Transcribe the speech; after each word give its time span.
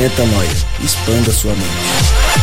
Metanoia. 0.00 0.48
Expanda 0.82 1.30
sua 1.30 1.52
mente. 1.52 2.40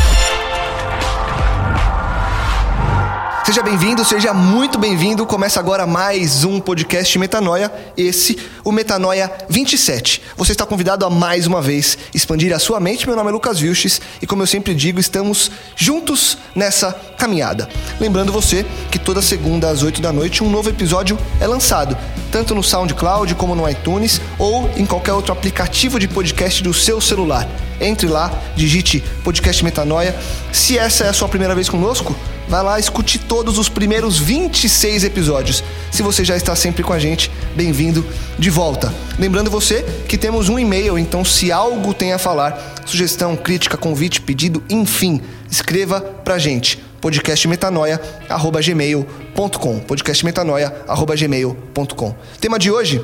Seja 3.44 3.64
bem-vindo, 3.64 4.06
seja 4.06 4.32
muito 4.32 4.78
bem-vindo. 4.78 5.26
Começa 5.26 5.60
agora 5.60 5.88
mais 5.88 6.44
um 6.44 6.60
podcast 6.60 7.18
Metanoia, 7.18 7.74
esse, 7.98 8.38
o 8.64 8.72
Metanoia 8.72 9.32
27. 9.50 10.22
Você 10.38 10.52
está 10.52 10.68
convidado 10.68 11.04
a 11.04 11.10
mais 11.10 11.48
uma 11.48 11.60
vez 11.60 11.98
expandir 12.14 12.54
a 12.54 12.60
sua 12.60 12.80
mente. 12.80 13.08
Meu 13.08 13.16
nome 13.16 13.30
é 13.30 13.34
Lucas 13.34 13.58
Vilches 13.60 14.00
e, 14.22 14.28
como 14.28 14.44
eu 14.44 14.48
sempre 14.48 14.76
digo, 14.76 15.00
estamos 15.00 15.50
juntos 15.76 16.38
nessa 16.54 16.92
caminhada. 17.18 17.68
Lembrando 18.00 18.32
você 18.32 18.66
que 18.92 19.00
toda 19.00 19.22
segunda 19.22 19.70
às 19.70 19.82
8 19.82 20.02
da 20.02 20.14
noite 20.14 20.44
um 20.44 20.50
novo 20.50 20.70
episódio 20.70 21.18
é 21.40 21.48
lançado, 21.48 21.98
tanto 22.32 22.54
no 22.54 22.62
SoundCloud 22.62 23.34
como 23.36 23.56
no 23.56 23.68
iTunes 23.68 24.22
ou 24.38 24.70
em 24.78 24.86
qualquer 24.86 25.14
outro 25.14 25.34
aplicativo 25.34 26.00
de 26.00 26.08
podcast 26.08 26.62
do 26.62 26.74
seu 26.74 27.02
celular. 27.02 27.48
Entre 27.82 28.08
lá, 28.08 28.32
digite 28.56 29.04
podcast 29.24 29.64
Metanoia. 29.64 30.16
Se 30.52 30.78
essa 30.78 31.06
é 31.06 31.10
a 31.10 31.14
sua 31.14 31.28
primeira 31.28 31.56
vez 31.56 31.70
conosco, 31.70 32.16
Vai 32.48 32.64
lá, 32.64 32.80
escute 32.80 33.20
todos 33.20 33.58
os 33.58 33.68
primeiros 33.68 34.18
26 34.18 35.04
episódios. 35.04 35.62
Se 35.92 36.02
você 36.02 36.24
já 36.24 36.38
está 36.38 36.56
sempre 36.56 36.82
com 36.82 36.94
a 36.94 37.00
gente, 37.00 37.30
bem-vindo 37.54 38.06
de 38.40 38.50
volta. 38.50 38.94
Lembrando 39.20 39.52
você 39.52 39.84
que 40.08 40.18
temos 40.18 40.48
um 40.48 40.58
e-mail, 40.58 40.98
então 40.98 41.26
se 41.26 41.52
algo 41.52 41.94
tem 41.94 42.14
a 42.14 42.18
falar, 42.18 42.76
sugestão, 42.86 43.36
crítica, 43.36 43.76
convite, 43.76 44.22
pedido, 44.22 44.64
enfim, 44.70 45.22
escreva 45.52 46.00
pra 46.00 46.38
gente. 46.38 46.87
podcastmetanoia@gmail.com. 47.02 49.80
podcastmetanoia@gmail.com. 49.80 52.16
Tema 52.40 52.60
de 52.60 52.72
hoje: 52.72 53.04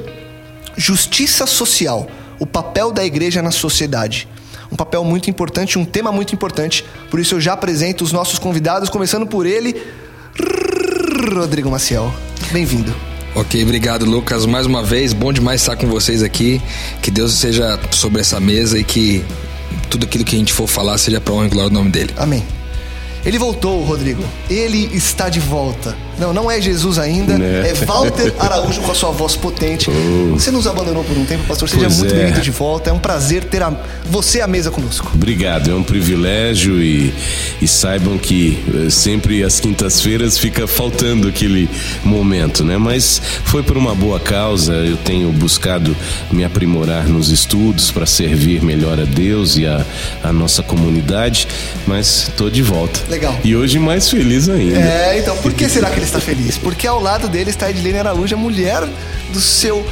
justiça 0.78 1.46
social, 1.46 2.08
o 2.40 2.46
papel 2.46 2.90
da 2.92 3.06
igreja 3.06 3.42
na 3.42 3.52
sociedade 3.52 4.30
um 4.74 4.76
papel 4.76 5.04
muito 5.04 5.30
importante, 5.30 5.78
um 5.78 5.86
tema 5.86 6.12
muito 6.12 6.34
importante. 6.34 6.84
Por 7.12 7.20
isso 7.20 7.36
eu 7.36 7.42
já 7.42 7.54
apresento 7.54 8.04
os 8.04 8.12
nossos 8.12 8.40
convidados, 8.40 8.90
começando 8.90 9.28
por 9.28 9.46
ele, 9.46 9.76
Rodrigo 11.36 11.70
Maciel. 11.70 12.12
Bem-vindo. 12.52 12.94
Ok, 13.36 13.62
obrigado, 13.64 14.06
Lucas. 14.06 14.46
Mais 14.46 14.66
uma 14.66 14.84
vez, 14.84 15.14
bom 15.14 15.32
demais 15.32 15.62
estar 15.62 15.76
com 15.76 15.88
vocês 15.88 16.24
aqui. 16.24 16.62
Que 17.02 17.12
Deus 17.12 17.34
seja 17.34 17.80
sobre 17.92 18.22
essa 18.22 18.40
mesa 18.40 18.80
e 18.80 18.84
que 18.84 19.24
tudo 19.90 20.06
aquilo 20.06 20.24
que 20.24 20.36
a 20.36 20.40
gente 20.40 20.54
for 20.54 20.68
falar 20.68 20.98
seja 20.98 21.22
para 21.22 21.34
honra 21.34 21.46
e 21.46 21.50
glória 21.50 21.70
do 21.70 21.74
nome 21.74 21.92
dele. 21.92 22.14
Amém. 22.18 22.44
Ele 23.26 23.40
voltou, 23.40 23.82
Rodrigo. 23.84 24.22
Ele 24.50 24.90
está 24.94 25.30
de 25.30 25.40
volta. 25.40 25.96
Não, 26.18 26.34
não 26.34 26.50
é 26.50 26.62
Jesus 26.62 27.00
ainda. 27.00 27.38
Né? 27.38 27.70
É 27.70 27.74
Walter 27.86 28.34
Araújo 28.40 28.82
com 28.82 28.92
a 28.92 28.96
sua 28.96 29.12
voz 29.12 29.36
potente. 29.36 29.90
Oh. 29.90 30.34
Você 30.34 30.52
nos 30.52 30.68
abandonou 30.68 31.04
por 31.04 31.18
um 31.18 31.26
tempo, 31.26 31.44
pastor. 31.46 31.68
Seja 31.70 31.86
pois 31.86 31.98
muito 32.00 32.14
é. 32.14 32.18
bem-vindo 32.18 32.42
de 32.42 32.52
volta. 32.52 32.90
É 32.90 32.94
um 32.94 33.00
prazer 33.00 33.44
ter 33.44 33.64
a, 33.64 33.74
você 34.06 34.42
à 34.42 34.48
mesa 34.48 34.72
conosco. 34.72 35.12
Obrigado. 35.14 35.72
É 35.72 35.74
um 35.74 35.84
privilégio 35.84 36.82
e, 36.82 37.14
e 37.62 37.68
saibam 37.68 38.18
que 38.18 38.64
eh, 38.68 38.90
sempre 38.90 39.44
às 39.44 39.60
quintas-feiras 39.60 40.38
fica 40.38 40.68
faltando 40.68 41.28
aquele 41.28 41.70
momento, 42.04 42.64
né? 42.64 42.78
Mas 42.78 43.22
foi 43.46 43.64
por 43.64 43.78
uma 43.78 43.96
boa 43.96 44.20
causa. 44.20 44.74
Eu 44.74 44.98
tenho 44.98 45.32
buscado 45.32 45.96
me 46.32 46.44
aprimorar 46.44 47.08
nos 47.08 47.30
estudos 47.30 47.92
para 47.92 48.06
servir 48.06 48.62
melhor 48.62 49.00
a 49.00 49.06
Deus 49.06 49.58
e 49.58 49.66
a, 49.66 49.86
a 50.24 50.32
nossa 50.32 50.62
comunidade. 50.62 51.48
Mas 51.88 52.30
estou 52.30 52.50
de 52.50 52.62
volta. 52.62 53.00
Legal. 53.10 53.38
E 53.44 53.56
hoje 53.56 53.80
mais 53.80 54.10
feliz 54.10 54.50
ainda. 54.50 54.78
É, 54.80 55.20
então 55.20 55.36
por 55.38 55.54
que 55.54 55.68
será 55.70 55.90
que 55.90 56.03
ele 56.04 56.10
está 56.10 56.20
feliz? 56.20 56.58
Porque 56.58 56.86
ao 56.86 57.02
lado 57.02 57.28
dele 57.28 57.50
está 57.50 57.68
a 57.68 57.70
Edilene 57.70 58.00
Araújo, 58.00 58.36
a 58.36 58.38
mulher 58.38 58.88
do 59.32 59.40
seu 59.40 59.86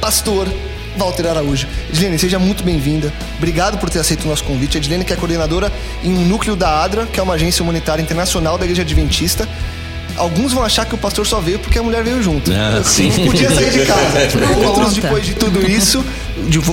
pastor 0.00 0.48
Walter 0.96 1.26
Araújo. 1.26 1.66
Edilene, 1.90 2.18
seja 2.18 2.38
muito 2.38 2.64
bem-vinda. 2.64 3.12
Obrigado 3.36 3.78
por 3.78 3.90
ter 3.90 4.00
aceito 4.00 4.24
o 4.24 4.28
nosso 4.28 4.44
convite. 4.44 4.76
A 4.76 4.80
Edilene 4.80 5.04
que 5.04 5.12
é 5.12 5.16
coordenadora 5.16 5.70
em 6.02 6.12
um 6.12 6.24
núcleo 6.26 6.56
da 6.56 6.82
ADRA, 6.82 7.06
que 7.06 7.20
é 7.20 7.22
uma 7.22 7.34
agência 7.34 7.62
humanitária 7.62 8.02
internacional 8.02 8.58
da 8.58 8.64
Igreja 8.64 8.82
Adventista. 8.82 9.48
Alguns 10.16 10.52
vão 10.52 10.64
achar 10.64 10.84
que 10.84 10.94
o 10.94 10.98
pastor 10.98 11.24
só 11.26 11.38
veio 11.38 11.60
porque 11.60 11.78
a 11.78 11.82
mulher 11.82 12.02
veio 12.02 12.20
junto. 12.20 12.50
Ah, 12.50 12.82
sim. 12.82 13.10
Não 13.10 13.26
podia 13.26 13.50
sair 13.54 13.70
de 13.70 13.86
casa. 13.86 14.18
Outros, 14.66 14.94
depois 14.94 15.24
de 15.24 15.34
tudo 15.34 15.64
isso, 15.70 16.04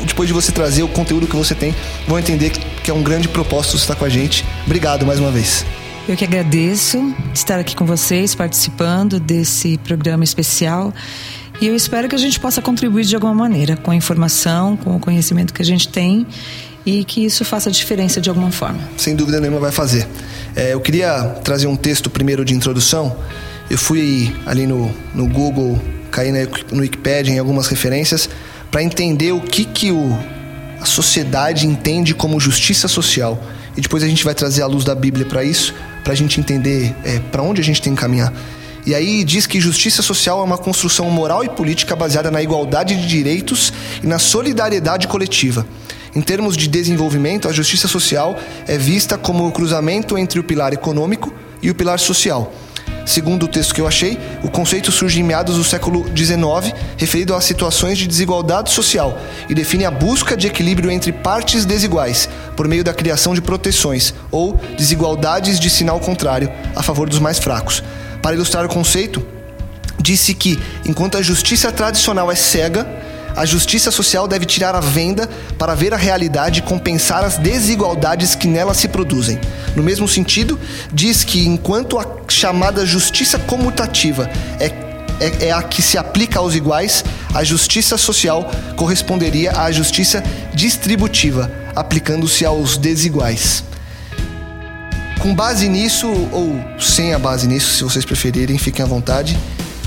depois 0.07 0.27
de 0.27 0.33
você 0.33 0.51
trazer 0.51 0.81
o 0.81 0.87
conteúdo 0.87 1.27
que 1.27 1.35
você 1.35 1.53
tem, 1.53 1.75
vão 2.07 2.17
entender 2.17 2.49
que 2.49 2.89
é 2.89 2.93
um 2.93 3.03
grande 3.03 3.27
propósito 3.27 3.75
estar 3.75 3.93
com 3.93 4.05
a 4.05 4.09
gente. 4.09 4.43
Obrigado 4.65 5.05
mais 5.05 5.19
uma 5.19 5.29
vez. 5.29 5.63
Eu 6.07 6.15
que 6.15 6.23
agradeço 6.23 7.15
estar 7.33 7.57
aqui 7.57 7.75
com 7.75 7.83
vocês, 7.83 8.35
participando 8.35 9.19
desse 9.19 9.75
programa 9.79 10.23
especial. 10.23 10.93
E 11.59 11.65
eu 11.65 11.75
espero 11.75 12.07
que 12.07 12.13
a 12.13 12.17
gente 12.19 12.39
possa 12.39 12.61
contribuir 12.61 13.05
de 13.05 13.15
alguma 13.15 13.33
maneira, 13.33 13.75
com 13.75 13.89
a 13.89 13.95
informação, 13.95 14.77
com 14.77 14.95
o 14.95 14.99
conhecimento 14.99 15.51
que 15.51 15.63
a 15.63 15.65
gente 15.65 15.87
tem 15.87 16.27
e 16.85 17.03
que 17.03 17.25
isso 17.25 17.43
faça 17.43 17.71
diferença 17.71 18.21
de 18.21 18.29
alguma 18.29 18.51
forma. 18.51 18.77
Sem 18.95 19.15
dúvida 19.15 19.39
nenhuma 19.39 19.59
vai 19.59 19.71
fazer. 19.71 20.07
É, 20.55 20.73
eu 20.73 20.79
queria 20.79 21.23
trazer 21.43 21.65
um 21.65 21.75
texto 21.75 22.07
primeiro 22.07 22.45
de 22.45 22.53
introdução. 22.53 23.17
Eu 23.67 23.77
fui 23.79 24.31
ali 24.45 24.67
no, 24.67 24.93
no 25.11 25.27
Google, 25.27 25.81
caí 26.11 26.31
no 26.71 26.81
Wikipedia 26.81 27.33
em 27.33 27.39
algumas 27.39 27.65
referências 27.65 28.29
para 28.69 28.83
entender 28.83 29.31
o 29.31 29.41
que, 29.41 29.65
que 29.65 29.91
o, 29.91 30.15
a 30.79 30.85
sociedade 30.85 31.65
entende 31.65 32.13
como 32.13 32.39
justiça 32.39 32.87
social. 32.87 33.41
E 33.75 33.81
depois 33.81 34.03
a 34.03 34.07
gente 34.07 34.23
vai 34.23 34.35
trazer 34.35 34.61
a 34.61 34.67
luz 34.67 34.85
da 34.85 34.93
Bíblia 34.93 35.25
para 35.25 35.43
isso 35.43 35.73
para 36.05 36.13
a 36.13 36.15
gente 36.15 36.39
entender 36.39 36.95
é, 37.03 37.19
para 37.19 37.41
onde 37.41 37.59
a 37.59 37.63
gente 37.63 37.81
tem 37.81 37.95
que 37.95 37.99
caminhar. 37.99 38.31
E 38.85 38.93
aí 38.93 39.23
diz 39.23 39.47
que 39.47 39.59
justiça 39.59 40.03
social 40.03 40.39
é 40.39 40.43
uma 40.43 40.59
construção 40.59 41.09
moral 41.09 41.43
e 41.43 41.49
política 41.49 41.95
baseada 41.95 42.29
na 42.29 42.43
igualdade 42.43 42.95
de 42.95 43.07
direitos 43.07 43.73
e 44.03 44.07
na 44.07 44.19
solidariedade 44.19 45.07
coletiva. 45.07 45.65
Em 46.15 46.21
termos 46.21 46.55
de 46.55 46.67
desenvolvimento, 46.67 47.49
a 47.49 47.51
justiça 47.51 47.87
social 47.87 48.37
é 48.67 48.77
vista 48.77 49.17
como 49.17 49.47
o 49.47 49.51
cruzamento 49.51 50.17
entre 50.17 50.39
o 50.39 50.43
pilar 50.43 50.71
econômico 50.71 51.33
e 51.61 51.71
o 51.71 51.75
pilar 51.75 51.99
social 51.99 52.53
Segundo 53.05 53.43
o 53.43 53.47
texto 53.47 53.73
que 53.73 53.79
eu 53.79 53.87
achei, 53.87 54.17
o 54.41 54.49
conceito 54.49 54.91
surge 54.91 55.19
em 55.19 55.23
meados 55.23 55.57
do 55.57 55.63
século 55.63 56.05
XIX, 56.15 56.73
referido 56.97 57.35
a 57.35 57.41
situações 57.41 57.99
de 57.99 58.07
desigualdade 58.07 58.71
social, 58.71 59.19
e 59.47 59.53
define 59.53 59.85
a 59.85 59.91
busca 59.91 60.35
de 60.35 60.47
equilíbrio 60.47 60.89
entre 60.89 61.11
partes 61.11 61.65
desiguais, 61.65 62.27
por 62.57 62.67
meio 62.67 62.83
da 62.83 62.95
criação 62.95 63.35
de 63.35 63.41
proteções, 63.41 64.13
ou 64.31 64.59
desigualdades 64.75 65.59
de 65.59 65.69
sinal 65.69 65.99
contrário, 65.99 66.51
a 66.75 66.81
favor 66.81 67.07
dos 67.07 67.19
mais 67.19 67.37
fracos. 67.37 67.83
Para 68.23 68.35
ilustrar 68.35 68.65
o 68.65 68.69
conceito, 68.69 69.23
disse 69.99 70.33
que, 70.33 70.59
enquanto 70.83 71.15
a 71.15 71.21
justiça 71.21 71.71
tradicional 71.71 72.31
é 72.31 72.35
cega, 72.35 72.87
a 73.35 73.45
justiça 73.45 73.91
social 73.91 74.27
deve 74.27 74.45
tirar 74.45 74.75
a 74.75 74.79
venda 74.79 75.29
para 75.57 75.75
ver 75.75 75.93
a 75.93 75.97
realidade 75.97 76.59
e 76.59 76.63
compensar 76.63 77.23
as 77.23 77.37
desigualdades 77.37 78.33
que 78.33 78.47
nela 78.47 78.73
se 78.73 78.87
produzem. 78.87 79.39
No 79.75 79.83
mesmo 79.83 80.07
sentido, 80.07 80.57
diz 80.91 81.23
que 81.23 81.45
enquanto 81.45 81.99
a 81.99 82.05
chamada 82.29 82.85
justiça 82.85 83.37
comutativa 83.37 84.29
é, 84.59 84.67
é, 85.19 85.47
é 85.47 85.51
a 85.51 85.61
que 85.61 85.81
se 85.81 85.97
aplica 85.97 86.39
aos 86.39 86.55
iguais, 86.55 87.03
a 87.33 87.43
justiça 87.43 87.97
social 87.97 88.49
corresponderia 88.77 89.51
à 89.51 89.69
justiça 89.69 90.23
distributiva, 90.53 91.51
aplicando-se 91.75 92.45
aos 92.45 92.77
desiguais. 92.77 93.63
Com 95.19 95.35
base 95.35 95.67
nisso, 95.67 96.07
ou 96.31 96.57
sem 96.79 97.13
a 97.13 97.19
base 97.19 97.47
nisso, 97.47 97.75
se 97.75 97.83
vocês 97.83 98.05
preferirem, 98.05 98.57
fiquem 98.57 98.85
à 98.85 98.87
vontade. 98.87 99.37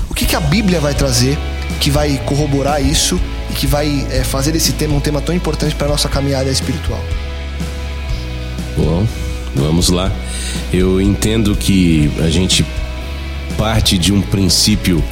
O 0.09 0.13
que, 0.13 0.25
que 0.25 0.35
a 0.35 0.39
Bíblia 0.39 0.79
vai 0.79 0.93
trazer 0.93 1.37
que 1.79 1.89
vai 1.89 2.21
corroborar 2.25 2.83
isso 2.83 3.19
e 3.49 3.53
que 3.53 3.67
vai 3.67 4.07
é, 4.11 4.23
fazer 4.23 4.55
esse 4.55 4.73
tema 4.73 4.95
um 4.95 4.99
tema 4.99 5.21
tão 5.21 5.33
importante 5.33 5.75
para 5.75 5.87
a 5.87 5.89
nossa 5.89 6.09
caminhada 6.09 6.49
espiritual. 6.49 7.03
Bom, 8.77 9.05
Vamos 9.55 9.89
lá. 9.89 10.11
Eu 10.71 11.01
entendo 11.01 11.55
que 11.55 12.09
a 12.19 12.29
gente 12.29 12.65
parte 13.57 13.97
de 13.97 14.13
um 14.13 14.21
princípio 14.21 15.03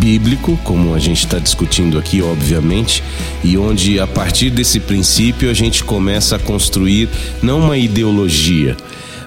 bíblico, 0.00 0.58
como 0.64 0.94
a 0.94 0.98
gente 0.98 1.24
está 1.24 1.38
discutindo 1.38 1.98
aqui, 1.98 2.20
obviamente, 2.20 3.02
e 3.44 3.56
onde 3.56 4.00
a 4.00 4.06
partir 4.06 4.50
desse 4.50 4.80
princípio 4.80 5.48
a 5.50 5.54
gente 5.54 5.84
começa 5.84 6.36
a 6.36 6.38
construir 6.38 7.08
não 7.42 7.60
uma 7.60 7.76
ideologia, 7.76 8.76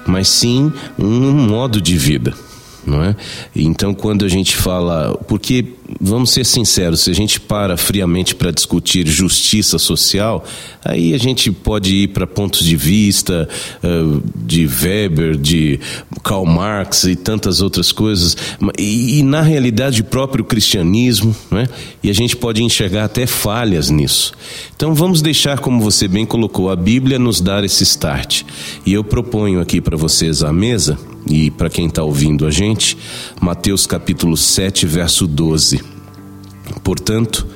mas 0.06 0.28
sim 0.28 0.72
um 0.98 1.32
modo 1.32 1.80
de 1.80 1.96
vida 1.96 2.34
não 2.86 3.02
é? 3.02 3.14
Então, 3.54 3.94
quando 3.94 4.24
a 4.24 4.28
gente 4.28 4.56
fala, 4.56 5.16
porque 5.28 5.64
vamos 6.00 6.30
ser 6.30 6.44
sinceros, 6.44 7.00
se 7.00 7.10
a 7.10 7.14
gente 7.14 7.40
para 7.40 7.76
friamente 7.76 8.34
para 8.34 8.50
discutir 8.50 9.06
justiça 9.06 9.78
social, 9.78 10.44
aí 10.84 11.14
a 11.14 11.18
gente 11.18 11.50
pode 11.50 11.94
ir 11.94 12.08
para 12.08 12.26
pontos 12.26 12.64
de 12.64 12.76
vista 12.76 13.48
uh, 13.82 14.22
de 14.34 14.66
Weber, 14.66 15.36
de 15.36 15.80
Karl 16.22 16.46
Marx 16.46 17.04
e 17.04 17.16
tantas 17.16 17.60
outras 17.60 17.92
coisas, 17.92 18.36
e, 18.78 19.18
e 19.18 19.22
na 19.22 19.42
realidade 19.42 20.00
o 20.00 20.04
próprio 20.04 20.44
cristianismo, 20.44 21.34
é? 21.52 21.68
e 22.02 22.10
a 22.10 22.14
gente 22.14 22.36
pode 22.36 22.62
enxergar 22.62 23.04
até 23.04 23.26
falhas 23.26 23.90
nisso. 23.90 24.32
Então, 24.74 24.94
vamos 24.94 25.22
deixar, 25.22 25.58
como 25.58 25.80
você 25.80 26.08
bem 26.08 26.26
colocou, 26.26 26.70
a 26.70 26.76
Bíblia 26.76 27.18
nos 27.18 27.40
dar 27.40 27.64
esse 27.64 27.82
start. 27.84 28.42
E 28.84 28.92
eu 28.92 29.04
proponho 29.04 29.60
aqui 29.60 29.80
para 29.80 29.96
vocês 29.96 30.42
à 30.42 30.52
mesa 30.52 30.98
e 31.26 31.50
para 31.50 31.70
quem 31.70 31.86
está 31.86 32.02
ouvindo 32.02 32.46
a 32.46 32.50
gente, 32.50 32.96
Mateus 33.40 33.86
capítulo 33.86 34.36
7, 34.36 34.86
verso 34.86 35.26
12. 35.26 35.81
Portanto, 36.82 37.46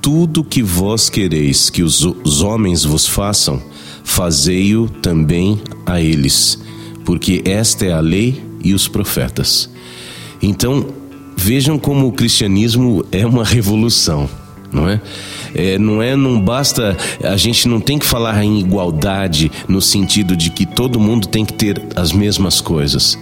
tudo 0.00 0.44
que 0.44 0.62
vós 0.62 1.08
quereis 1.08 1.70
que 1.70 1.82
os, 1.82 2.02
os 2.02 2.42
homens 2.42 2.84
vos 2.84 3.06
façam, 3.06 3.62
fazei-o 4.04 4.88
também 4.88 5.60
a 5.86 6.00
eles, 6.00 6.58
porque 7.04 7.42
esta 7.44 7.86
é 7.86 7.92
a 7.92 8.00
lei 8.00 8.42
e 8.62 8.74
os 8.74 8.88
profetas. 8.88 9.70
Então, 10.42 10.86
vejam 11.36 11.78
como 11.78 12.06
o 12.08 12.12
cristianismo 12.12 13.04
é 13.12 13.24
uma 13.26 13.44
revolução 13.44 14.28
não 14.72 14.88
é? 14.88 15.00
é? 15.54 15.78
Não 15.78 16.02
é, 16.02 16.16
não 16.16 16.40
basta, 16.40 16.96
a 17.22 17.36
gente 17.36 17.68
não 17.68 17.80
tem 17.80 17.98
que 17.98 18.06
falar 18.06 18.42
em 18.42 18.58
igualdade 18.58 19.52
no 19.68 19.80
sentido 19.80 20.34
de 20.36 20.50
que 20.50 20.64
todo 20.64 20.98
mundo 20.98 21.28
tem 21.28 21.44
que 21.44 21.52
ter 21.52 21.80
as 21.94 22.12
mesmas 22.12 22.60
coisas. 22.60 23.18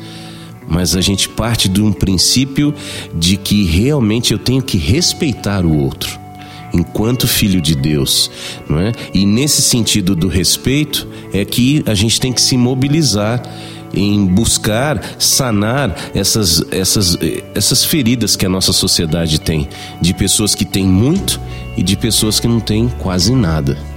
Mas 0.70 0.94
a 0.94 1.00
gente 1.00 1.28
parte 1.28 1.68
de 1.68 1.82
um 1.82 1.92
princípio 1.92 2.72
de 3.12 3.36
que 3.36 3.64
realmente 3.64 4.32
eu 4.32 4.38
tenho 4.38 4.62
que 4.62 4.78
respeitar 4.78 5.66
o 5.66 5.76
outro 5.76 6.20
enquanto 6.72 7.26
filho 7.26 7.60
de 7.60 7.74
Deus, 7.74 8.30
não 8.68 8.78
é? 8.78 8.92
E 9.12 9.26
nesse 9.26 9.60
sentido 9.60 10.14
do 10.14 10.28
respeito 10.28 11.08
é 11.32 11.44
que 11.44 11.82
a 11.84 11.94
gente 11.94 12.20
tem 12.20 12.32
que 12.32 12.40
se 12.40 12.56
mobilizar 12.56 13.42
em 13.92 14.24
buscar 14.24 15.16
sanar 15.18 15.96
essas, 16.14 16.62
essas, 16.70 17.18
essas 17.54 17.84
feridas 17.84 18.36
que 18.36 18.46
a 18.46 18.48
nossa 18.48 18.72
sociedade 18.72 19.40
tem, 19.40 19.68
de 20.00 20.14
pessoas 20.14 20.54
que 20.54 20.64
têm 20.64 20.86
muito 20.86 21.40
e 21.76 21.82
de 21.82 21.96
pessoas 21.96 22.38
que 22.38 22.46
não 22.46 22.60
têm 22.60 22.88
quase 23.00 23.34
nada. 23.34 23.89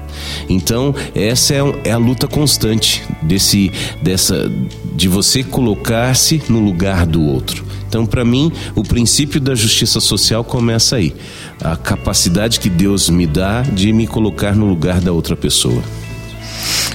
Então, 0.49 0.93
essa 1.15 1.53
é, 1.53 1.59
é 1.85 1.91
a 1.91 1.97
luta 1.97 2.27
constante 2.27 3.03
desse, 3.21 3.71
dessa, 4.01 4.51
de 4.93 5.07
você 5.07 5.43
colocar-se 5.43 6.41
no 6.49 6.59
lugar 6.59 7.05
do 7.05 7.23
outro. 7.23 7.65
Então, 7.87 8.05
para 8.05 8.25
mim, 8.25 8.51
o 8.75 8.83
princípio 8.83 9.39
da 9.39 9.53
justiça 9.53 9.99
social 9.99 10.43
começa 10.43 10.95
aí. 10.95 11.13
A 11.61 11.75
capacidade 11.75 12.59
que 12.59 12.67
Deus 12.67 13.07
me 13.07 13.27
dá 13.27 13.61
de 13.61 13.93
me 13.93 14.07
colocar 14.07 14.55
no 14.55 14.65
lugar 14.65 14.99
da 14.99 15.11
outra 15.11 15.35
pessoa. 15.35 15.83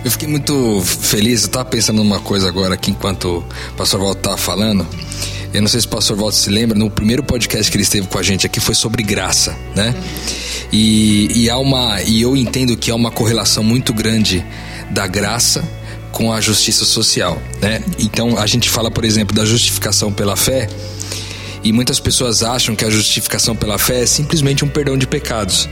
Eu 0.04 0.10
fiquei 0.10 0.28
muito 0.28 0.80
feliz, 0.82 1.42
eu 1.42 1.46
estava 1.46 1.64
pensando 1.64 1.98
numa 1.98 2.18
coisa 2.20 2.48
agora 2.48 2.74
aqui 2.74 2.90
enquanto 2.90 3.44
o 3.72 3.74
pastor 3.76 4.00
Walter 4.00 4.18
estava 4.18 4.36
falando. 4.36 4.86
Eu 5.52 5.62
não 5.62 5.68
sei 5.68 5.80
se 5.80 5.86
o 5.86 5.90
pastor 5.90 6.16
Walter 6.16 6.36
se 6.36 6.50
lembra, 6.50 6.76
no 6.76 6.90
primeiro 6.90 7.22
podcast 7.22 7.70
que 7.70 7.76
ele 7.76 7.84
esteve 7.84 8.06
com 8.06 8.18
a 8.18 8.22
gente 8.22 8.44
aqui 8.44 8.60
foi 8.60 8.74
sobre 8.74 9.02
graça, 9.02 9.56
né? 9.74 9.94
E, 10.72 11.44
e, 11.44 11.50
há 11.50 11.56
uma, 11.58 12.02
e 12.02 12.20
eu 12.20 12.36
entendo 12.36 12.76
que 12.76 12.90
há 12.90 12.94
uma 12.94 13.10
correlação 13.10 13.62
muito 13.62 13.92
grande 13.92 14.44
da 14.90 15.06
graça 15.06 15.66
com 16.12 16.32
a 16.32 16.40
justiça 16.40 16.84
social, 16.84 17.40
né? 17.60 17.82
Então 17.98 18.38
a 18.38 18.46
gente 18.46 18.68
fala, 18.68 18.90
por 18.90 19.04
exemplo, 19.04 19.34
da 19.34 19.44
justificação 19.44 20.12
pela 20.12 20.36
fé, 20.36 20.68
e 21.62 21.72
muitas 21.72 21.98
pessoas 22.00 22.42
acham 22.42 22.74
que 22.74 22.84
a 22.84 22.90
justificação 22.90 23.54
pela 23.54 23.78
fé 23.78 24.02
é 24.02 24.06
simplesmente 24.06 24.64
um 24.64 24.68
perdão 24.68 24.96
de 24.96 25.06
pecados. 25.06 25.68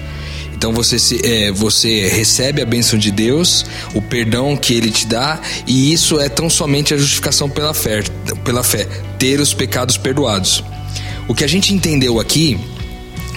Então 0.54 0.72
você, 0.72 0.98
se, 0.98 1.20
é, 1.24 1.52
você 1.52 2.08
recebe 2.08 2.62
a 2.62 2.66
bênção 2.66 2.98
de 2.98 3.10
Deus, 3.10 3.66
o 3.94 4.00
perdão 4.00 4.56
que 4.56 4.72
Ele 4.72 4.90
te 4.90 5.06
dá, 5.06 5.38
e 5.66 5.92
isso 5.92 6.18
é 6.18 6.28
tão 6.28 6.48
somente 6.48 6.94
a 6.94 6.96
justificação 6.96 7.48
pela 7.48 7.74
fé, 7.74 8.02
pela 8.44 8.62
fé, 8.62 8.86
ter 9.18 9.38
os 9.38 9.52
pecados 9.52 9.98
perdoados. 9.98 10.64
O 11.28 11.34
que 11.34 11.44
a 11.44 11.48
gente 11.48 11.74
entendeu 11.74 12.18
aqui 12.18 12.58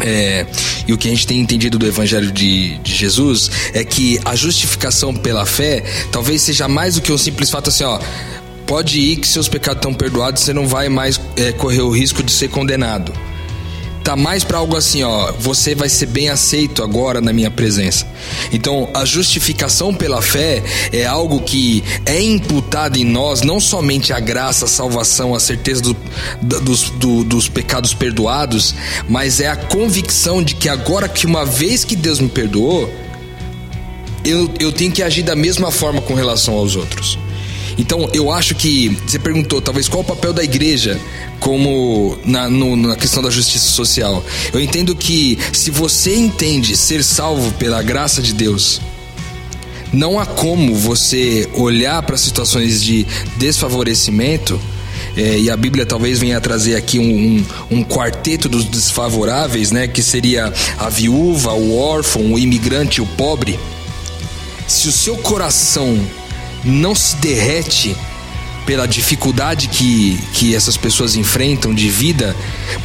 é, 0.02 0.46
e 0.88 0.94
o 0.94 0.98
que 0.98 1.08
a 1.08 1.12
gente 1.12 1.28
tem 1.28 1.40
entendido 1.40 1.78
do 1.78 1.86
Evangelho 1.86 2.32
de, 2.32 2.78
de, 2.78 2.96
Jesus 2.96 3.52
é 3.74 3.84
que 3.84 4.20
a 4.26 4.36
justificação 4.36 5.14
pela 5.14 5.46
fé 5.46 5.84
talvez 6.12 6.42
seja 6.42 6.68
mais 6.68 6.96
do 6.96 7.02
que 7.02 7.12
um 7.12 7.18
simples 7.18 7.50
fato 7.50 7.70
assim, 7.70 7.84
ó. 7.84 8.00
Pode 8.66 9.00
ir 9.00 9.16
que 9.18 9.28
seus 9.28 9.48
pecados 9.48 9.80
estão 9.80 9.94
perdoados, 9.94 10.44
você 10.44 10.54
não 10.54 10.68
vai 10.68 10.90
mais 10.90 11.20
é, 11.36 11.52
correr 11.52 11.82
o 11.82 11.90
risco 11.90 12.22
de 12.22 12.32
ser 12.32 12.50
condenado 12.50 13.12
tá 14.10 14.16
mais 14.16 14.44
para 14.44 14.58
algo 14.58 14.76
assim, 14.76 15.04
ó, 15.04 15.32
você 15.34 15.76
vai 15.76 15.88
ser 15.88 16.08
bem 16.08 16.30
aceito 16.30 16.82
agora 16.82 17.22
na 17.22 17.32
minha 17.32 17.52
presença. 17.52 18.08
Então, 18.52 18.90
a 18.92 19.06
justificação 19.06 19.94
pela 19.94 20.20
fé 20.20 20.64
é 20.92 21.06
algo 21.06 21.42
que 21.42 21.84
é 22.08 22.20
imputado 22.20 22.98
em 22.98 23.06
nós, 23.06 23.44
não 23.44 23.60
somente 23.60 24.12
a 24.12 24.20
graça, 24.20 24.66
a 24.66 24.68
salvação, 24.68 25.36
a 25.36 25.40
certeza 25.40 25.84
do, 25.84 25.96
dos, 26.42 26.90
do, 26.90 27.24
dos 27.24 27.48
pecados 27.48 27.94
perdoados, 27.94 28.74
mas 29.08 29.40
é 29.40 29.48
a 29.48 29.56
convicção 29.56 30.42
de 30.42 30.56
que 30.56 30.68
agora 30.68 31.08
que 31.08 31.28
uma 31.28 31.46
vez 31.46 31.86
que 31.86 31.96
Deus 31.96 32.20
me 32.20 32.30
perdoou, 32.30 32.92
eu, 34.26 34.50
eu 34.60 34.72
tenho 34.72 34.92
que 34.92 35.04
agir 35.04 35.22
da 35.22 35.36
mesma 35.36 35.70
forma 35.70 36.02
com 36.02 36.16
relação 36.16 36.56
aos 36.56 36.76
outros. 36.76 37.20
Então, 37.80 38.10
eu 38.12 38.30
acho 38.30 38.56
que 38.56 38.90
você 39.08 39.18
perguntou, 39.18 39.62
talvez 39.62 39.88
qual 39.88 40.02
o 40.02 40.06
papel 40.06 40.34
da 40.34 40.44
igreja 40.44 41.00
como 41.40 42.20
na, 42.26 42.50
no, 42.50 42.76
na 42.76 42.98
questão 42.98 43.24
da 43.24 43.30
justiça 43.30 43.70
social. 43.72 44.22
Eu 44.52 44.60
entendo 44.60 44.94
que 44.94 45.40
se 45.54 45.72
você 45.72 46.14
entende 46.14 46.76
ser 46.76 47.02
salvo 47.06 47.54
pela 47.54 47.82
graça 47.82 48.22
de 48.22 48.34
Deus, 48.34 48.82
não 49.94 50.20
há 50.20 50.26
como 50.26 50.76
você 50.76 51.48
olhar 51.54 52.04
para 52.04 52.18
situações 52.18 52.84
de 52.84 53.08
desfavorecimento. 53.38 54.60
É, 55.16 55.40
e 55.40 55.50
a 55.50 55.56
Bíblia 55.56 55.86
talvez 55.86 56.20
venha 56.20 56.40
trazer 56.42 56.76
aqui 56.76 57.00
um, 57.00 57.04
um, 57.72 57.78
um, 57.78 57.84
quarteto 57.84 58.50
dos 58.50 58.66
desfavoráveis, 58.66 59.72
né? 59.72 59.88
Que 59.88 60.04
seria 60.04 60.54
a 60.78 60.90
viúva, 60.90 61.54
o 61.54 61.78
órfão, 61.78 62.34
o 62.34 62.38
imigrante, 62.38 63.02
o 63.02 63.06
pobre. 63.06 63.58
Se 64.68 64.90
o 64.90 64.92
seu 64.92 65.16
coração 65.18 65.98
não 66.64 66.94
se 66.96 67.16
derrete 67.18 67.96
pela 68.66 68.88
dificuldade 68.88 69.68
que, 69.68 70.20
que 70.34 70.56
essas 70.56 70.78
pessoas 70.78 71.16
enfrentam 71.16 71.74
de 71.74 71.90
vida, 71.90 72.36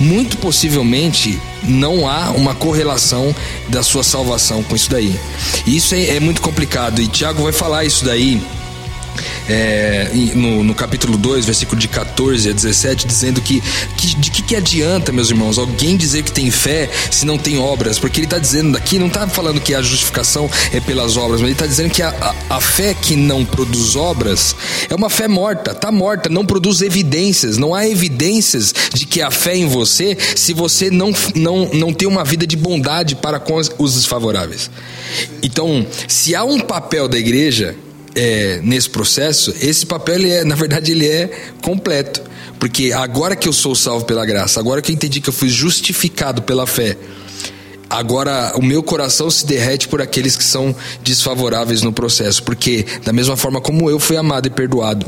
muito 0.00 0.38
possivelmente 0.38 1.38
não 1.62 2.08
há 2.08 2.30
uma 2.30 2.54
correlação 2.54 3.34
da 3.68 3.82
sua 3.82 4.02
salvação 4.02 4.62
com 4.62 4.74
isso 4.74 4.90
daí. 4.90 5.14
Isso 5.66 5.94
é, 5.94 6.16
é 6.16 6.20
muito 6.20 6.40
complicado. 6.40 7.02
E 7.02 7.06
Tiago 7.06 7.42
vai 7.42 7.52
falar 7.52 7.84
isso 7.84 8.02
daí 8.02 8.40
é, 9.48 10.10
no, 10.34 10.64
no, 10.64 10.74
capítulo 10.74 11.18
2, 11.18 11.44
versículo 11.44 11.80
de 11.80 11.88
14 11.88 12.48
a 12.48 12.52
17, 12.52 13.06
dizendo 13.06 13.40
que, 13.40 13.62
que 13.96 14.16
de 14.16 14.30
que, 14.30 14.42
que 14.42 14.56
adianta, 14.56 15.12
meus 15.12 15.30
irmãos, 15.30 15.58
alguém 15.58 15.96
dizer 15.96 16.22
que 16.22 16.32
tem 16.32 16.50
fé 16.50 16.90
se 17.10 17.26
não 17.26 17.36
tem 17.36 17.58
obras? 17.58 17.98
Porque 17.98 18.20
ele 18.20 18.26
está 18.26 18.38
dizendo 18.38 18.76
aqui, 18.76 18.98
não 18.98 19.08
está 19.08 19.26
falando 19.26 19.60
que 19.60 19.74
a 19.74 19.82
justificação 19.82 20.48
é 20.72 20.80
pelas 20.80 21.16
obras, 21.16 21.40
mas 21.40 21.48
ele 21.48 21.52
está 21.52 21.66
dizendo 21.66 21.90
que 21.90 22.02
a, 22.02 22.08
a, 22.08 22.56
a, 22.56 22.60
fé 22.60 22.94
que 22.94 23.16
não 23.16 23.44
produz 23.44 23.96
obras 23.96 24.56
é 24.88 24.94
uma 24.94 25.10
fé 25.10 25.28
morta, 25.28 25.72
está 25.72 25.92
morta, 25.92 26.28
não 26.28 26.44
produz 26.44 26.80
evidências, 26.80 27.58
não 27.58 27.74
há 27.74 27.86
evidências 27.86 28.74
de 28.92 29.06
que 29.06 29.20
a 29.20 29.30
fé 29.30 29.56
em 29.56 29.66
você 29.66 30.16
se 30.34 30.52
você 30.52 30.90
não, 30.90 31.12
não, 31.34 31.70
não 31.72 31.92
tem 31.92 32.08
uma 32.08 32.24
vida 32.24 32.46
de 32.46 32.56
bondade 32.56 33.14
para 33.14 33.38
com 33.38 33.54
os 33.54 33.94
desfavoráveis. 33.94 34.70
Então, 35.42 35.86
se 36.08 36.34
há 36.34 36.44
um 36.44 36.60
papel 36.60 37.08
da 37.08 37.18
igreja 37.18 37.76
é, 38.14 38.60
nesse 38.62 38.88
processo, 38.88 39.54
esse 39.60 39.84
papel, 39.84 40.14
ele 40.16 40.30
é, 40.30 40.44
na 40.44 40.54
verdade, 40.54 40.92
ele 40.92 41.06
é 41.06 41.28
completo. 41.62 42.22
Porque 42.58 42.92
agora 42.92 43.34
que 43.36 43.48
eu 43.48 43.52
sou 43.52 43.74
salvo 43.74 44.04
pela 44.04 44.24
graça, 44.24 44.60
agora 44.60 44.80
que 44.80 44.90
eu 44.90 44.94
entendi 44.94 45.20
que 45.20 45.28
eu 45.28 45.32
fui 45.32 45.48
justificado 45.48 46.42
pela 46.42 46.66
fé, 46.66 46.96
agora 47.90 48.52
o 48.56 48.62
meu 48.62 48.82
coração 48.82 49.30
se 49.30 49.44
derrete 49.46 49.88
por 49.88 50.00
aqueles 50.00 50.36
que 50.36 50.44
são 50.44 50.74
desfavoráveis 51.02 51.82
no 51.82 51.92
processo. 51.92 52.42
Porque, 52.42 52.86
da 53.04 53.12
mesma 53.12 53.36
forma 53.36 53.60
como 53.60 53.90
eu 53.90 53.98
fui 53.98 54.16
amado 54.16 54.46
e 54.46 54.50
perdoado, 54.50 55.06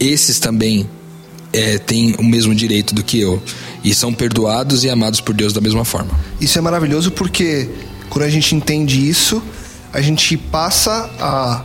esses 0.00 0.38
também 0.38 0.88
é, 1.52 1.78
têm 1.78 2.14
o 2.18 2.24
mesmo 2.24 2.54
direito 2.54 2.94
do 2.94 3.02
que 3.02 3.20
eu. 3.20 3.40
E 3.84 3.94
são 3.94 4.12
perdoados 4.12 4.84
e 4.84 4.90
amados 4.90 5.20
por 5.20 5.34
Deus 5.34 5.52
da 5.52 5.60
mesma 5.60 5.84
forma. 5.84 6.10
Isso 6.40 6.58
é 6.58 6.60
maravilhoso 6.60 7.12
porque, 7.12 7.68
quando 8.10 8.24
a 8.24 8.30
gente 8.30 8.54
entende 8.54 9.08
isso, 9.08 9.42
a 9.92 10.00
gente 10.00 10.36
passa 10.36 11.08
a 11.18 11.64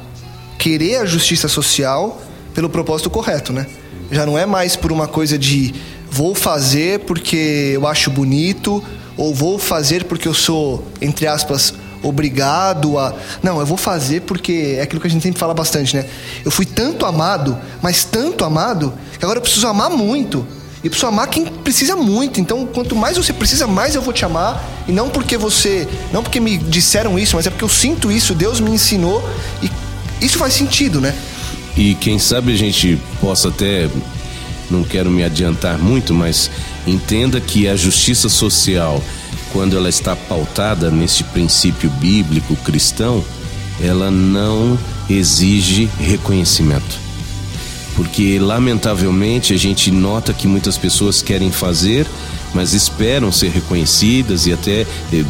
querer 0.63 0.95
a 0.95 1.05
justiça 1.05 1.49
social 1.49 2.21
pelo 2.53 2.69
propósito 2.69 3.09
correto, 3.09 3.51
né? 3.51 3.67
Já 4.09 4.25
não 4.25 4.37
é 4.37 4.45
mais 4.45 4.77
por 4.77 4.93
uma 4.93 5.09
coisa 5.09 5.37
de 5.37 5.75
vou 6.09 6.33
fazer 6.33 7.01
porque 7.01 7.71
eu 7.73 7.85
acho 7.85 8.09
bonito 8.09 8.81
ou 9.17 9.35
vou 9.35 9.59
fazer 9.59 10.05
porque 10.05 10.25
eu 10.25 10.33
sou, 10.33 10.87
entre 11.01 11.27
aspas, 11.27 11.73
obrigado 12.01 12.97
a. 12.97 13.13
Não, 13.41 13.59
eu 13.59 13.65
vou 13.65 13.75
fazer 13.75 14.21
porque 14.21 14.77
é 14.77 14.83
aquilo 14.83 15.01
que 15.01 15.07
a 15.07 15.09
gente 15.09 15.21
sempre 15.21 15.37
fala 15.37 15.53
bastante, 15.53 15.97
né? 15.97 16.05
Eu 16.45 16.51
fui 16.51 16.65
tanto 16.65 17.05
amado, 17.05 17.57
mas 17.81 18.05
tanto 18.05 18.45
amado, 18.45 18.93
que 19.19 19.25
agora 19.25 19.39
eu 19.39 19.41
preciso 19.41 19.67
amar 19.67 19.89
muito. 19.89 20.47
E 20.81 20.89
preciso 20.89 21.07
amar 21.07 21.27
quem 21.27 21.45
precisa 21.45 21.95
muito. 21.95 22.39
Então, 22.39 22.65
quanto 22.67 22.95
mais 22.95 23.17
você 23.17 23.33
precisa, 23.33 23.67
mais 23.67 23.95
eu 23.95 24.01
vou 24.01 24.13
te 24.13 24.23
amar. 24.23 24.63
E 24.87 24.93
não 24.93 25.09
porque 25.09 25.37
você. 25.37 25.87
Não 26.13 26.23
porque 26.23 26.39
me 26.39 26.57
disseram 26.57 27.19
isso, 27.19 27.35
mas 27.35 27.47
é 27.47 27.49
porque 27.49 27.65
eu 27.65 27.69
sinto 27.69 28.09
isso, 28.09 28.33
Deus 28.33 28.61
me 28.61 28.71
ensinou. 28.71 29.21
E 29.61 29.69
isso 30.23 30.37
faz 30.37 30.53
sentido, 30.53 31.01
né? 31.01 31.13
E 31.75 31.95
quem 31.95 32.19
sabe 32.19 32.53
a 32.53 32.57
gente 32.57 32.99
possa 33.19 33.49
até. 33.49 33.89
Não 34.69 34.83
quero 34.83 35.11
me 35.11 35.23
adiantar 35.23 35.77
muito, 35.77 36.13
mas 36.13 36.49
entenda 36.87 37.39
que 37.39 37.67
a 37.67 37.75
justiça 37.75 38.29
social, 38.29 39.03
quando 39.51 39.75
ela 39.75 39.89
está 39.89 40.15
pautada 40.15 40.89
nesse 40.89 41.23
princípio 41.25 41.89
bíblico 41.89 42.55
cristão, 42.57 43.23
ela 43.81 44.09
não 44.09 44.79
exige 45.09 45.89
reconhecimento 45.99 47.03
porque 47.95 48.39
lamentavelmente 48.39 49.53
a 49.53 49.57
gente 49.57 49.91
nota 49.91 50.33
que 50.33 50.47
muitas 50.47 50.77
pessoas 50.77 51.21
querem 51.21 51.51
fazer, 51.51 52.07
mas 52.53 52.73
esperam 52.73 53.31
ser 53.31 53.49
reconhecidas 53.49 54.45
e 54.45 54.53
até 54.53 54.85
eh, 55.11 55.23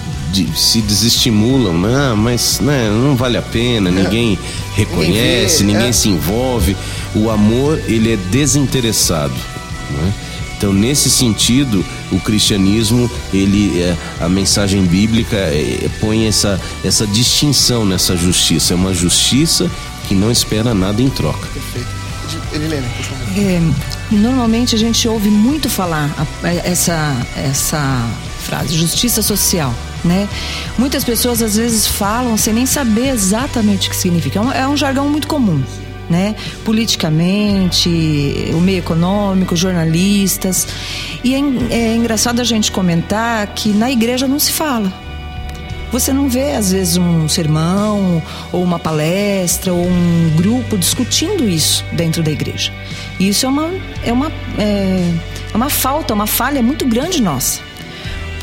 se 0.55 0.81
desestimulam, 0.81 1.77
não, 1.77 2.17
mas 2.17 2.59
né, 2.59 2.89
não 2.89 3.15
vale 3.15 3.37
a 3.37 3.41
pena, 3.41 3.91
ninguém 3.91 4.37
reconhece, 4.75 5.63
ninguém, 5.63 5.75
ninguém 5.75 5.89
é. 5.89 5.93
se 5.93 6.09
envolve. 6.09 6.75
O 7.15 7.29
amor 7.29 7.79
ele 7.87 8.13
é 8.13 8.17
desinteressado. 8.17 9.35
Né? 9.89 10.13
Então, 10.57 10.71
nesse 10.71 11.09
sentido, 11.09 11.83
o 12.11 12.19
cristianismo, 12.19 13.11
ele, 13.33 13.81
é, 13.81 13.97
a 14.21 14.29
mensagem 14.29 14.81
bíblica 14.83 15.35
é, 15.35 15.89
põe 15.99 16.25
essa, 16.25 16.59
essa 16.85 17.05
distinção 17.05 17.85
nessa 17.85 18.15
justiça. 18.15 18.73
É 18.73 18.75
uma 18.75 18.93
justiça 18.93 19.69
que 20.07 20.15
não 20.15 20.31
espera 20.31 20.73
nada 20.73 21.01
em 21.01 21.09
troca. 21.09 21.47
Perfeito. 21.47 22.03
Edilene, 22.53 22.87
por 22.95 23.05
favor. 23.05 23.27
É, 23.37 23.61
normalmente 24.09 24.75
a 24.75 24.77
gente 24.77 25.07
ouve 25.07 25.29
muito 25.29 25.69
falar 25.69 26.09
essa, 26.63 27.15
essa 27.35 28.09
frase, 28.39 28.75
justiça 28.77 29.21
social. 29.21 29.73
Né? 30.03 30.27
Muitas 30.77 31.03
pessoas 31.03 31.41
às 31.41 31.55
vezes 31.55 31.87
falam 31.87 32.35
sem 32.35 32.53
nem 32.53 32.65
saber 32.65 33.09
exatamente 33.09 33.87
o 33.87 33.91
que 33.91 33.95
significa. 33.95 34.39
É 34.39 34.41
um, 34.41 34.51
é 34.51 34.67
um 34.67 34.75
jargão 34.75 35.07
muito 35.09 35.27
comum. 35.27 35.63
Né? 36.09 36.35
Politicamente, 36.65 37.89
o 38.53 38.59
meio 38.59 38.79
econômico, 38.79 39.55
jornalistas. 39.55 40.67
E 41.23 41.33
é, 41.33 41.39
é 41.71 41.95
engraçado 41.95 42.41
a 42.41 42.43
gente 42.43 42.71
comentar 42.71 43.47
que 43.47 43.69
na 43.69 43.89
igreja 43.89 44.27
não 44.27 44.39
se 44.39 44.51
fala 44.51 44.91
você 45.93 46.11
não 46.11 46.27
vê, 46.27 46.53
às 46.53 46.71
vezes, 46.71 46.97
um 46.97 47.29
sermão, 47.29 48.19
ou 48.51 48.63
uma 48.63 48.79
palestra, 48.79 49.71
ou 49.71 49.85
um 49.85 50.31
grupo 50.35 50.75
discutindo 50.75 51.47
isso 51.47 51.85
dentro 51.91 52.23
da 52.23 52.31
igreja. 52.31 52.73
E 53.19 53.29
isso 53.29 53.45
é 53.45 53.49
uma, 53.49 53.71
é 54.03 54.11
uma, 54.11 54.31
é, 54.57 55.13
é 55.53 55.55
uma 55.55 55.69
falta, 55.69 56.11
uma 56.15 56.25
falha 56.25 56.63
muito 56.63 56.83
grande 56.87 57.21
nossa. 57.21 57.61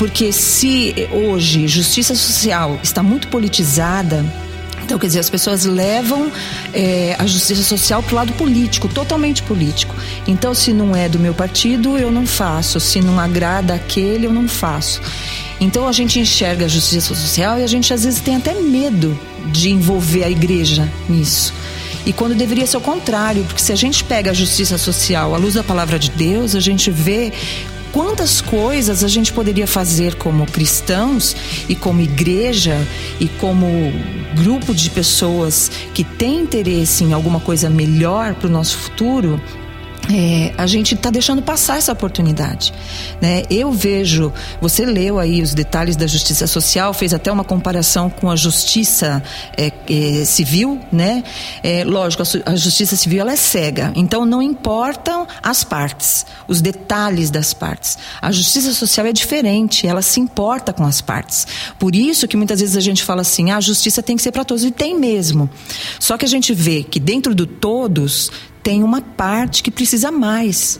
Porque 0.01 0.31
se 0.31 0.95
hoje 1.11 1.67
justiça 1.67 2.15
social 2.15 2.79
está 2.81 3.03
muito 3.03 3.27
politizada, 3.27 4.25
então, 4.83 4.97
quer 4.97 5.05
dizer, 5.05 5.19
as 5.19 5.29
pessoas 5.29 5.63
levam 5.63 6.31
é, 6.73 7.15
a 7.19 7.27
justiça 7.27 7.61
social 7.61 8.01
para 8.01 8.11
o 8.11 8.15
lado 8.15 8.33
político, 8.33 8.87
totalmente 8.87 9.43
político. 9.43 9.95
Então, 10.27 10.55
se 10.55 10.73
não 10.73 10.95
é 10.95 11.07
do 11.07 11.19
meu 11.19 11.35
partido, 11.35 11.99
eu 11.99 12.11
não 12.11 12.25
faço. 12.25 12.79
Se 12.79 12.99
não 12.99 13.19
agrada 13.19 13.75
aquele, 13.75 14.25
eu 14.25 14.33
não 14.33 14.47
faço. 14.47 14.99
Então 15.59 15.87
a 15.87 15.91
gente 15.91 16.19
enxerga 16.19 16.65
a 16.65 16.67
justiça 16.67 17.13
social 17.13 17.59
e 17.59 17.63
a 17.63 17.67
gente 17.67 17.93
às 17.93 18.03
vezes 18.03 18.19
tem 18.19 18.35
até 18.35 18.55
medo 18.55 19.17
de 19.51 19.69
envolver 19.69 20.23
a 20.23 20.29
igreja 20.31 20.91
nisso. 21.07 21.53
E 22.03 22.11
quando 22.11 22.33
deveria 22.33 22.65
ser 22.65 22.77
o 22.77 22.81
contrário, 22.81 23.43
porque 23.43 23.61
se 23.61 23.71
a 23.71 23.75
gente 23.75 24.03
pega 24.03 24.31
a 24.31 24.33
justiça 24.33 24.79
social 24.79 25.35
à 25.35 25.37
luz 25.37 25.53
da 25.53 25.63
palavra 25.63 25.99
de 25.99 26.09
Deus, 26.09 26.55
a 26.55 26.59
gente 26.59 26.89
vê 26.89 27.31
quantas 27.91 28.41
coisas 28.41 29.03
a 29.03 29.07
gente 29.07 29.33
poderia 29.33 29.67
fazer 29.67 30.15
como 30.15 30.45
cristãos 30.45 31.35
e 31.67 31.75
como 31.75 32.01
igreja 32.01 32.75
e 33.19 33.27
como 33.27 33.67
grupo 34.35 34.73
de 34.73 34.89
pessoas 34.89 35.71
que 35.93 36.03
tem 36.03 36.39
interesse 36.39 37.03
em 37.03 37.13
alguma 37.13 37.39
coisa 37.39 37.69
melhor 37.69 38.33
para 38.35 38.47
o 38.47 38.51
nosso 38.51 38.77
futuro 38.77 39.41
é, 40.11 40.53
a 40.57 40.67
gente 40.67 40.93
está 40.93 41.09
deixando 41.09 41.41
passar 41.41 41.77
essa 41.77 41.93
oportunidade. 41.93 42.73
Né? 43.21 43.43
Eu 43.49 43.71
vejo, 43.71 44.31
você 44.59 44.85
leu 44.85 45.17
aí 45.17 45.41
os 45.41 45.53
detalhes 45.53 45.95
da 45.95 46.05
justiça 46.05 46.45
social, 46.47 46.93
fez 46.93 47.13
até 47.13 47.31
uma 47.31 47.45
comparação 47.45 48.09
com 48.09 48.29
a 48.29 48.35
justiça 48.35 49.23
é, 49.55 49.71
é, 49.89 50.25
civil, 50.25 50.79
né? 50.91 51.23
É, 51.63 51.83
lógico, 51.85 52.23
a, 52.23 52.51
a, 52.51 52.55
justiça 52.55 52.95
civil 52.95 53.21
ela 53.21 53.31
é 53.31 53.35
cega, 53.35 53.93
então 53.95 54.25
não 54.25 54.41
importam 54.41 55.25
as 55.41 55.63
partes, 55.63 56.25
os 56.47 56.61
detalhes 56.61 57.29
das 57.29 57.53
partes. 57.53 57.97
A 58.21 58.31
justiça 58.31 58.73
social 58.73 59.05
é 59.05 59.13
diferente, 59.13 59.87
ela 59.87 60.01
se 60.01 60.19
importa 60.19 60.73
com 60.73 60.83
as 60.83 60.99
partes. 60.99 61.47
Por 61.79 61.95
isso 61.95 62.27
que 62.27 62.35
muitas 62.35 62.59
vezes 62.59 62.75
a 62.75 62.81
gente 62.81 63.03
fala 63.03 63.21
assim, 63.21 63.51
ah, 63.51 63.57
a 63.57 63.61
justiça 63.61 64.03
tem 64.03 64.17
que 64.17 64.21
ser 64.21 64.31
para 64.31 64.43
todos 64.43 64.65
e 64.65 64.71
tem 64.71 64.99
mesmo. 64.99 65.49
Só 65.99 66.17
que 66.17 66.25
a 66.25 66.27
gente 66.27 66.53
vê 66.53 66.83
que 66.83 66.99
dentro 66.99 67.33
do 67.33 67.45
todos 67.45 68.31
tem 68.63 68.83
uma 68.83 69.01
parte 69.01 69.63
que 69.63 69.71
precisa 69.71 70.11
mais. 70.11 70.79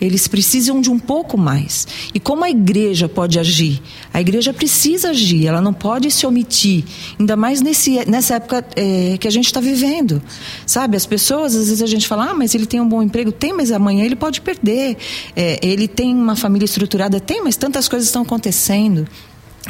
Eles 0.00 0.26
precisam 0.26 0.80
de 0.80 0.90
um 0.90 0.98
pouco 0.98 1.36
mais. 1.36 1.86
E 2.14 2.18
como 2.18 2.42
a 2.42 2.50
igreja 2.50 3.06
pode 3.06 3.38
agir? 3.38 3.82
A 4.14 4.20
igreja 4.20 4.52
precisa 4.52 5.10
agir, 5.10 5.46
ela 5.46 5.60
não 5.60 5.74
pode 5.74 6.10
se 6.10 6.26
omitir. 6.26 6.84
Ainda 7.18 7.36
mais 7.36 7.60
nesse, 7.60 8.02
nessa 8.08 8.36
época 8.36 8.64
é, 8.74 9.18
que 9.18 9.28
a 9.28 9.30
gente 9.30 9.46
está 9.46 9.60
vivendo. 9.60 10.22
Sabe, 10.64 10.96
as 10.96 11.04
pessoas, 11.04 11.54
às 11.54 11.66
vezes 11.68 11.82
a 11.82 11.86
gente 11.86 12.08
fala, 12.08 12.30
ah, 12.30 12.34
mas 12.34 12.54
ele 12.54 12.64
tem 12.64 12.80
um 12.80 12.88
bom 12.88 13.02
emprego. 13.02 13.30
Tem, 13.30 13.52
mas 13.52 13.70
amanhã 13.70 14.04
ele 14.04 14.16
pode 14.16 14.40
perder. 14.40 14.96
É, 15.36 15.58
ele 15.62 15.86
tem 15.86 16.14
uma 16.14 16.34
família 16.34 16.64
estruturada. 16.64 17.20
Tem, 17.20 17.44
mas 17.44 17.56
tantas 17.56 17.86
coisas 17.86 18.08
estão 18.08 18.22
acontecendo. 18.22 19.06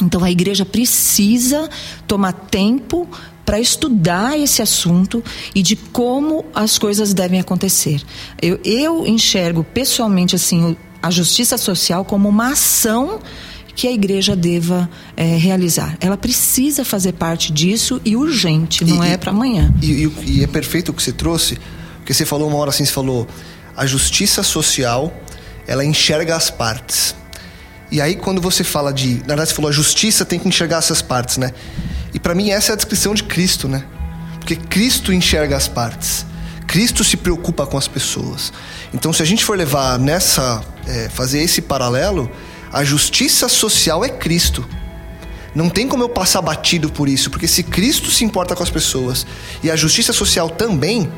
Então 0.00 0.23
a 0.23 0.31
igreja 0.31 0.64
precisa 0.64 1.69
tomar 2.07 2.33
tempo 2.33 3.09
para 3.45 3.59
estudar 3.59 4.39
esse 4.39 4.63
assunto 4.63 5.23
e 5.55 5.63
de 5.63 5.77
como 5.77 6.45
as 6.55 6.79
coisas 6.79 7.13
devem 7.13 7.41
acontecer. 7.41 8.01
Eu, 8.41 8.61
eu 8.65 9.07
enxergo 9.07 9.65
pessoalmente 9.65 10.37
assim 10.37 10.77
a 11.03 11.11
justiça 11.11 11.57
social 11.57 12.05
como 12.05 12.29
uma 12.29 12.53
ação 12.53 13.21
que 13.75 13.89
a 13.89 13.93
igreja 13.93 14.37
deva 14.37 14.91
é, 15.17 15.25
realizar. 15.37 15.97
Ela 16.01 16.17
precisa 16.17 16.85
fazer 16.85 17.13
parte 17.13 17.53
disso 17.53 18.01
e 18.05 18.15
urgente, 18.17 18.85
não 18.85 19.05
e, 19.05 19.09
é 19.09 19.17
para 19.17 19.31
amanhã. 19.31 19.73
E, 19.81 20.05
e, 20.05 20.13
e, 20.27 20.45
é 20.45 20.47
perfeito 20.47 20.91
o 20.91 20.93
que 20.93 21.03
você 21.03 21.13
trouxe, 21.13 21.59
porque 21.97 22.13
você 22.13 22.27
falou 22.27 22.49
uma 22.49 22.59
hora 22.59 22.71
assim, 22.71 22.85
você 22.85 22.93
falou 22.93 23.27
a 23.77 23.87
justiça 23.87 24.43
social, 24.43 25.13
ela 25.67 25.85
enxerga 25.85 26.37
as 26.37 26.51
partes. 26.51 27.15
E 27.91 28.01
aí 28.01 28.17
quando 28.17 28.41
você 28.41 28.63
fala 28.63 28.93
de, 28.93 29.15
na 29.21 29.29
verdade 29.29 29.49
você 29.49 29.55
falou 29.55 29.71
a 29.71 29.73
justiça 29.73 30.25
tem 30.25 30.39
que 30.39 30.47
enxergar 30.47 30.79
essas 30.79 31.01
partes, 31.01 31.39
né? 31.39 31.53
E 32.12 32.19
para 32.19 32.35
mim 32.35 32.50
essa 32.50 32.73
é 32.73 32.75
a 32.75 32.76
descrição 32.76 33.14
de 33.14 33.23
Cristo, 33.25 33.69
né? 33.69 33.85
Porque 34.38 34.57
Cristo 34.57 35.12
enxerga 35.12 35.57
as 35.57 35.69
partes. 35.69 36.26
Cristo 36.67 37.02
se 37.02 37.17
preocupa 37.17 37.67
com 37.67 37.76
as 37.76 37.88
pessoas. 37.88 38.52
Então, 38.95 39.12
se 39.12 39.23
a 39.23 39.26
gente 39.26 39.45
for 39.45 39.57
levar 39.57 39.99
nessa, 39.99 40.62
é, 40.87 41.09
fazer 41.09 41.40
esse 41.43 41.61
paralelo, 41.61 42.31
a 42.73 42.85
justiça 42.85 43.49
social 43.49 44.05
é 44.05 44.09
Cristo. 44.09 44.64
Não 45.52 45.69
tem 45.69 45.88
como 45.88 46.05
eu 46.05 46.09
passar 46.09 46.40
batido 46.40 46.88
por 46.88 47.09
isso, 47.09 47.29
porque 47.29 47.49
se 47.49 47.64
Cristo 47.64 48.09
se 48.11 48.25
importa 48.25 48.55
com 48.55 48.62
as 48.62 48.71
pessoas 48.71 49.26
e 49.64 49.71
a 49.71 49.75
justiça 49.75 50.12
social 50.12 50.49
também, 50.49 51.11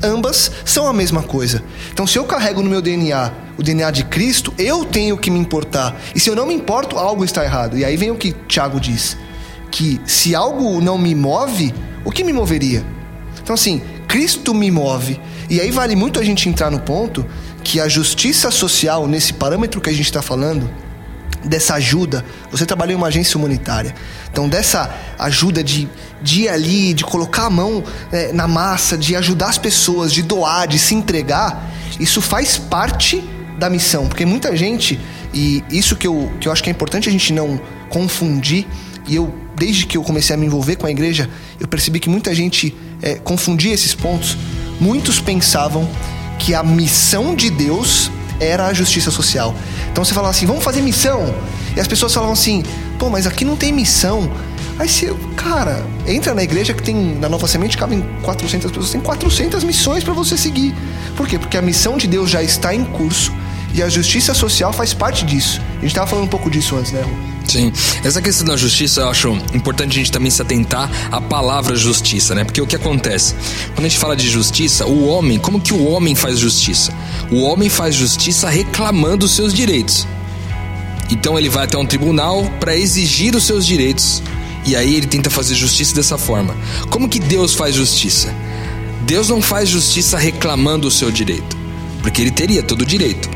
ambas 0.00 0.52
são 0.64 0.86
a 0.86 0.92
mesma 0.92 1.24
coisa. 1.24 1.62
Então, 1.92 2.06
se 2.06 2.16
eu 2.16 2.24
carrego 2.24 2.62
no 2.62 2.70
meu 2.70 2.80
DNA 2.80 3.32
o 3.58 3.64
DNA 3.64 3.90
de 3.90 4.04
Cristo, 4.04 4.54
eu 4.56 4.84
tenho 4.84 5.18
que 5.18 5.30
me 5.30 5.40
importar. 5.40 6.00
E 6.14 6.20
se 6.20 6.30
eu 6.30 6.36
não 6.36 6.46
me 6.46 6.54
importo, 6.54 6.96
algo 6.96 7.24
está 7.24 7.44
errado. 7.44 7.76
E 7.76 7.84
aí 7.84 7.96
vem 7.96 8.12
o 8.12 8.16
que 8.16 8.32
Tiago 8.46 8.78
diz 8.78 9.16
que 9.70 10.00
se 10.04 10.34
algo 10.34 10.80
não 10.80 10.98
me 10.98 11.14
move, 11.14 11.74
o 12.04 12.10
que 12.10 12.24
me 12.24 12.32
moveria? 12.32 12.84
Então, 13.42 13.54
assim, 13.54 13.82
Cristo 14.08 14.52
me 14.54 14.70
move. 14.70 15.20
E 15.48 15.60
aí 15.60 15.70
vale 15.70 15.96
muito 15.96 16.18
a 16.20 16.24
gente 16.24 16.48
entrar 16.48 16.70
no 16.70 16.80
ponto 16.80 17.24
que 17.62 17.80
a 17.80 17.88
justiça 17.88 18.50
social, 18.50 19.06
nesse 19.06 19.32
parâmetro 19.32 19.80
que 19.80 19.90
a 19.90 19.92
gente 19.92 20.06
está 20.06 20.22
falando, 20.22 20.68
dessa 21.44 21.74
ajuda, 21.74 22.24
você 22.50 22.66
trabalha 22.66 22.92
em 22.92 22.94
uma 22.94 23.06
agência 23.06 23.38
humanitária. 23.38 23.94
Então, 24.30 24.48
dessa 24.48 24.94
ajuda 25.18 25.64
de, 25.64 25.88
de 26.22 26.42
ir 26.42 26.48
ali, 26.48 26.92
de 26.92 27.04
colocar 27.04 27.46
a 27.46 27.50
mão 27.50 27.82
é, 28.12 28.32
na 28.32 28.46
massa, 28.46 28.96
de 28.96 29.16
ajudar 29.16 29.48
as 29.48 29.58
pessoas, 29.58 30.12
de 30.12 30.22
doar, 30.22 30.66
de 30.68 30.78
se 30.78 30.94
entregar, 30.94 31.70
isso 31.98 32.20
faz 32.20 32.58
parte 32.58 33.24
da 33.58 33.70
missão. 33.70 34.06
Porque 34.06 34.26
muita 34.26 34.56
gente, 34.56 35.00
e 35.32 35.64
isso 35.70 35.96
que 35.96 36.06
eu, 36.06 36.30
que 36.40 36.48
eu 36.48 36.52
acho 36.52 36.62
que 36.62 36.70
é 36.70 36.72
importante 36.72 37.08
a 37.08 37.12
gente 37.12 37.32
não 37.32 37.60
confundir, 37.88 38.66
e 39.06 39.16
eu 39.16 39.34
desde 39.60 39.84
que 39.84 39.98
eu 39.98 40.02
comecei 40.02 40.34
a 40.34 40.38
me 40.38 40.46
envolver 40.46 40.76
com 40.76 40.86
a 40.86 40.90
igreja, 40.90 41.28
eu 41.60 41.68
percebi 41.68 42.00
que 42.00 42.08
muita 42.08 42.34
gente 42.34 42.74
é, 43.02 43.16
confundia 43.16 43.74
esses 43.74 43.94
pontos. 43.94 44.34
Muitos 44.80 45.20
pensavam 45.20 45.86
que 46.38 46.54
a 46.54 46.62
missão 46.62 47.36
de 47.36 47.50
Deus 47.50 48.10
era 48.40 48.68
a 48.68 48.72
justiça 48.72 49.10
social. 49.10 49.54
Então 49.92 50.02
você 50.02 50.14
falava 50.14 50.30
assim, 50.30 50.46
vamos 50.46 50.64
fazer 50.64 50.80
missão. 50.80 51.34
E 51.76 51.80
as 51.80 51.86
pessoas 51.86 52.14
falavam 52.14 52.32
assim, 52.32 52.62
pô, 52.98 53.10
mas 53.10 53.26
aqui 53.26 53.44
não 53.44 53.54
tem 53.54 53.70
missão. 53.70 54.32
Aí 54.78 54.88
você, 54.88 55.14
cara, 55.36 55.84
entra 56.06 56.32
na 56.32 56.42
igreja 56.42 56.72
que 56.72 56.82
tem, 56.82 57.18
na 57.18 57.28
Nova 57.28 57.46
Semente, 57.46 57.76
cabem 57.76 58.02
400 58.22 58.70
pessoas, 58.70 58.90
tem 58.90 59.00
400 59.02 59.62
missões 59.62 60.02
para 60.02 60.14
você 60.14 60.38
seguir. 60.38 60.74
Por 61.18 61.28
quê? 61.28 61.38
Porque 61.38 61.58
a 61.58 61.62
missão 61.62 61.98
de 61.98 62.06
Deus 62.06 62.30
já 62.30 62.42
está 62.42 62.74
em 62.74 62.82
curso 62.82 63.30
e 63.74 63.82
a 63.82 63.88
justiça 63.88 64.34
social 64.34 64.72
faz 64.72 64.92
parte 64.92 65.24
disso. 65.24 65.60
A 65.78 65.80
gente 65.82 65.88
estava 65.88 66.06
falando 66.06 66.24
um 66.24 66.28
pouco 66.28 66.50
disso 66.50 66.76
antes, 66.76 66.92
né, 66.92 67.02
Ru? 67.02 67.30
Sim. 67.50 67.72
Essa 68.04 68.22
questão 68.22 68.46
da 68.46 68.56
justiça, 68.56 69.00
eu 69.00 69.08
acho 69.08 69.28
importante 69.52 69.92
a 69.92 69.98
gente 69.98 70.12
também 70.12 70.30
se 70.30 70.40
atentar 70.40 70.88
à 71.10 71.20
palavra 71.20 71.74
justiça, 71.74 72.32
né? 72.34 72.44
Porque 72.44 72.60
o 72.60 72.66
que 72.66 72.76
acontece? 72.76 73.34
Quando 73.74 73.86
a 73.86 73.88
gente 73.88 73.98
fala 73.98 74.14
de 74.14 74.28
justiça, 74.28 74.86
o 74.86 75.06
homem, 75.06 75.38
como 75.38 75.60
que 75.60 75.74
o 75.74 75.84
homem 75.84 76.14
faz 76.14 76.38
justiça? 76.38 76.92
O 77.30 77.42
homem 77.42 77.68
faz 77.68 77.94
justiça 77.94 78.48
reclamando 78.48 79.26
os 79.26 79.32
seus 79.32 79.52
direitos. 79.52 80.06
Então 81.10 81.36
ele 81.36 81.48
vai 81.48 81.64
até 81.64 81.76
um 81.76 81.84
tribunal 81.84 82.44
para 82.60 82.76
exigir 82.76 83.34
os 83.34 83.42
seus 83.44 83.66
direitos. 83.66 84.22
E 84.64 84.76
aí 84.76 84.94
ele 84.94 85.06
tenta 85.06 85.28
fazer 85.28 85.56
justiça 85.56 85.94
dessa 85.94 86.16
forma. 86.16 86.54
Como 86.88 87.08
que 87.08 87.18
Deus 87.18 87.54
faz 87.54 87.74
justiça? 87.74 88.32
Deus 89.02 89.28
não 89.28 89.42
faz 89.42 89.68
justiça 89.68 90.16
reclamando 90.16 90.86
o 90.86 90.90
seu 90.90 91.10
direito, 91.10 91.56
porque 92.00 92.20
ele 92.20 92.30
teria 92.30 92.62
todo 92.62 92.82
o 92.82 92.86
direito. 92.86 93.28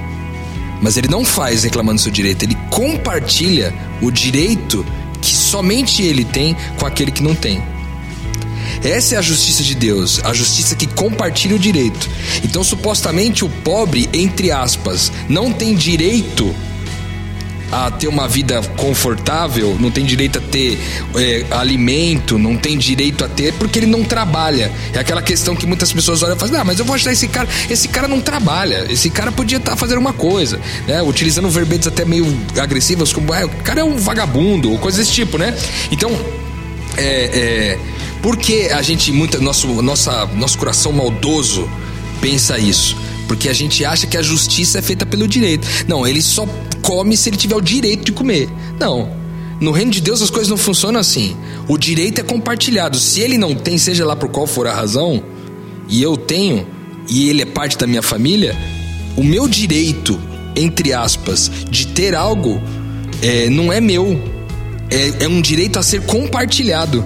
Mas 0.85 0.99
ele 0.99 1.09
não 1.09 1.25
faz 1.25 1.65
reclamando 1.65 1.99
seu 1.99 2.13
direito, 2.13 2.43
ele 2.43 2.59
compartilha 2.69 3.73
o 4.03 4.11
direito 4.11 4.85
que 5.19 5.35
somente 5.35 6.03
ele 6.03 6.27
tem 6.27 6.55
com 6.79 6.85
aquele 6.85 7.11
que 7.11 7.23
não 7.23 7.35
tem. 7.35 7.63
Essa 8.83 9.15
é 9.15 9.19
a 9.19 9.23
justiça 9.23 9.63
de 9.63 9.75
Deus, 9.75 10.21
a 10.23 10.35
justiça 10.35 10.77
que 10.77 10.87
compartilha 10.87 11.57
o 11.57 11.59
direito. 11.59 12.07
Então, 12.45 12.63
supostamente, 12.63 13.47
o 13.47 13.49
pobre, 13.49 14.11
entre 14.13 14.53
aspas, 14.53 15.11
não 15.27 15.51
tem 15.51 15.75
direito 15.75 16.55
a 17.75 17.91
ter 17.91 18.07
uma 18.07 18.29
vida 18.29 18.63
confortável, 18.77 19.77
não 19.81 19.91
tem 19.91 20.05
direito 20.05 20.39
a 20.39 20.41
ter 20.41 20.79
é, 21.17 21.45
alimento, 21.51 22.39
não 22.39 22.57
tem 22.57 22.79
direito 22.79 23.25
a 23.25 23.29
ter, 23.29 23.53
porque 23.55 23.81
ele 23.81 23.87
não 23.87 24.05
trabalha. 24.05 24.71
É 24.93 24.99
aquela 25.01 25.21
questão 25.21 25.57
que 25.57 25.67
muitas 25.67 25.93
pessoas 25.93 26.23
olham 26.23 26.37
e 26.37 26.39
falam, 26.39 26.61
ah, 26.61 26.65
mas 26.65 26.79
eu 26.79 26.85
vou 26.85 26.95
ajudar 26.95 27.13
esse 27.13 27.27
cara. 27.27 27.49
Esse 27.69 27.89
cara 27.89 28.07
não 28.07 28.21
trabalha, 28.21 28.87
esse 28.89 29.11
cara 29.11 29.33
podia 29.33 29.59
estar 29.59 29.73
tá 29.73 29.77
fazendo 29.77 29.99
uma 29.99 30.13
coisa, 30.13 30.61
né? 30.87 31.03
Utilizando 31.03 31.51
verbetes 31.51 31.89
até 31.89 32.05
meio 32.05 32.25
agressivos, 32.61 33.13
como 33.13 33.33
ah, 33.33 33.45
o 33.45 33.51
cara 33.65 33.81
é 33.81 33.85
um 33.85 33.97
vagabundo, 33.97 34.71
ou 34.71 34.79
coisas 34.79 35.01
desse 35.01 35.13
tipo, 35.13 35.37
né? 35.37 35.53
Então, 35.91 36.13
é, 36.97 37.03
é, 37.03 37.79
por 38.23 38.37
que 38.37 38.69
a 38.69 38.83
gente, 38.83 39.11
muita, 39.11 39.41
nosso, 39.41 39.67
nossa, 39.83 40.27
nosso 40.27 40.57
coração 40.59 40.93
maldoso 40.93 41.69
pensa 42.21 42.57
isso? 42.57 42.97
Porque 43.27 43.49
a 43.49 43.53
gente 43.53 43.85
acha 43.85 44.07
que 44.07 44.17
a 44.17 44.23
justiça 44.23 44.79
é 44.79 44.83
feita 44.83 45.07
pelo 45.07 45.27
direito. 45.27 45.67
Não, 45.89 46.07
ele 46.07 46.21
só 46.21 46.47
come 46.83 47.17
se 47.17 47.29
ele 47.29 47.37
tiver 47.37 47.57
o 47.57 47.61
direito 47.61 48.05
de 48.05 48.13
comer. 48.13 48.49
Não. 48.79 49.11
No 49.61 49.71
reino 49.73 49.91
de 49.91 50.01
Deus 50.01 50.21
as 50.21 50.31
coisas 50.31 50.49
não 50.49 50.57
funcionam 50.57 51.01
assim. 51.01 51.37
O 51.69 51.79
direito 51.79 52.21
é 52.21 52.25
compartilhado. 52.25 52.99
Se 52.99 53.21
ele 53.21 53.39
não 53.39 53.55
tem, 53.55 53.79
seja 53.79 54.05
lá 54.05 54.15
por 54.15 54.29
qual 54.29 54.47
for 54.47 54.67
a 54.67 54.75
razão, 54.75 55.23
e 55.89 56.03
eu 56.03 56.17
tenho, 56.17 56.67
e 57.09 57.29
ele 57.29 57.43
é 57.43 57.47
parte 57.47 57.79
da 57.79 57.87
minha 57.87 58.03
família, 58.03 58.57
o 59.17 59.23
meu 59.23 59.49
direito, 59.49 60.21
entre 60.57 60.93
aspas, 60.93 61.51
de 61.71 61.87
ter 61.87 62.15
algo 62.15 62.61
é, 63.23 63.49
não 63.49 63.73
é 63.73 63.81
meu. 63.81 64.21
É, 64.91 65.25
é 65.25 65.29
um 65.29 65.41
direito 65.41 65.79
a 65.79 65.83
ser 65.83 66.03
compartilhado. 66.03 67.05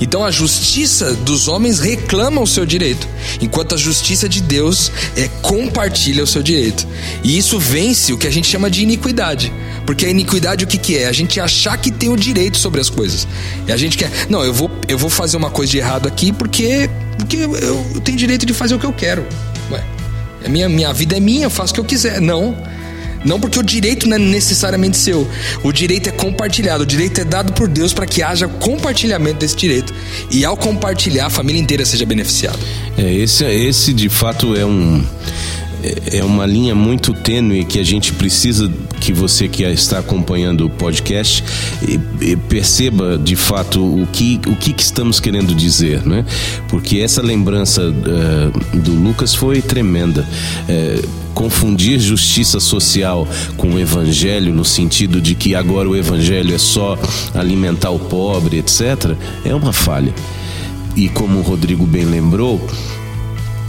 Então 0.00 0.24
a 0.24 0.30
justiça 0.30 1.14
dos 1.14 1.48
homens 1.48 1.80
reclama 1.80 2.40
o 2.40 2.46
seu 2.46 2.64
direito, 2.66 3.06
enquanto 3.40 3.74
a 3.74 3.78
justiça 3.78 4.28
de 4.28 4.40
Deus 4.40 4.90
é 5.16 5.28
compartilha 5.42 6.22
o 6.22 6.26
seu 6.26 6.42
direito. 6.42 6.86
E 7.22 7.36
isso 7.36 7.58
vence 7.58 8.12
o 8.12 8.18
que 8.18 8.26
a 8.26 8.30
gente 8.30 8.48
chama 8.48 8.70
de 8.70 8.82
iniquidade. 8.82 9.52
Porque 9.86 10.04
a 10.04 10.10
iniquidade 10.10 10.64
o 10.64 10.66
que, 10.66 10.76
que 10.76 10.98
é? 10.98 11.08
A 11.08 11.12
gente 11.12 11.40
achar 11.40 11.78
que 11.78 11.90
tem 11.90 12.10
o 12.10 12.16
direito 12.16 12.58
sobre 12.58 12.80
as 12.80 12.90
coisas. 12.90 13.26
E 13.66 13.72
a 13.72 13.76
gente 13.76 13.96
quer, 13.96 14.10
não, 14.28 14.44
eu 14.44 14.52
vou, 14.52 14.70
eu 14.86 14.98
vou 14.98 15.08
fazer 15.08 15.36
uma 15.36 15.50
coisa 15.50 15.72
de 15.72 15.78
errado 15.78 16.06
aqui 16.06 16.30
porque, 16.30 16.90
porque 17.16 17.38
eu, 17.38 17.56
eu 17.56 18.00
tenho 18.02 18.18
direito 18.18 18.44
de 18.44 18.52
fazer 18.52 18.74
o 18.74 18.78
que 18.78 18.84
eu 18.84 18.92
quero. 18.92 19.26
Ué, 19.70 19.82
a 20.44 20.48
minha, 20.48 20.68
minha 20.68 20.92
vida 20.92 21.16
é 21.16 21.20
minha, 21.20 21.44
eu 21.44 21.50
faço 21.50 21.72
o 21.72 21.74
que 21.74 21.80
eu 21.80 21.84
quiser. 21.84 22.20
Não. 22.20 22.54
Não 23.24 23.40
porque 23.40 23.58
o 23.58 23.62
direito 23.62 24.08
não 24.08 24.16
é 24.16 24.18
necessariamente 24.18 24.96
seu. 24.96 25.28
O 25.62 25.72
direito 25.72 26.08
é 26.08 26.12
compartilhado. 26.12 26.84
O 26.84 26.86
direito 26.86 27.20
é 27.20 27.24
dado 27.24 27.52
por 27.52 27.68
Deus 27.68 27.92
para 27.92 28.06
que 28.06 28.22
haja 28.22 28.48
compartilhamento 28.48 29.40
desse 29.40 29.56
direito. 29.56 29.92
E 30.30 30.44
ao 30.44 30.56
compartilhar, 30.56 31.26
a 31.26 31.30
família 31.30 31.60
inteira 31.60 31.84
seja 31.84 32.06
beneficiada. 32.06 32.58
É, 32.96 33.12
esse, 33.14 33.44
esse 33.44 33.92
de 33.92 34.08
fato 34.08 34.54
é 34.54 34.64
um 34.64 35.04
é 36.12 36.24
uma 36.24 36.44
linha 36.44 36.74
muito 36.74 37.14
tênue 37.14 37.64
que 37.64 37.78
a 37.78 37.84
gente 37.84 38.12
precisa 38.12 38.70
que 39.00 39.12
você 39.12 39.48
que 39.48 39.62
está 39.62 40.00
acompanhando 40.00 40.66
o 40.66 40.70
podcast 40.70 41.44
perceba 42.48 43.16
de 43.16 43.36
fato 43.36 43.80
o 43.80 44.06
que, 44.08 44.40
o 44.46 44.56
que, 44.56 44.74
estamos 44.76 45.20
querendo 45.20 45.54
dizer, 45.54 46.04
né? 46.04 46.24
Porque 46.68 46.98
essa 46.98 47.22
lembrança 47.22 47.82
uh, 47.82 48.76
do 48.78 48.92
Lucas 48.92 49.34
foi 49.34 49.62
tremenda. 49.62 50.26
Uh, 50.68 51.27
confundir 51.38 52.00
justiça 52.00 52.58
social 52.58 53.24
com 53.56 53.68
o 53.68 53.78
evangelho 53.78 54.52
no 54.52 54.64
sentido 54.64 55.20
de 55.20 55.36
que 55.36 55.54
agora 55.54 55.88
o 55.88 55.94
evangelho 55.94 56.52
é 56.52 56.58
só 56.58 56.98
alimentar 57.32 57.90
o 57.90 57.98
pobre, 58.00 58.58
etc, 58.58 59.16
é 59.44 59.54
uma 59.54 59.72
falha. 59.72 60.12
E 60.96 61.08
como 61.08 61.38
o 61.38 61.42
Rodrigo 61.42 61.86
bem 61.86 62.04
lembrou, 62.04 62.60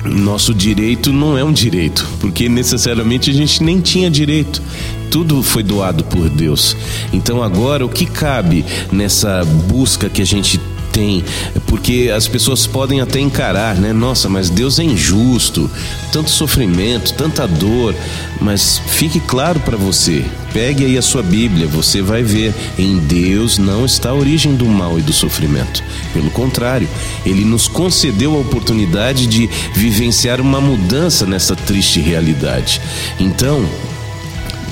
nosso 0.04 0.52
direito 0.52 1.14
não 1.14 1.38
é 1.38 1.44
um 1.44 1.54
direito, 1.54 2.10
porque 2.20 2.50
necessariamente 2.50 3.30
a 3.30 3.34
gente 3.34 3.62
nem 3.62 3.80
tinha 3.80 4.10
direito. 4.10 4.64
Tudo 5.12 5.44
foi 5.44 5.62
doado 5.62 6.04
por 6.04 6.28
Deus. 6.28 6.76
Então 7.14 7.44
agora 7.44 7.86
o 7.86 7.90
que 7.90 8.08
cabe 8.08 8.66
nessa 8.92 9.46
busca 9.46 10.10
que 10.10 10.24
a 10.24 10.26
gente 10.26 10.60
tem, 11.00 11.24
porque 11.66 12.12
as 12.14 12.28
pessoas 12.28 12.68
podem 12.68 13.00
até 13.00 13.22
encarar, 13.22 13.76
né? 13.76 13.94
Nossa, 13.94 14.28
mas 14.28 14.50
Deus 14.50 14.80
é 14.80 14.84
injusto, 14.84 15.72
tanto 16.12 16.30
sofrimento, 16.30 17.14
tanta 17.14 17.48
dor, 17.48 17.96
mas 18.42 18.82
fique 18.86 19.18
claro 19.22 19.62
para 19.62 19.78
você, 19.78 20.26
pegue 20.52 20.84
aí 20.84 20.98
a 20.98 21.02
sua 21.02 21.24
Bíblia, 21.24 21.68
você 21.68 22.02
vai 22.02 22.22
ver, 22.22 22.54
em 22.78 22.98
Deus 22.98 23.58
não 23.58 23.86
está 23.86 24.10
a 24.10 24.14
origem 24.14 24.56
do 24.56 24.66
mal 24.66 25.00
e 25.00 25.02
do 25.02 25.14
sofrimento. 25.14 25.82
Pelo 26.14 26.30
contrário, 26.32 26.90
ele 27.26 27.46
nos 27.46 27.70
concedeu 27.70 28.36
a 28.36 28.40
oportunidade 28.40 29.26
de 29.26 29.50
vivenciar 29.74 30.42
uma 30.42 30.60
mudança 30.60 31.26
nessa 31.26 31.56
triste 31.56 32.02
realidade. 32.02 32.82
Então, 33.18 33.66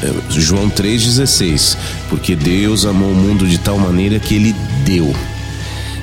eh, 0.03 0.13
João 0.31 0.69
3,16: 0.69 1.77
Porque 2.09 2.35
Deus 2.35 2.85
amou 2.85 3.11
o 3.11 3.15
mundo 3.15 3.47
de 3.47 3.57
tal 3.57 3.77
maneira 3.77 4.19
que 4.19 4.35
ele 4.35 4.53
deu 4.83 5.15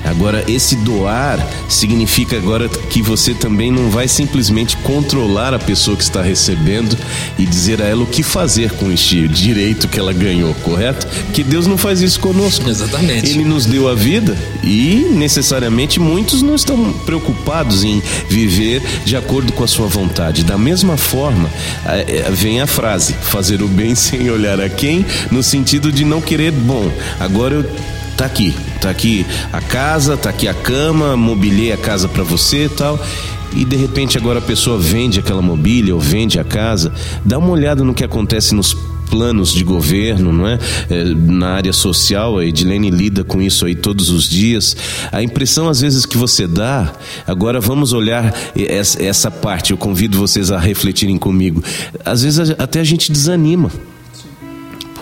Agora, 0.05 0.43
esse 0.47 0.75
doar 0.75 1.45
significa 1.67 2.37
agora 2.37 2.69
que 2.69 3.01
você 3.01 3.33
também 3.33 3.71
não 3.71 3.89
vai 3.89 4.07
simplesmente 4.07 4.77
controlar 4.77 5.53
a 5.53 5.59
pessoa 5.59 5.97
que 5.97 6.03
está 6.03 6.21
recebendo 6.21 6.97
e 7.37 7.45
dizer 7.45 7.81
a 7.81 7.85
ela 7.85 8.03
o 8.03 8.07
que 8.07 8.23
fazer 8.23 8.71
com 8.71 8.91
este 8.91 9.27
direito 9.27 9.87
que 9.87 9.99
ela 9.99 10.13
ganhou, 10.13 10.53
correto? 10.55 11.07
Que 11.33 11.43
Deus 11.43 11.67
não 11.67 11.77
faz 11.77 12.01
isso 12.01 12.19
conosco. 12.19 12.69
Exatamente. 12.69 13.31
Ele 13.31 13.43
nos 13.43 13.65
deu 13.65 13.89
a 13.89 13.95
vida 13.95 14.37
e 14.63 15.07
necessariamente 15.11 15.99
muitos 15.99 16.41
não 16.41 16.55
estão 16.55 16.93
preocupados 17.05 17.83
em 17.83 18.01
viver 18.29 18.81
de 19.03 19.15
acordo 19.15 19.51
com 19.53 19.63
a 19.63 19.67
sua 19.67 19.87
vontade. 19.87 20.43
Da 20.43 20.57
mesma 20.57 20.97
forma, 20.97 21.49
é, 21.85 22.29
vem 22.31 22.61
a 22.61 22.67
frase: 22.67 23.13
fazer 23.13 23.61
o 23.61 23.67
bem 23.67 23.93
sem 23.95 24.29
olhar 24.29 24.59
a 24.59 24.69
quem, 24.69 25.05
no 25.31 25.41
sentido 25.41 25.91
de 25.91 26.05
não 26.05 26.21
querer, 26.21 26.51
bom, 26.51 26.91
agora 27.19 27.55
eu 27.55 27.65
tá 28.15 28.25
aqui, 28.25 28.55
tá 28.85 28.91
aqui 28.91 29.25
a 29.51 29.61
casa, 29.61 30.15
tá 30.15 30.29
aqui 30.29 30.47
a 30.47 30.53
cama, 30.53 31.17
mobilei 31.17 31.71
a 31.71 31.77
casa 31.77 32.07
para 32.07 32.21
você 32.21 32.65
e 32.65 32.69
tal. 32.69 32.99
E 33.55 33.65
de 33.65 33.75
repente 33.75 34.15
agora 34.15 34.37
a 34.37 34.41
pessoa 34.41 34.77
vende 34.77 35.19
aquela 35.19 35.41
mobília 35.41 35.95
ou 35.95 35.99
vende 35.99 36.39
a 36.39 36.43
casa. 36.43 36.93
Dá 37.23 37.39
uma 37.39 37.49
olhada 37.49 37.83
no 37.83 37.95
que 37.95 38.03
acontece 38.03 38.53
nos 38.53 38.75
planos 39.09 39.53
de 39.53 39.63
governo, 39.63 40.31
não 40.31 40.47
é? 40.47 40.59
é? 40.89 41.03
Na 41.15 41.53
área 41.53 41.73
social, 41.73 42.37
a 42.37 42.45
Edilene 42.45 42.91
lida 42.91 43.23
com 43.23 43.41
isso 43.41 43.65
aí 43.65 43.73
todos 43.73 44.09
os 44.09 44.29
dias. 44.29 44.77
A 45.11 45.23
impressão 45.23 45.67
às 45.67 45.81
vezes 45.81 46.05
que 46.05 46.17
você 46.17 46.45
dá, 46.45 46.93
agora 47.25 47.59
vamos 47.59 47.91
olhar 47.91 48.35
essa 48.99 49.31
parte, 49.31 49.71
eu 49.71 49.77
convido 49.77 50.17
vocês 50.17 50.51
a 50.51 50.59
refletirem 50.59 51.17
comigo. 51.17 51.63
Às 52.03 52.21
vezes 52.21 52.51
até 52.59 52.81
a 52.81 52.83
gente 52.83 53.11
desanima. 53.11 53.71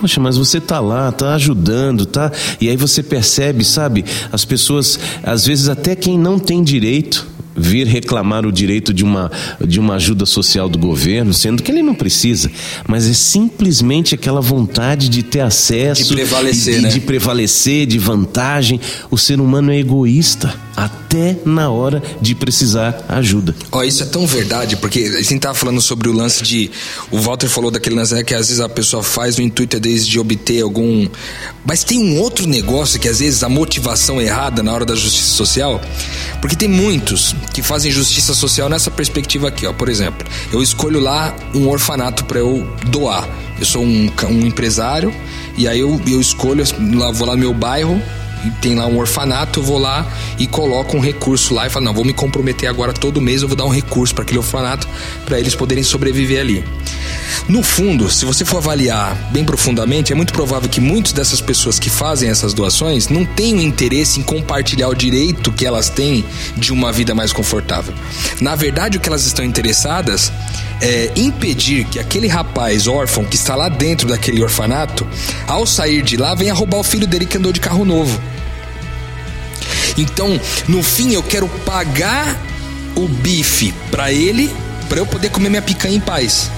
Poxa, 0.03 0.19
mas 0.19 0.35
você 0.35 0.59
tá 0.59 0.81
lá, 0.81 1.13
tá 1.13 1.33
ajudando, 1.33 2.05
tá? 2.05 2.29
E 2.59 2.67
aí 2.67 2.75
você 2.75 3.01
percebe, 3.01 3.63
sabe? 3.63 4.03
As 4.33 4.43
pessoas, 4.43 4.99
às 5.23 5.45
vezes 5.45 5.69
até 5.69 5.95
quem 5.95 6.19
não 6.19 6.37
tem 6.37 6.61
direito, 6.61 7.25
vir 7.55 7.87
reclamar 7.87 8.45
o 8.45 8.51
direito 8.51 8.93
de 8.93 9.01
uma, 9.01 9.31
de 9.65 9.79
uma 9.79 9.95
ajuda 9.95 10.25
social 10.25 10.67
do 10.67 10.77
governo, 10.77 11.33
sendo 11.33 11.63
que 11.63 11.71
ele 11.71 11.81
não 11.81 11.95
precisa, 11.95 12.51
mas 12.85 13.07
é 13.07 13.13
simplesmente 13.13 14.13
aquela 14.13 14.41
vontade 14.41 15.07
de 15.07 15.23
ter 15.23 15.39
acesso, 15.39 16.09
de 16.09 16.15
prevalecer, 16.15 16.79
e, 16.79 16.81
né? 16.81 16.89
de 16.89 16.99
prevalecer, 16.99 17.85
de 17.85 17.97
vantagem. 17.97 18.81
O 19.09 19.17
ser 19.17 19.39
humano 19.39 19.71
é 19.71 19.79
egoísta. 19.79 20.53
Até 20.75 21.37
na 21.45 21.69
hora 21.69 22.01
de 22.21 22.33
precisar 22.35 23.05
ajuda. 23.07 23.55
Ó, 23.71 23.79
oh, 23.79 23.83
isso 23.83 24.03
é 24.03 24.05
tão 24.05 24.25
verdade, 24.25 24.75
porque 24.77 24.99
a 25.17 25.21
gente 25.21 25.39
tava 25.39 25.53
falando 25.53 25.81
sobre 25.81 26.09
o 26.09 26.13
lance 26.13 26.43
de. 26.43 26.71
O 27.11 27.19
Walter 27.19 27.47
falou 27.47 27.69
daquele 27.69 27.95
lance 27.95 28.13
né, 28.13 28.23
que 28.23 28.33
às 28.33 28.47
vezes 28.47 28.59
a 28.59 28.69
pessoa 28.69 29.03
faz 29.03 29.37
no 29.37 29.43
intuito 29.43 29.79
desde 29.79 30.09
de 30.09 30.19
obter 30.19 30.61
algum. 30.61 31.07
Mas 31.65 31.83
tem 31.83 31.99
um 31.99 32.19
outro 32.19 32.47
negócio 32.47 32.99
que 32.99 33.07
às 33.07 33.19
vezes 33.19 33.43
a 33.43 33.49
motivação 33.49 34.19
é 34.19 34.25
errada 34.25 34.63
na 34.63 34.73
hora 34.73 34.85
da 34.85 34.95
justiça 34.95 35.31
social, 35.31 35.79
porque 36.41 36.55
tem 36.55 36.67
muitos 36.67 37.35
que 37.53 37.61
fazem 37.61 37.91
justiça 37.91 38.33
social 38.33 38.67
nessa 38.67 38.89
perspectiva 38.89 39.47
aqui, 39.47 39.65
ó. 39.65 39.73
Por 39.73 39.89
exemplo, 39.89 40.27
eu 40.51 40.61
escolho 40.61 40.99
lá 40.99 41.35
um 41.53 41.69
orfanato 41.69 42.25
para 42.25 42.39
eu 42.39 42.67
doar. 42.87 43.29
Eu 43.59 43.65
sou 43.65 43.83
um, 43.83 44.09
um 44.29 44.45
empresário 44.45 45.13
e 45.57 45.67
aí 45.67 45.79
eu, 45.79 46.01
eu 46.07 46.19
escolho, 46.19 46.63
lá, 46.95 47.11
vou 47.11 47.27
lá 47.27 47.35
no 47.35 47.39
meu 47.39 47.53
bairro 47.53 48.01
tem 48.61 48.75
lá 48.75 48.85
um 48.85 48.97
orfanato, 48.97 49.59
eu 49.59 49.63
vou 49.63 49.77
lá 49.77 50.05
e 50.37 50.47
coloco 50.47 50.97
um 50.97 50.99
recurso 50.99 51.53
lá 51.53 51.67
e 51.67 51.69
falo, 51.69 51.85
não, 51.85 51.93
vou 51.93 52.05
me 52.05 52.13
comprometer 52.13 52.69
agora 52.69 52.93
todo 52.93 53.21
mês, 53.21 53.41
eu 53.41 53.47
vou 53.47 53.57
dar 53.57 53.65
um 53.65 53.69
recurso 53.69 54.13
para 54.13 54.23
aquele 54.23 54.39
orfanato 54.39 54.87
para 55.25 55.39
eles 55.39 55.55
poderem 55.55 55.83
sobreviver 55.83 56.39
ali. 56.39 56.63
No 57.47 57.61
fundo, 57.61 58.09
se 58.09 58.25
você 58.25 58.45
for 58.45 58.57
avaliar 58.57 59.15
bem 59.31 59.43
profundamente, 59.43 60.13
é 60.13 60.15
muito 60.15 60.31
provável 60.31 60.69
que 60.69 60.79
muitas 60.79 61.11
dessas 61.11 61.41
pessoas 61.41 61.77
que 61.77 61.89
fazem 61.89 62.29
essas 62.29 62.53
doações 62.53 63.09
não 63.09 63.25
tenham 63.25 63.61
interesse 63.61 64.19
em 64.19 64.23
compartilhar 64.23 64.87
o 64.87 64.95
direito 64.95 65.51
que 65.51 65.65
elas 65.65 65.89
têm 65.89 66.23
de 66.55 66.71
uma 66.71 66.91
vida 66.91 67.13
mais 67.13 67.33
confortável. 67.33 67.93
Na 68.39 68.55
verdade, 68.55 68.97
o 68.97 69.01
que 69.01 69.09
elas 69.09 69.25
estão 69.25 69.43
interessadas 69.43 70.31
é 70.81 71.11
impedir 71.15 71.85
que 71.85 71.99
aquele 71.99 72.27
rapaz 72.27 72.87
órfão 72.87 73.25
que 73.25 73.35
está 73.35 73.55
lá 73.55 73.67
dentro 73.67 74.07
daquele 74.07 74.41
orfanato, 74.41 75.05
ao 75.47 75.65
sair 75.65 76.01
de 76.01 76.17
lá, 76.17 76.35
venha 76.35 76.53
roubar 76.53 76.77
o 76.77 76.83
filho 76.83 77.07
dele 77.07 77.25
que 77.25 77.37
andou 77.37 77.51
de 77.51 77.59
carro 77.59 77.83
novo. 77.83 78.19
Então, 79.97 80.39
no 80.67 80.81
fim, 80.81 81.13
eu 81.13 81.23
quero 81.23 81.47
pagar 81.47 82.39
o 82.95 83.07
bife 83.07 83.73
para 83.91 84.11
ele, 84.11 84.53
para 84.89 84.99
eu 84.99 85.05
poder 85.05 85.29
comer 85.29 85.49
minha 85.49 85.61
picanha 85.61 85.95
em 85.95 85.99
paz. 85.99 86.49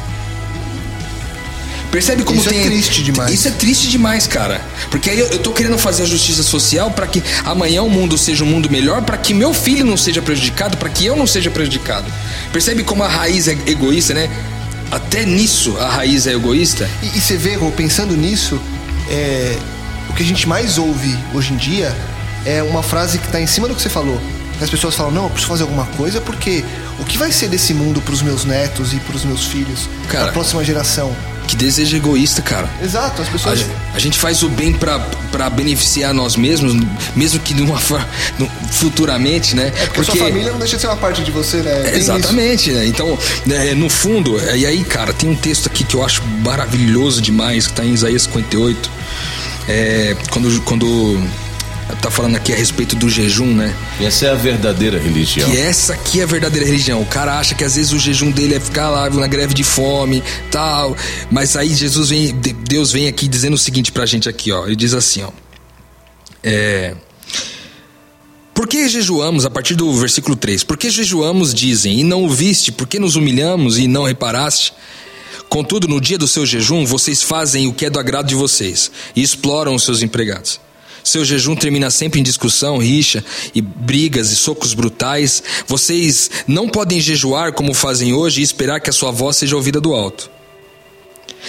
Percebe 1.92 2.24
como 2.24 2.42
isso 2.42 2.50
tem. 2.50 2.60
Isso 2.60 2.68
é 2.68 2.70
triste 2.70 3.04
demais. 3.04 3.34
Isso 3.34 3.48
é 3.48 3.52
triste 3.52 3.88
demais, 3.88 4.28
cara. 4.28 4.60
Porque 4.92 5.10
aí 5.10 5.18
eu, 5.18 5.28
eu 5.28 5.40
tô 5.40 5.52
querendo 5.52 5.78
fazer 5.78 6.04
a 6.04 6.06
justiça 6.06 6.44
social 6.44 6.92
para 6.92 7.08
que 7.08 7.24
amanhã 7.46 7.84
o 7.84 7.90
mundo 7.90 8.18
seja 8.18 8.44
um 8.44 8.48
mundo 8.48 8.70
melhor, 8.70 9.02
para 9.04 9.18
que 9.18 9.34
meu 9.34 9.54
filho 9.54 9.86
não 9.86 9.96
seja 9.96 10.22
prejudicado, 10.22 10.76
para 10.76 10.90
que 10.90 11.06
eu 11.06 11.16
não 11.16 11.26
seja 11.26 11.50
prejudicado. 11.50 12.12
Percebe 12.52 12.84
como 12.84 13.02
a 13.02 13.08
raiz 13.08 13.48
é 13.48 13.58
egoísta, 13.66 14.14
né? 14.14 14.30
Até 14.92 15.26
nisso 15.26 15.78
a 15.78 15.88
raiz 15.88 16.28
é 16.28 16.34
egoísta. 16.34 16.90
E, 17.02 17.18
e 17.18 17.22
você 17.22 17.38
vê, 17.38 17.56
Rô, 17.56 17.72
pensando 17.72 18.16
nisso, 18.18 18.60
é, 19.10 19.58
o 20.10 20.14
que 20.14 20.24
a 20.24 20.26
gente 20.26 20.50
mais 20.50 20.78
ouve 20.78 21.18
hoje 21.34 21.54
em 21.54 21.58
dia 21.58 21.96
é 22.46 22.62
uma 22.64 22.84
frase 22.84 23.18
que 23.18 23.26
está 23.26 23.42
em 23.42 23.48
cima 23.48 23.68
do 23.68 23.76
que 23.76 23.82
você 23.82 23.90
falou. 23.90 24.22
As 24.62 24.70
pessoas 24.70 24.96
falam, 24.96 25.12
não, 25.12 25.24
eu 25.24 25.30
preciso 25.30 25.50
fazer 25.50 25.64
alguma 25.64 25.86
coisa 25.86 26.22
porque 26.22 26.64
o 26.98 27.04
que 27.04 27.18
vai 27.18 27.32
ser 27.32 27.50
desse 27.50 27.74
mundo 27.74 28.02
para 28.02 28.14
os 28.14 28.22
meus 28.22 28.46
netos 28.46 28.94
e 28.94 28.98
para 28.98 29.16
os 29.16 29.26
meus 29.26 29.46
filhos, 29.48 29.90
para 30.08 30.26
a 30.26 30.32
próxima 30.32 30.64
geração? 30.64 31.16
Que 31.46 31.56
desejo 31.56 31.96
egoísta, 31.96 32.42
cara. 32.42 32.68
Exato, 32.82 33.22
as 33.22 33.30
pessoas. 33.30 33.62
A, 33.94 33.98
a 33.98 34.00
gente 34.00 34.18
faz 34.18 34.42
o 34.42 34.50
bem 34.50 34.74
para 34.74 35.50
beneficiar 35.50 36.14
nós 36.14 36.36
mesmos, 36.36 36.74
mesmo 37.16 37.40
que 37.40 37.54
numa, 37.54 37.78
futuramente, 38.72 39.56
né? 39.56 39.68
É 39.68 39.70
porque, 39.72 39.88
porque 39.88 40.12
sua 40.12 40.28
família 40.28 40.52
não 40.52 40.58
deixa 40.58 40.76
de 40.76 40.82
ser 40.82 40.88
uma 40.88 40.98
parte 40.98 41.24
de 41.24 41.32
você, 41.32 41.58
né? 41.58 41.92
É, 41.92 41.98
exatamente, 41.98 42.72
né? 42.72 42.88
Então, 42.88 43.18
né, 43.46 43.76
no 43.76 43.90
fundo, 43.90 44.40
é, 44.40 44.58
e 44.58 44.66
aí, 44.66 44.84
cara, 44.84 45.14
tem 45.14 45.30
um 45.30 45.36
texto 45.36 45.68
aqui 45.68 45.84
que 45.84 45.96
eu 45.96 46.04
acho 46.04 46.24
maravilhoso 46.44 47.22
demais, 47.22 47.68
que 47.68 47.74
está 47.74 47.86
em 47.86 47.94
Isaías 47.94 48.24
58. 48.24 48.90
É, 49.68 50.16
quando, 50.32 50.62
quando 50.62 51.20
tá 52.02 52.10
falando 52.10 52.36
aqui 52.36 52.52
a 52.52 52.56
respeito 52.56 52.96
do 52.96 53.10
jejum, 53.10 53.54
né? 53.54 53.76
Essa 54.02 54.28
é 54.28 54.30
a 54.32 54.36
verdadeira 54.36 54.98
religião. 54.98 55.50
Que 55.50 55.58
essa 55.58 55.94
aqui 55.94 56.20
é 56.20 56.24
a 56.24 56.26
verdadeira 56.26 56.66
religião. 56.66 57.02
O 57.02 57.06
cara 57.06 57.38
acha 57.38 57.54
que 57.54 57.64
às 57.64 57.76
vezes 57.76 57.92
o 57.94 58.00
jejum 58.00 58.32
dele 58.32 58.56
é 58.56 58.60
ficar 58.60 58.90
lá 58.90 59.10
na 59.10 59.28
greve 59.28 59.54
de 59.54 59.64
fome, 59.64 60.24
tal. 60.50 60.96
Mas 61.30 61.56
aí 61.56 61.74
Jesus 61.74 62.10
vem, 62.10 62.34
Deus 62.36 62.92
vem 62.92 63.08
aqui 63.08 63.28
dizendo 63.28 63.54
o 63.54 63.58
seguinte 63.58 63.92
pra 63.92 64.06
gente 64.06 64.28
aqui, 64.28 64.52
ó. 64.52 64.66
Ele 64.66 64.76
diz 64.76 64.94
assim, 64.94 65.24
ó. 65.24 65.30
É. 66.44 66.96
Por 68.54 68.68
que 68.68 68.88
jejuamos, 68.88 69.46
a 69.46 69.50
partir 69.50 69.76
do 69.76 69.92
versículo 69.94 70.36
3? 70.36 70.64
Por 70.64 70.78
que 70.78 70.90
jejuamos, 70.90 71.54
dizem, 71.54 72.00
e 72.00 72.04
não 72.04 72.24
o 72.24 72.30
viste? 72.30 72.72
Por 72.72 72.88
que 72.88 72.98
nos 72.98 73.16
humilhamos 73.16 73.78
e 73.78 73.88
não 73.88 74.04
reparaste? 74.04 74.74
Contudo, 75.50 75.88
no 75.88 76.00
dia 76.02 76.18
do 76.18 76.28
seu 76.28 76.46
jejum, 76.46 76.86
vocês 76.86 77.22
fazem 77.22 77.68
o 77.68 77.74
que 77.74 77.86
é 77.86 77.90
do 77.90 78.00
agrado 78.00 78.28
de 78.28 78.36
vocês 78.36 78.90
e 79.16 79.22
exploram 79.22 79.76
os 79.76 79.84
seus 79.84 80.02
empregados. 80.02 80.60
Seu 81.06 81.24
jejum 81.24 81.56
termina 81.56 81.92
sempre 81.92 82.20
em 82.20 82.24
discussão, 82.24 82.80
rixa 82.80 83.24
e 83.54 83.62
brigas 83.62 84.32
e 84.32 84.36
socos 84.36 84.74
brutais. 84.74 85.44
Vocês 85.68 86.32
não 86.48 86.68
podem 86.68 87.00
jejuar 87.00 87.54
como 87.54 87.76
fazem 87.76 88.12
hoje 88.12 88.42
e 88.42 88.44
esperar 88.44 88.80
que 88.82 88.90
a 88.90 88.94
sua 88.94 89.12
voz 89.12 89.38
seja 89.38 89.56
ouvida 89.56 89.80
do 89.80 89.94
alto. 89.94 90.32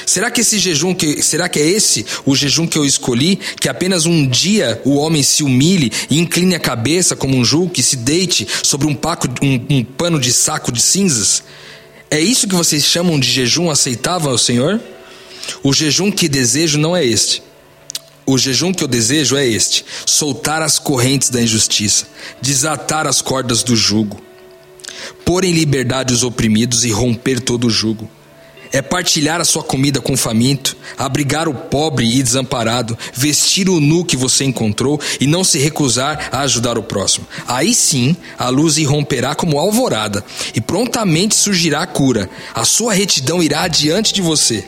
Será 0.05 0.31
que 0.31 0.43
esse 0.43 0.59
jejum 0.59 0.95
que 0.95 1.23
será 1.23 1.49
que 1.49 1.59
é 1.59 1.67
esse 1.67 2.05
o 2.27 2.37
jejum 2.37 2.67
que 2.67 2.77
eu 2.77 2.85
escolhi, 2.85 3.41
que 3.59 3.67
apenas 3.67 4.05
um 4.05 4.29
dia 4.29 4.79
o 4.85 4.97
homem 4.97 5.23
se 5.23 5.43
humilhe 5.43 5.91
e 6.11 6.19
incline 6.19 6.55
a 6.55 6.61
cabeça 6.61 7.17
como 7.17 7.35
um 7.35 7.43
jugo 7.43 7.71
que 7.71 7.83
se 7.83 7.97
deite 7.97 8.47
sobre 8.63 8.87
um, 8.87 8.95
paco, 8.95 9.27
um, 9.43 9.79
um 9.79 9.83
pano 9.83 10.21
de 10.21 10.35
saco 10.35 10.71
de 10.71 10.83
cinzas? 10.83 11.43
É 12.11 12.21
isso 12.21 12.47
que 12.47 12.55
vocês 12.55 12.85
chamam 12.85 13.19
de 13.19 13.31
jejum 13.31 13.71
aceitável 13.71 14.31
ao 14.31 14.39
Senhor? 14.39 14.79
O 15.63 15.73
jejum 15.73 16.13
que 16.13 16.29
desejo 16.29 16.79
não 16.79 16.95
é 16.95 17.03
este. 17.03 17.46
O 18.29 18.37
jejum 18.37 18.75
que 18.75 18.83
eu 18.83 18.89
desejo 18.89 19.37
é 19.37 19.47
este: 19.47 19.85
soltar 20.05 20.61
as 20.61 20.81
correntes 20.81 21.31
da 21.31 21.41
injustiça, 21.41 22.07
desatar 22.43 23.07
as 23.07 23.23
cordas 23.23 23.63
do 23.63 23.77
jugo, 23.77 24.21
pôr 25.25 25.45
em 25.45 25.53
liberdade 25.53 26.13
os 26.13 26.25
oprimidos 26.25 26.85
e 26.85 26.91
romper 26.91 27.39
todo 27.39 27.69
o 27.69 27.71
jugo. 27.71 28.11
É 28.73 28.83
partilhar 28.83 29.41
a 29.41 29.45
sua 29.45 29.63
comida 29.63 30.01
com 30.01 30.15
o 30.15 30.17
faminto, 30.17 30.77
abrigar 30.99 31.49
o 31.49 31.55
pobre 31.55 32.05
e 32.05 32.21
desamparado, 32.21 32.99
vestir 33.15 33.69
o 33.71 33.79
nu 33.79 34.05
que 34.05 34.17
você 34.17 34.45
encontrou 34.45 35.01
e 35.21 35.27
não 35.27 35.45
se 35.45 35.57
recusar 35.57 36.29
a 36.33 36.41
ajudar 36.41 36.77
o 36.77 36.83
próximo. 36.83 37.29
Aí 37.47 37.73
sim 37.73 38.17
a 38.37 38.49
luz 38.49 38.77
irromperá 38.77 39.37
como 39.37 39.61
alvorada 39.61 40.23
e 40.53 40.61
prontamente 40.61 41.37
surgirá 41.37 41.83
a 41.83 41.87
cura. 41.87 42.29
A 42.53 42.65
sua 42.65 42.93
retidão 42.93 43.41
irá 43.41 43.63
adiante 43.63 44.13
de 44.13 44.21
você 44.21 44.65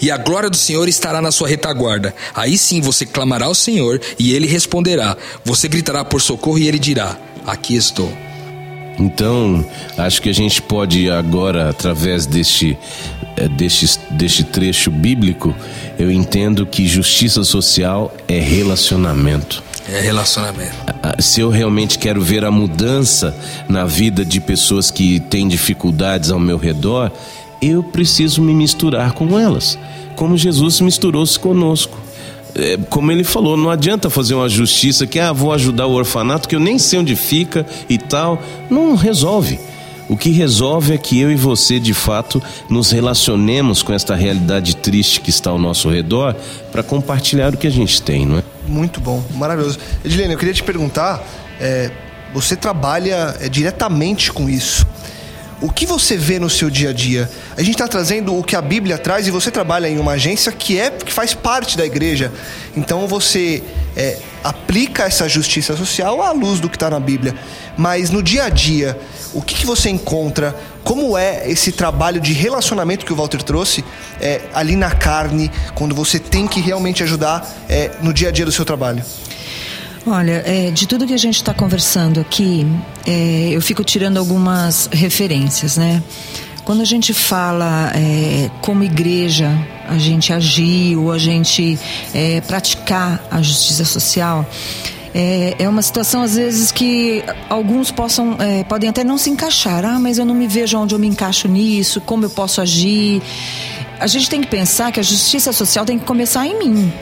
e 0.00 0.10
a 0.10 0.16
glória 0.16 0.50
do 0.50 0.56
Senhor 0.56 0.88
estará 0.88 1.20
na 1.20 1.32
sua 1.32 1.48
retaguarda. 1.48 2.14
Aí 2.34 2.56
sim 2.56 2.80
você 2.80 3.04
clamará 3.04 3.46
ao 3.46 3.54
Senhor 3.54 4.00
e 4.18 4.32
ele 4.32 4.46
responderá. 4.46 5.16
Você 5.44 5.68
gritará 5.68 6.04
por 6.04 6.20
socorro 6.20 6.58
e 6.58 6.68
ele 6.68 6.78
dirá: 6.78 7.16
Aqui 7.46 7.76
estou. 7.76 8.12
Então, 8.98 9.64
acho 9.96 10.20
que 10.20 10.28
a 10.28 10.34
gente 10.34 10.60
pode 10.60 11.08
agora, 11.08 11.70
através 11.70 12.26
deste, 12.26 12.76
eh, 13.36 13.48
deste, 13.48 13.98
deste 14.10 14.42
trecho 14.42 14.90
bíblico, 14.90 15.54
eu 15.98 16.10
entendo 16.10 16.66
que 16.66 16.86
justiça 16.86 17.44
social 17.44 18.12
é 18.26 18.40
relacionamento. 18.40 19.62
É 19.88 20.00
relacionamento. 20.00 20.74
Se 21.20 21.40
eu 21.40 21.48
realmente 21.48 21.98
quero 21.98 22.20
ver 22.20 22.44
a 22.44 22.50
mudança 22.50 23.34
na 23.68 23.86
vida 23.86 24.24
de 24.24 24.40
pessoas 24.40 24.90
que 24.90 25.18
têm 25.18 25.48
dificuldades 25.48 26.30
ao 26.30 26.38
meu 26.38 26.58
redor, 26.58 27.10
eu 27.60 27.82
preciso 27.82 28.40
me 28.42 28.54
misturar 28.54 29.12
com 29.12 29.38
elas, 29.38 29.78
como 30.16 30.36
Jesus 30.36 30.80
misturou-se 30.80 31.38
conosco. 31.38 31.98
É, 32.54 32.76
como 32.88 33.12
ele 33.12 33.24
falou, 33.24 33.56
não 33.56 33.70
adianta 33.70 34.10
fazer 34.10 34.34
uma 34.34 34.48
justiça 34.48 35.06
que, 35.06 35.20
ah, 35.20 35.32
vou 35.32 35.52
ajudar 35.52 35.86
o 35.86 35.92
orfanato, 35.92 36.48
que 36.48 36.56
eu 36.56 36.60
nem 36.60 36.78
sei 36.78 36.98
onde 36.98 37.14
fica 37.14 37.66
e 37.88 37.98
tal. 37.98 38.42
Não 38.70 38.94
resolve. 38.96 39.60
O 40.08 40.16
que 40.16 40.30
resolve 40.30 40.94
é 40.94 40.98
que 40.98 41.20
eu 41.20 41.30
e 41.30 41.36
você, 41.36 41.78
de 41.78 41.92
fato, 41.92 42.42
nos 42.68 42.90
relacionemos 42.90 43.82
com 43.82 43.92
esta 43.92 44.14
realidade 44.14 44.74
triste 44.74 45.20
que 45.20 45.28
está 45.28 45.50
ao 45.50 45.58
nosso 45.58 45.90
redor 45.90 46.34
para 46.72 46.82
compartilhar 46.82 47.54
o 47.54 47.58
que 47.58 47.66
a 47.66 47.70
gente 47.70 48.00
tem, 48.00 48.24
não 48.24 48.38
é? 48.38 48.42
Muito 48.66 49.00
bom, 49.00 49.22
maravilhoso. 49.34 49.78
Edilene, 50.02 50.32
eu 50.32 50.38
queria 50.38 50.54
te 50.54 50.62
perguntar: 50.62 51.22
é, 51.60 51.90
você 52.32 52.56
trabalha 52.56 53.36
é, 53.38 53.50
diretamente 53.50 54.32
com 54.32 54.48
isso 54.48 54.86
o 55.60 55.70
que 55.70 55.86
você 55.86 56.16
vê 56.16 56.38
no 56.38 56.48
seu 56.48 56.70
dia 56.70 56.90
a 56.90 56.92
dia? 56.92 57.28
A 57.56 57.60
gente 57.62 57.72
está 57.72 57.88
trazendo 57.88 58.36
o 58.36 58.44
que 58.44 58.54
a 58.54 58.62
Bíblia 58.62 58.96
traz 58.96 59.26
e 59.26 59.30
você 59.30 59.50
trabalha 59.50 59.88
em 59.88 59.98
uma 59.98 60.12
agência 60.12 60.52
que 60.52 60.78
é 60.78 60.90
que 60.90 61.12
faz 61.12 61.34
parte 61.34 61.76
da 61.76 61.84
igreja. 61.84 62.32
Então 62.76 63.08
você 63.08 63.62
é, 63.96 64.18
aplica 64.44 65.04
essa 65.04 65.28
justiça 65.28 65.76
social 65.76 66.22
à 66.22 66.30
luz 66.30 66.60
do 66.60 66.68
que 66.68 66.76
está 66.76 66.88
na 66.88 67.00
Bíblia. 67.00 67.34
Mas 67.76 68.10
no 68.10 68.22
dia 68.22 68.44
a 68.44 68.48
dia, 68.48 68.98
o 69.34 69.42
que, 69.42 69.54
que, 69.54 69.66
você 69.66 69.90
encontra? 69.90 70.54
Como 70.84 71.18
é 71.18 71.50
esse 71.50 71.72
trabalho 71.72 72.20
de 72.20 72.32
relacionamento 72.32 73.04
que 73.04 73.12
o 73.12 73.16
Walter 73.16 73.42
trouxe 73.42 73.84
é, 74.20 74.42
ali 74.54 74.76
na 74.76 74.92
carne, 74.92 75.50
quando 75.74 75.94
você 75.94 76.20
tem 76.20 76.46
que 76.46 76.60
realmente 76.60 77.02
ajudar 77.02 77.46
é, 77.68 77.90
no 78.00 78.12
dia 78.12 78.28
a 78.28 78.32
dia 78.32 78.44
do 78.44 78.52
seu 78.52 78.64
trabalho? 78.64 79.04
Olha, 80.06 80.42
é, 80.46 80.70
de 80.70 80.86
tudo 80.86 81.06
que 81.06 81.14
a 81.14 81.18
gente 81.18 81.36
está 81.36 81.52
conversando 81.52 82.20
aqui, 82.20 82.66
é, 83.06 83.50
eu 83.52 83.60
fico 83.60 83.84
tirando 83.84 84.16
algumas 84.16 84.88
referências, 84.92 85.76
né? 85.76 86.02
Quando 86.64 86.82
a 86.82 86.84
gente 86.84 87.14
fala 87.14 87.92
é, 87.94 88.50
como 88.60 88.84
igreja, 88.84 89.50
a 89.88 89.96
gente 89.96 90.32
agir 90.32 90.96
ou 90.96 91.10
a 91.10 91.18
gente 91.18 91.78
é, 92.14 92.40
praticar 92.42 93.22
a 93.30 93.40
justiça 93.40 93.84
social, 93.84 94.46
é, 95.14 95.56
é 95.58 95.68
uma 95.68 95.82
situação 95.82 96.22
às 96.22 96.36
vezes 96.36 96.70
que 96.70 97.24
alguns 97.48 97.90
possam 97.90 98.36
é, 98.38 98.64
podem 98.64 98.88
até 98.88 99.02
não 99.02 99.16
se 99.16 99.30
encaixar. 99.30 99.84
Ah, 99.84 99.98
mas 99.98 100.18
eu 100.18 100.24
não 100.24 100.34
me 100.34 100.46
vejo 100.46 100.78
onde 100.78 100.94
eu 100.94 100.98
me 100.98 101.06
encaixo 101.06 101.48
nisso, 101.48 102.00
como 102.00 102.24
eu 102.26 102.30
posso 102.30 102.60
agir. 102.60 103.22
A 103.98 104.06
gente 104.06 104.28
tem 104.28 104.40
que 104.40 104.46
pensar 104.46 104.92
que 104.92 105.00
a 105.00 105.02
justiça 105.02 105.52
social 105.52 105.84
tem 105.84 105.98
que 105.98 106.04
começar 106.04 106.46
em 106.46 106.58
mim 106.58 106.92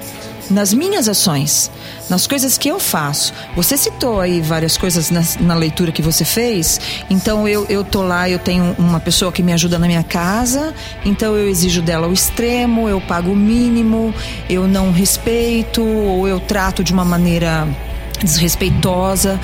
nas 0.50 0.72
minhas 0.72 1.08
ações, 1.08 1.70
nas 2.08 2.26
coisas 2.26 2.56
que 2.56 2.68
eu 2.68 2.78
faço. 2.78 3.32
Você 3.54 3.76
citou 3.76 4.20
aí 4.20 4.40
várias 4.40 4.76
coisas 4.76 5.10
na, 5.10 5.22
na, 5.40 5.54
leitura 5.54 5.92
que 5.92 6.02
você 6.02 6.24
fez, 6.24 6.80
então 7.10 7.48
eu, 7.48 7.66
eu 7.68 7.84
tô 7.84 8.02
lá, 8.02 8.28
eu 8.28 8.38
tenho 8.38 8.74
uma 8.78 9.00
pessoa 9.00 9.32
que 9.32 9.42
me 9.42 9.52
ajuda 9.52 9.78
na 9.78 9.86
minha 9.86 10.02
casa, 10.02 10.74
então 11.04 11.36
eu 11.36 11.48
exijo 11.48 11.82
dela 11.82 12.06
o 12.06 12.12
extremo, 12.12 12.88
eu 12.88 13.00
pago 13.00 13.32
o 13.32 13.36
mínimo, 13.36 14.14
eu 14.48 14.66
não 14.66 14.92
respeito, 14.92 15.82
ou 15.82 16.28
eu 16.28 16.40
trato 16.40 16.82
de 16.84 16.92
uma 16.92 17.04
maneira 17.04 17.66
desrespeitosa. 18.22 19.38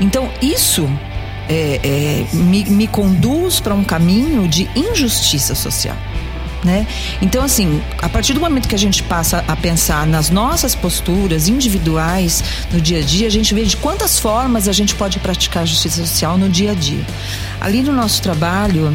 Então 0.00 0.30
isso 0.42 0.88
é, 1.48 1.80
é, 1.82 2.36
me, 2.36 2.64
me 2.64 2.86
conduz 2.86 3.60
para 3.60 3.74
um 3.74 3.82
caminho 3.82 4.46
de 4.46 4.68
injustiça 4.76 5.54
social. 5.54 5.96
Né? 6.64 6.88
Então, 7.22 7.44
assim, 7.44 7.80
a 8.02 8.08
partir 8.08 8.34
do 8.34 8.40
momento 8.40 8.68
que 8.68 8.74
a 8.74 8.78
gente 8.78 9.02
passa 9.04 9.44
a 9.46 9.54
pensar 9.54 10.04
nas 10.06 10.28
nossas 10.28 10.74
posturas 10.74 11.46
individuais 11.46 12.42
no 12.72 12.80
dia 12.80 12.98
a 12.98 13.02
dia, 13.02 13.28
a 13.28 13.30
gente 13.30 13.54
vê 13.54 13.64
de 13.64 13.76
quantas 13.76 14.18
formas 14.18 14.66
a 14.66 14.72
gente 14.72 14.94
pode 14.96 15.20
praticar 15.20 15.64
justiça 15.64 16.04
social 16.04 16.36
no 16.36 16.48
dia 16.48 16.72
a 16.72 16.74
dia. 16.74 17.04
Ali 17.60 17.80
no 17.80 17.92
nosso 17.92 18.20
trabalho, 18.20 18.92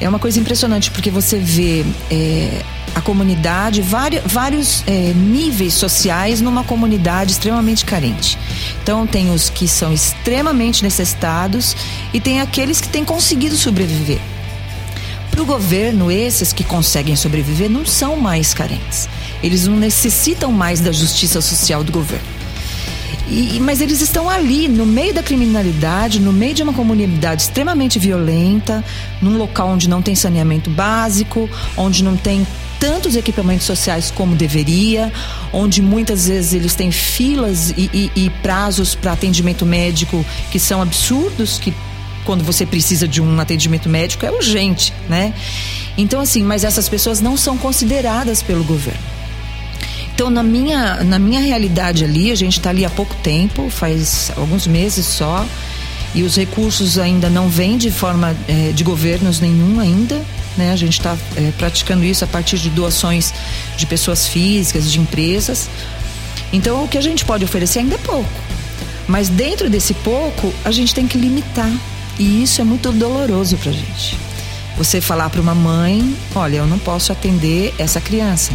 é 0.00 0.08
uma 0.08 0.18
coisa 0.18 0.40
impressionante, 0.40 0.90
porque 0.90 1.10
você 1.10 1.38
vê 1.38 1.84
é, 2.10 2.62
a 2.94 3.00
comunidade, 3.00 3.82
vários, 3.82 4.22
vários 4.24 4.84
é, 4.86 5.12
níveis 5.14 5.74
sociais 5.74 6.40
numa 6.40 6.64
comunidade 6.64 7.32
extremamente 7.32 7.84
carente. 7.84 8.38
Então, 8.82 9.06
tem 9.06 9.30
os 9.32 9.48
que 9.48 9.68
são 9.68 9.92
extremamente 9.92 10.82
necessitados 10.82 11.76
e 12.12 12.20
tem 12.20 12.40
aqueles 12.40 12.80
que 12.80 12.88
têm 12.88 13.04
conseguido 13.04 13.56
sobreviver. 13.56 14.20
Para 15.36 15.42
o 15.42 15.46
governo, 15.46 16.10
esses 16.10 16.50
que 16.50 16.64
conseguem 16.64 17.14
sobreviver 17.14 17.68
não 17.68 17.84
são 17.84 18.16
mais 18.16 18.54
carentes. 18.54 19.06
Eles 19.42 19.66
não 19.66 19.76
necessitam 19.76 20.50
mais 20.50 20.80
da 20.80 20.90
justiça 20.90 21.42
social 21.42 21.84
do 21.84 21.92
governo. 21.92 22.24
E, 23.28 23.60
mas 23.60 23.82
eles 23.82 24.00
estão 24.00 24.30
ali, 24.30 24.66
no 24.66 24.86
meio 24.86 25.12
da 25.12 25.22
criminalidade, 25.22 26.20
no 26.20 26.32
meio 26.32 26.54
de 26.54 26.62
uma 26.62 26.72
comunidade 26.72 27.42
extremamente 27.42 27.98
violenta, 27.98 28.82
num 29.20 29.36
local 29.36 29.68
onde 29.68 29.90
não 29.90 30.00
tem 30.00 30.14
saneamento 30.14 30.70
básico, 30.70 31.50
onde 31.76 32.02
não 32.02 32.16
tem 32.16 32.46
tantos 32.80 33.14
equipamentos 33.14 33.66
sociais 33.66 34.10
como 34.10 34.34
deveria, 34.34 35.12
onde 35.52 35.82
muitas 35.82 36.28
vezes 36.28 36.54
eles 36.54 36.74
têm 36.74 36.90
filas 36.90 37.74
e, 37.76 37.90
e, 37.92 38.10
e 38.24 38.30
prazos 38.42 38.94
para 38.94 39.12
atendimento 39.12 39.66
médico 39.66 40.24
que 40.50 40.58
são 40.58 40.80
absurdos, 40.80 41.58
que 41.58 41.74
quando 42.26 42.44
você 42.44 42.66
precisa 42.66 43.06
de 43.06 43.22
um 43.22 43.40
atendimento 43.40 43.88
médico 43.88 44.26
é 44.26 44.30
urgente, 44.30 44.92
né? 45.08 45.32
Então, 45.96 46.20
assim, 46.20 46.42
mas 46.42 46.64
essas 46.64 46.88
pessoas 46.88 47.20
não 47.20 47.36
são 47.36 47.56
consideradas 47.56 48.42
pelo 48.42 48.64
governo. 48.64 49.00
Então, 50.14 50.28
na 50.28 50.42
minha, 50.42 51.04
na 51.04 51.18
minha 51.18 51.40
realidade 51.40 52.04
ali, 52.04 52.30
a 52.30 52.34
gente 52.34 52.58
está 52.58 52.70
ali 52.70 52.84
há 52.84 52.90
pouco 52.90 53.14
tempo, 53.16 53.70
faz 53.70 54.32
alguns 54.36 54.66
meses 54.66 55.06
só, 55.06 55.46
e 56.14 56.22
os 56.22 56.36
recursos 56.36 56.98
ainda 56.98 57.28
não 57.30 57.48
vêm 57.48 57.76
de 57.76 57.90
forma 57.90 58.34
é, 58.48 58.72
de 58.72 58.82
governos 58.82 59.40
nenhum 59.40 59.78
ainda. 59.78 60.20
Né? 60.56 60.72
A 60.72 60.76
gente 60.76 60.98
está 60.98 61.16
é, 61.36 61.52
praticando 61.58 62.02
isso 62.04 62.24
a 62.24 62.26
partir 62.26 62.58
de 62.58 62.70
doações 62.70 63.32
de 63.76 63.86
pessoas 63.86 64.26
físicas, 64.26 64.90
de 64.90 64.98
empresas. 64.98 65.68
Então, 66.52 66.82
o 66.82 66.88
que 66.88 66.96
a 66.96 67.02
gente 67.02 67.24
pode 67.24 67.44
oferecer 67.44 67.80
ainda 67.80 67.96
é 67.96 67.98
pouco. 67.98 68.30
Mas 69.06 69.28
dentro 69.28 69.68
desse 69.68 69.94
pouco, 69.94 70.52
a 70.64 70.70
gente 70.70 70.94
tem 70.94 71.06
que 71.06 71.18
limitar 71.18 71.70
e 72.18 72.42
isso 72.42 72.60
é 72.60 72.64
muito 72.64 72.90
doloroso 72.92 73.56
para 73.56 73.72
gente. 73.72 74.18
Você 74.76 75.00
falar 75.00 75.30
para 75.30 75.40
uma 75.40 75.54
mãe, 75.54 76.14
olha, 76.34 76.58
eu 76.58 76.66
não 76.66 76.78
posso 76.78 77.12
atender 77.12 77.74
essa 77.78 78.00
criança. 78.00 78.52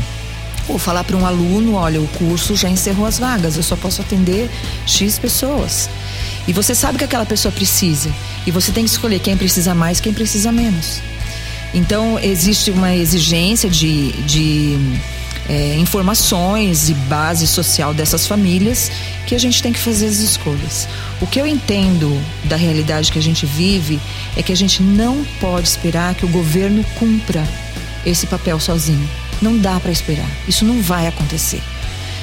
Ou 0.67 0.78
falar 0.78 1.04
para 1.04 1.17
um 1.17 1.26
aluno, 1.26 1.74
olha, 1.74 2.00
o 2.00 2.08
curso 2.08 2.56
já 2.56 2.69
encerrou 2.69 3.06
as 3.06 3.17
vagas, 3.17 3.58
eu 3.58 3.63
só 3.63 3.76
posso 3.76 4.02
atender 4.02 4.50
X 4.86 5.17
pessoas. 5.17 5.89
E 6.47 6.54
você 6.54 6.76
sabe 6.76 6.97
que 6.97 7.04
aquela 7.04 7.26
pessoa 7.26 7.52
precisa. 7.52 8.12
E 8.45 8.52
você 8.52 8.71
tem 8.71 8.84
que 8.84 8.91
escolher 8.91 9.19
quem 9.19 9.36
precisa 9.36 9.74
mais, 9.74 10.00
quem 10.00 10.13
precisa 10.13 10.52
menos. 10.52 11.02
Então, 11.74 12.19
existe 12.19 12.69
uma 12.69 12.95
exigência 12.95 13.69
de, 13.69 14.12
de 14.24 14.78
é, 15.52 15.76
informações 15.76 16.90
e 16.90 16.94
base 16.94 17.46
social 17.46 17.94
dessas 17.94 18.26
famílias 18.26 18.90
que 19.28 19.36
a 19.36 19.38
gente 19.38 19.62
tem 19.62 19.74
que 19.74 19.80
fazer 19.80 20.06
as 20.06 20.20
escolhas. 20.20 20.88
O 21.20 21.28
que 21.28 21.42
eu 21.42 21.46
entendo 21.46 22.18
da 22.46 22.56
realidade 22.56 23.12
que 23.12 23.20
a 23.20 23.22
gente 23.22 23.46
vive 23.46 24.00
é 24.38 24.42
que 24.42 24.54
a 24.54 24.56
gente 24.56 24.82
não 24.82 25.26
pode 25.42 25.68
esperar 25.68 26.16
que 26.16 26.24
o 26.24 26.30
governo 26.30 26.86
cumpra 26.98 27.46
esse 28.06 28.26
papel 28.28 28.62
sozinho. 28.62 29.08
Não 29.42 29.58
dá 29.58 29.78
para 29.78 29.92
esperar. 29.92 30.30
Isso 30.48 30.64
não 30.64 30.82
vai 30.82 31.06
acontecer. 31.06 31.62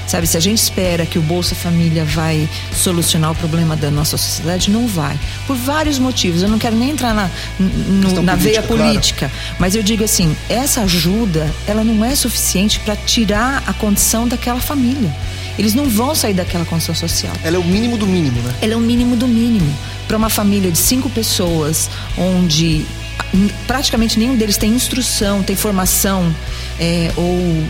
Sabe, 0.09 0.27
se 0.27 0.39
a 0.39 0.41
gente 0.41 0.57
espera 0.57 1.05
que 1.05 1.19
o 1.19 1.23
Bolsa 1.23 1.55
Família 1.55 2.03
vai 2.03 2.49
solucionar 2.73 3.31
o 3.31 3.35
problema 3.35 3.77
da 3.77 3.91
nossa 3.91 4.17
sociedade, 4.17 4.71
não 4.71 4.87
vai. 4.87 5.19
Por 5.47 5.55
vários 5.55 5.99
motivos. 5.99 6.43
Eu 6.43 6.49
não 6.49 6.59
quero 6.59 6.75
nem 6.75 6.91
entrar 6.91 7.15
na, 7.15 7.31
no, 7.59 8.23
na 8.23 8.33
política, 8.33 8.37
veia 8.37 8.63
política. 8.63 9.29
Claro. 9.29 9.57
Mas 9.59 9.75
eu 9.75 9.83
digo 9.83 10.03
assim, 10.03 10.35
essa 10.49 10.81
ajuda, 10.81 11.55
ela 11.67 11.85
não 11.85 12.03
é 12.03 12.15
suficiente 12.15 12.81
para 12.81 12.97
tirar 12.97 13.63
a 13.67 13.75
condição 13.75 14.27
daquela 14.27 14.61
família. 14.61 15.15
Eles 15.59 15.75
não 15.75 15.87
vão 15.87 16.15
sair 16.15 16.33
daquela 16.33 16.65
condição 16.65 16.95
social. 16.95 17.35
Ela 17.45 17.57
é 17.57 17.59
o 17.59 17.65
mínimo 17.65 17.99
do 17.99 18.07
mínimo, 18.07 18.41
né? 18.41 18.55
Ela 18.63 18.73
é 18.73 18.77
o 18.77 18.81
mínimo 18.81 19.15
do 19.15 19.29
mínimo. 19.29 19.71
Para 20.07 20.17
uma 20.17 20.31
família 20.31 20.73
de 20.73 20.79
cinco 20.79 21.11
pessoas, 21.11 21.91
onde 22.17 22.87
praticamente 23.67 24.19
nenhum 24.19 24.37
deles 24.37 24.57
tem 24.57 24.71
instrução, 24.71 25.43
tem 25.43 25.55
formação 25.55 26.35
é, 26.81 27.13
ou 27.15 27.63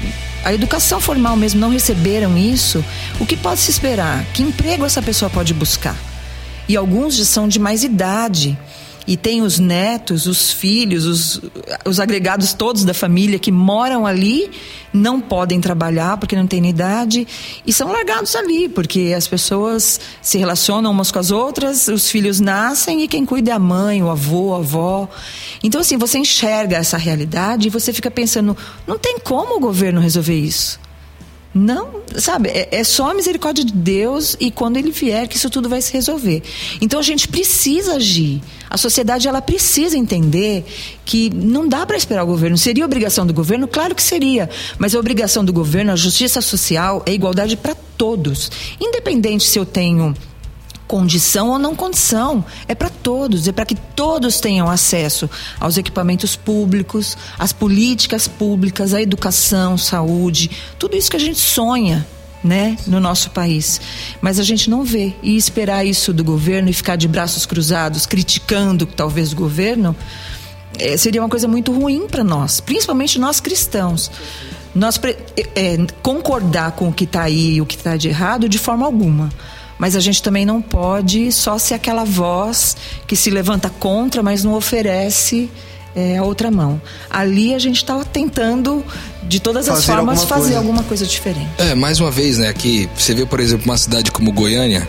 a 0.49 0.55
educação 0.55 0.99
formal 0.99 1.37
mesmo 1.37 1.61
não 1.61 1.69
receberam 1.69 2.39
isso, 2.39 2.83
o 3.21 3.27
que 3.27 3.37
pode 3.37 3.61
se 3.61 3.71
esperar? 3.71 4.25
Que 4.33 4.43
emprego 4.43 4.87
essa 4.87 5.03
pessoa 5.03 5.29
pode 5.29 5.53
buscar? 5.53 5.95
E 6.67 6.75
alguns 6.75 7.17
já 7.17 7.25
são 7.27 7.47
de 7.47 7.59
mais 7.59 7.85
idade 7.85 8.57
e 9.09 9.17
tem 9.17 9.41
os 9.41 9.59
netos, 9.59 10.27
os 10.27 10.53
filhos, 10.53 11.07
os, 11.07 11.41
os 11.87 11.99
agregados 11.99 12.53
todos 12.53 12.85
da 12.85 12.93
família 12.93 13.39
que 13.39 13.51
moram 13.51 14.07
ali, 14.07 14.51
não 14.93 15.19
podem 15.19 15.63
trabalhar 15.63 16.19
porque 16.19 16.37
não 16.37 16.47
têm 16.47 16.69
idade 16.69 17.27
e 17.67 17.73
são 17.73 17.91
largados 17.91 18.37
ali, 18.37 18.69
porque 18.69 19.15
as 19.17 19.27
pessoas 19.27 19.99
se 20.21 20.37
relacionam 20.37 20.91
umas 20.91 21.11
com 21.11 21.19
as 21.19 21.31
outras, 21.31 21.89
os 21.89 22.11
filhos 22.11 22.39
nascem 22.39 23.03
e 23.03 23.09
quem 23.09 23.25
cuida 23.25 23.51
é 23.51 23.55
a 23.55 23.59
mãe, 23.59 24.03
o 24.03 24.11
avô, 24.11 24.55
a 24.55 24.59
avó. 24.59 25.09
Então, 25.63 25.81
assim, 25.81 25.97
você 25.97 26.19
enxerga 26.19 26.77
essa 26.77 26.99
realidade 26.99 27.69
e 27.69 27.71
você 27.71 27.95
fica 27.95 28.11
pensando: 28.11 28.55
não 28.87 28.99
tem 28.99 29.19
como 29.19 29.57
o 29.57 29.61
governo 29.61 30.03
resolver 30.03 30.39
isso. 30.39 30.79
Não, 31.59 32.03
sabe, 32.17 32.51
é, 32.51 32.69
é, 32.71 32.85
só 32.85 33.11
a 33.11 33.15
misericórdia 33.15 33.65
de 33.65 33.73
Deus 33.73 34.37
e 34.39 34.49
quando 34.49 34.77
ele 34.77 34.93
vier 34.93 35.27
que 35.27 35.37
isso 35.37 35.51
tudo 35.51 35.69
vai 35.69 35.83
se 35.83 35.93
resolver. 35.93 36.41
Então 36.81 37.01
a 37.01 37.03
gente 37.03 37.27
precisa 37.27 37.95
agir. 37.97 38.41
A 38.71 38.77
sociedade 38.77 39.27
ela 39.27 39.43
precisa 39.43 39.99
entender 39.99 40.65
que 41.05 41.31
não 41.31 41.67
dá 41.67 41.85
para 41.85 41.97
esperar 41.97 42.23
o 42.23 42.27
governo. 42.27 42.57
Seria 42.57 42.85
obrigação 42.85 43.27
do 43.27 43.35
governo? 43.35 43.67
Claro 43.67 43.93
que 43.93 44.03
seria. 44.03 44.49
Mas 44.79 44.95
a 44.95 45.01
obrigação 45.01 45.45
do 45.45 45.53
governo, 45.53 45.91
a 45.91 45.97
justiça 45.97 46.41
social, 46.41 47.03
é 47.05 47.13
igualdade 47.13 47.57
para 47.57 47.75
todos. 47.97 48.53
Independente 48.81 49.43
se 49.45 49.59
eu 49.59 49.67
tenho 49.67 50.15
condição 50.89 51.51
ou 51.51 51.59
não 51.59 51.77
condição. 51.77 52.45
É 52.67 52.75
para 52.75 52.89
todos, 52.89 53.47
é 53.47 53.53
para 53.53 53.67
que 53.67 53.77
todos 53.95 54.41
tenham 54.41 54.69
acesso 54.69 55.31
aos 55.61 55.77
equipamentos 55.77 56.35
públicos, 56.35 57.17
às 57.39 57.53
políticas 57.53 58.27
públicas, 58.27 58.95
à 58.95 59.03
educação, 59.03 59.77
saúde, 59.77 60.51
tudo 60.79 60.97
isso 60.97 61.11
que 61.11 61.17
a 61.17 61.21
gente 61.21 61.39
sonha. 61.39 62.05
Né, 62.45 62.77
no 62.87 63.01
nosso 63.01 63.31
país. 63.31 63.81
Mas 64.21 64.39
a 64.39 64.45
gente 64.45 64.71
não 64.71 64.85
vê. 64.85 65.13
E 65.25 65.37
esperar 65.37 65.85
isso 65.85 66.13
do 66.13 66.23
governo 66.23 66.71
e 66.71 66.73
ficar 66.73 66.95
de 66.95 67.09
braços 67.09 67.45
cruzados, 67.45 68.07
criticando 68.07 68.87
talvez 68.87 69.33
o 69.33 69.37
governo, 69.37 69.95
é, 70.79 70.97
seria 70.97 71.21
uma 71.21 71.29
coisa 71.29 71.49
muito 71.49 71.73
ruim 71.73 72.07
para 72.07 72.23
nós, 72.23 72.61
principalmente 72.61 73.19
nós 73.19 73.41
cristãos. 73.41 74.09
Nós 74.73 75.01
é, 75.57 75.79
concordar 76.01 76.71
com 76.73 76.89
o 76.89 76.93
que 76.93 77.03
está 77.03 77.23
aí 77.23 77.61
o 77.61 77.67
que 77.67 77.75
está 77.75 77.97
de 77.97 78.07
errado 78.07 78.49
de 78.49 78.57
forma 78.57 78.87
alguma 78.87 79.31
mas 79.79 79.95
a 79.95 80.01
gente 80.01 80.23
também 80.23 80.45
não 80.45 80.61
pode 80.61 81.31
só 81.33 81.59
ser 81.59 81.75
aquela 81.75 82.05
voz 82.05 82.77
que 83.07 83.15
se 83.15 83.31
levanta 83.31 83.71
contra, 83.71 84.23
mas 84.23 84.43
não 84.43 84.55
oferece 84.55 85.49
é, 85.95 86.19
a 86.19 86.23
outra 86.23 86.51
mão. 86.51 86.81
Ali 87.09 87.55
a 87.55 87.59
gente 87.59 87.77
estava 87.77 88.05
tentando, 88.05 88.85
de 89.23 89.41
todas 89.41 89.69
as 89.69 89.77
fazer 89.77 89.93
formas, 89.93 90.19
alguma 90.19 90.27
fazer 90.27 90.43
coisa. 90.43 90.59
alguma 90.59 90.83
coisa 90.83 91.07
diferente. 91.07 91.51
É, 91.59 91.75
mais 91.75 92.01
uma 92.01 92.11
vez, 92.11 92.39
né? 92.39 92.49
Aqui 92.49 92.89
você 92.97 93.15
vê, 93.15 93.25
por 93.25 93.41
exemplo, 93.41 93.65
uma 93.65 93.79
cidade 93.79 94.11
como 94.11 94.33
Goiânia, 94.33 94.89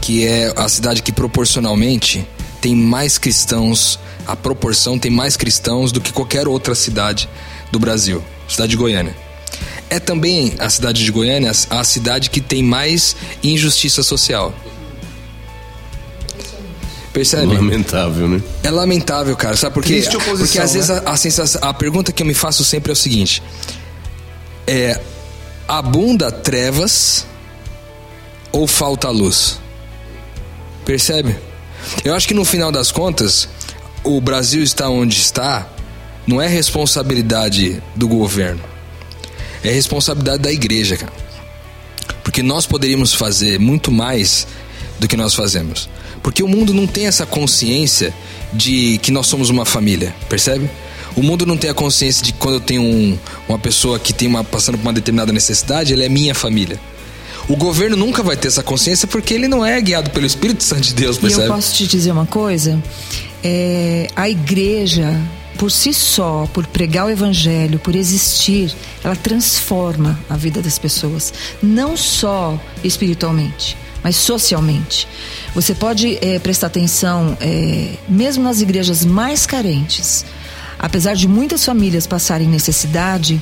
que 0.00 0.26
é 0.26 0.52
a 0.56 0.68
cidade 0.68 1.02
que 1.02 1.12
proporcionalmente 1.12 2.26
tem 2.60 2.74
mais 2.74 3.16
cristãos, 3.16 3.98
a 4.26 4.36
proporção 4.36 4.98
tem 4.98 5.10
mais 5.10 5.36
cristãos 5.36 5.92
do 5.92 6.00
que 6.00 6.12
qualquer 6.12 6.46
outra 6.46 6.74
cidade 6.74 7.28
do 7.72 7.78
Brasil, 7.78 8.22
cidade 8.46 8.70
de 8.70 8.76
Goiânia. 8.76 9.29
É 9.90 9.98
também 9.98 10.54
a 10.58 10.70
cidade 10.70 11.04
de 11.04 11.10
Goiânia 11.10 11.50
a 11.68 11.84
cidade 11.84 12.30
que 12.30 12.40
tem 12.40 12.62
mais 12.62 13.16
injustiça 13.42 14.02
social. 14.02 14.54
Percebe? 17.12 17.54
Lamentável, 17.54 18.28
né? 18.28 18.40
É 18.62 18.70
lamentável, 18.70 19.36
cara. 19.36 19.56
Sabe 19.56 19.74
por 19.74 19.82
quê? 19.82 20.00
Porque 20.38 20.58
às 20.60 20.72
né? 20.72 20.78
vezes 20.78 20.90
a, 20.90 20.98
a 21.10 21.16
sensação, 21.16 21.60
a 21.64 21.74
pergunta 21.74 22.12
que 22.12 22.22
eu 22.22 22.26
me 22.26 22.34
faço 22.34 22.64
sempre 22.64 22.90
é 22.90 22.94
o 22.94 22.96
seguinte: 22.96 23.42
é 24.64 25.00
abunda 25.66 26.30
trevas 26.30 27.26
ou 28.52 28.68
falta 28.68 29.10
luz? 29.10 29.58
Percebe? 30.84 31.36
Eu 32.04 32.14
acho 32.14 32.28
que 32.28 32.34
no 32.34 32.44
final 32.44 32.70
das 32.70 32.92
contas, 32.92 33.48
o 34.04 34.20
Brasil 34.20 34.62
está 34.62 34.88
onde 34.88 35.18
está, 35.18 35.66
não 36.26 36.40
é 36.40 36.46
responsabilidade 36.46 37.82
do 37.96 38.06
governo. 38.06 38.69
É 39.62 39.70
responsabilidade 39.70 40.42
da 40.42 40.52
igreja, 40.52 40.96
cara. 40.96 41.12
Porque 42.24 42.42
nós 42.42 42.66
poderíamos 42.66 43.12
fazer 43.14 43.58
muito 43.58 43.90
mais 43.90 44.46
do 44.98 45.06
que 45.08 45.16
nós 45.16 45.34
fazemos. 45.34 45.88
Porque 46.22 46.42
o 46.42 46.48
mundo 46.48 46.72
não 46.74 46.86
tem 46.86 47.06
essa 47.06 47.24
consciência 47.26 48.12
de 48.52 48.98
que 49.02 49.10
nós 49.10 49.26
somos 49.26 49.48
uma 49.48 49.64
família, 49.64 50.14
percebe? 50.28 50.68
O 51.16 51.22
mundo 51.22 51.44
não 51.46 51.56
tem 51.56 51.70
a 51.70 51.74
consciência 51.74 52.22
de 52.22 52.32
que 52.32 52.38
quando 52.38 52.54
eu 52.54 52.60
tenho 52.60 52.82
um- 52.82 53.18
uma 53.48 53.58
pessoa 53.58 53.98
que 53.98 54.12
tem 54.12 54.28
uma, 54.28 54.44
passando 54.44 54.76
por 54.78 54.82
uma 54.82 54.92
determinada 54.92 55.32
necessidade, 55.32 55.92
ela 55.92 56.04
é 56.04 56.08
minha 56.08 56.34
família. 56.34 56.78
O 57.48 57.56
governo 57.56 57.96
nunca 57.96 58.22
vai 58.22 58.36
ter 58.36 58.48
essa 58.48 58.62
consciência 58.62 59.08
porque 59.08 59.34
ele 59.34 59.48
não 59.48 59.64
é 59.64 59.80
guiado 59.80 60.10
pelo 60.10 60.24
Espírito 60.26 60.62
Santo 60.62 60.82
de 60.82 60.94
Deus, 60.94 61.16
E 61.16 61.20
percebe? 61.20 61.44
eu 61.44 61.48
posso 61.54 61.74
te 61.74 61.86
dizer 61.86 62.12
uma 62.12 62.26
coisa? 62.26 62.80
É, 63.42 64.08
a 64.14 64.28
igreja, 64.28 65.18
por 65.60 65.70
si 65.70 65.92
só, 65.92 66.48
por 66.54 66.66
pregar 66.66 67.04
o 67.04 67.10
evangelho, 67.10 67.78
por 67.78 67.94
existir, 67.94 68.74
ela 69.04 69.14
transforma 69.14 70.18
a 70.26 70.34
vida 70.34 70.62
das 70.62 70.78
pessoas. 70.78 71.34
Não 71.62 71.98
só 71.98 72.58
espiritualmente, 72.82 73.76
mas 74.02 74.16
socialmente. 74.16 75.06
Você 75.54 75.74
pode 75.74 76.18
é, 76.22 76.38
prestar 76.38 76.68
atenção, 76.68 77.36
é, 77.42 77.92
mesmo 78.08 78.42
nas 78.42 78.62
igrejas 78.62 79.04
mais 79.04 79.44
carentes, 79.44 80.24
apesar 80.78 81.14
de 81.14 81.28
muitas 81.28 81.62
famílias 81.62 82.06
passarem 82.06 82.48
necessidade, 82.48 83.38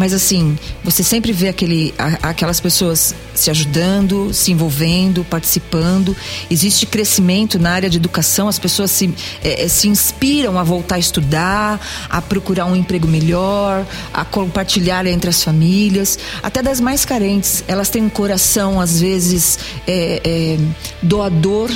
mas 0.00 0.14
assim, 0.14 0.58
você 0.82 1.04
sempre 1.04 1.30
vê 1.30 1.50
aquele, 1.50 1.92
aquelas 2.22 2.58
pessoas 2.58 3.14
se 3.34 3.50
ajudando, 3.50 4.32
se 4.32 4.50
envolvendo, 4.50 5.22
participando. 5.24 6.16
Existe 6.50 6.86
crescimento 6.86 7.58
na 7.58 7.72
área 7.72 7.90
de 7.90 7.98
educação, 7.98 8.48
as 8.48 8.58
pessoas 8.58 8.90
se, 8.90 9.14
eh, 9.44 9.64
eh, 9.64 9.68
se 9.68 9.88
inspiram 9.88 10.58
a 10.58 10.62
voltar 10.62 10.94
a 10.94 10.98
estudar, 10.98 11.78
a 12.08 12.22
procurar 12.22 12.64
um 12.64 12.74
emprego 12.74 13.06
melhor, 13.06 13.86
a 14.10 14.24
compartilhar 14.24 15.04
entre 15.06 15.28
as 15.28 15.44
famílias, 15.44 16.18
até 16.42 16.62
das 16.62 16.80
mais 16.80 17.04
carentes. 17.04 17.62
Elas 17.68 17.90
têm 17.90 18.02
um 18.02 18.08
coração, 18.08 18.80
às 18.80 19.02
vezes, 19.02 19.58
eh, 19.86 20.22
eh, 20.24 20.58
doador 21.02 21.70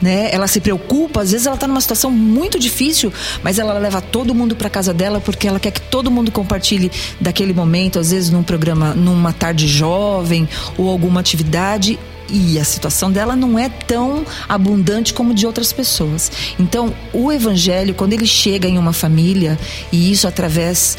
né? 0.00 0.30
Ela 0.32 0.46
se 0.46 0.60
preocupa, 0.60 1.22
às 1.22 1.32
vezes 1.32 1.46
ela 1.46 1.56
está 1.56 1.66
numa 1.66 1.80
situação 1.80 2.10
muito 2.10 2.58
difícil, 2.58 3.12
mas 3.42 3.58
ela 3.58 3.72
leva 3.74 4.00
todo 4.00 4.34
mundo 4.34 4.54
para 4.56 4.70
casa 4.70 4.94
dela 4.94 5.20
porque 5.20 5.48
ela 5.48 5.60
quer 5.60 5.70
que 5.70 5.80
todo 5.80 6.10
mundo 6.10 6.30
compartilhe 6.30 6.90
daquele 7.20 7.52
momento, 7.52 7.98
às 7.98 8.10
vezes 8.10 8.30
num 8.30 8.42
programa, 8.42 8.94
numa 8.94 9.32
tarde 9.32 9.66
jovem 9.66 10.48
ou 10.76 10.88
alguma 10.88 11.20
atividade. 11.20 11.98
E 12.30 12.58
a 12.58 12.64
situação 12.64 13.10
dela 13.10 13.34
não 13.34 13.58
é 13.58 13.70
tão 13.70 14.22
abundante 14.46 15.14
como 15.14 15.32
de 15.32 15.46
outras 15.46 15.72
pessoas. 15.72 16.30
Então, 16.58 16.94
o 17.10 17.32
evangelho, 17.32 17.94
quando 17.94 18.12
ele 18.12 18.26
chega 18.26 18.68
em 18.68 18.76
uma 18.76 18.92
família, 18.92 19.58
e 19.90 20.12
isso 20.12 20.28
através 20.28 20.98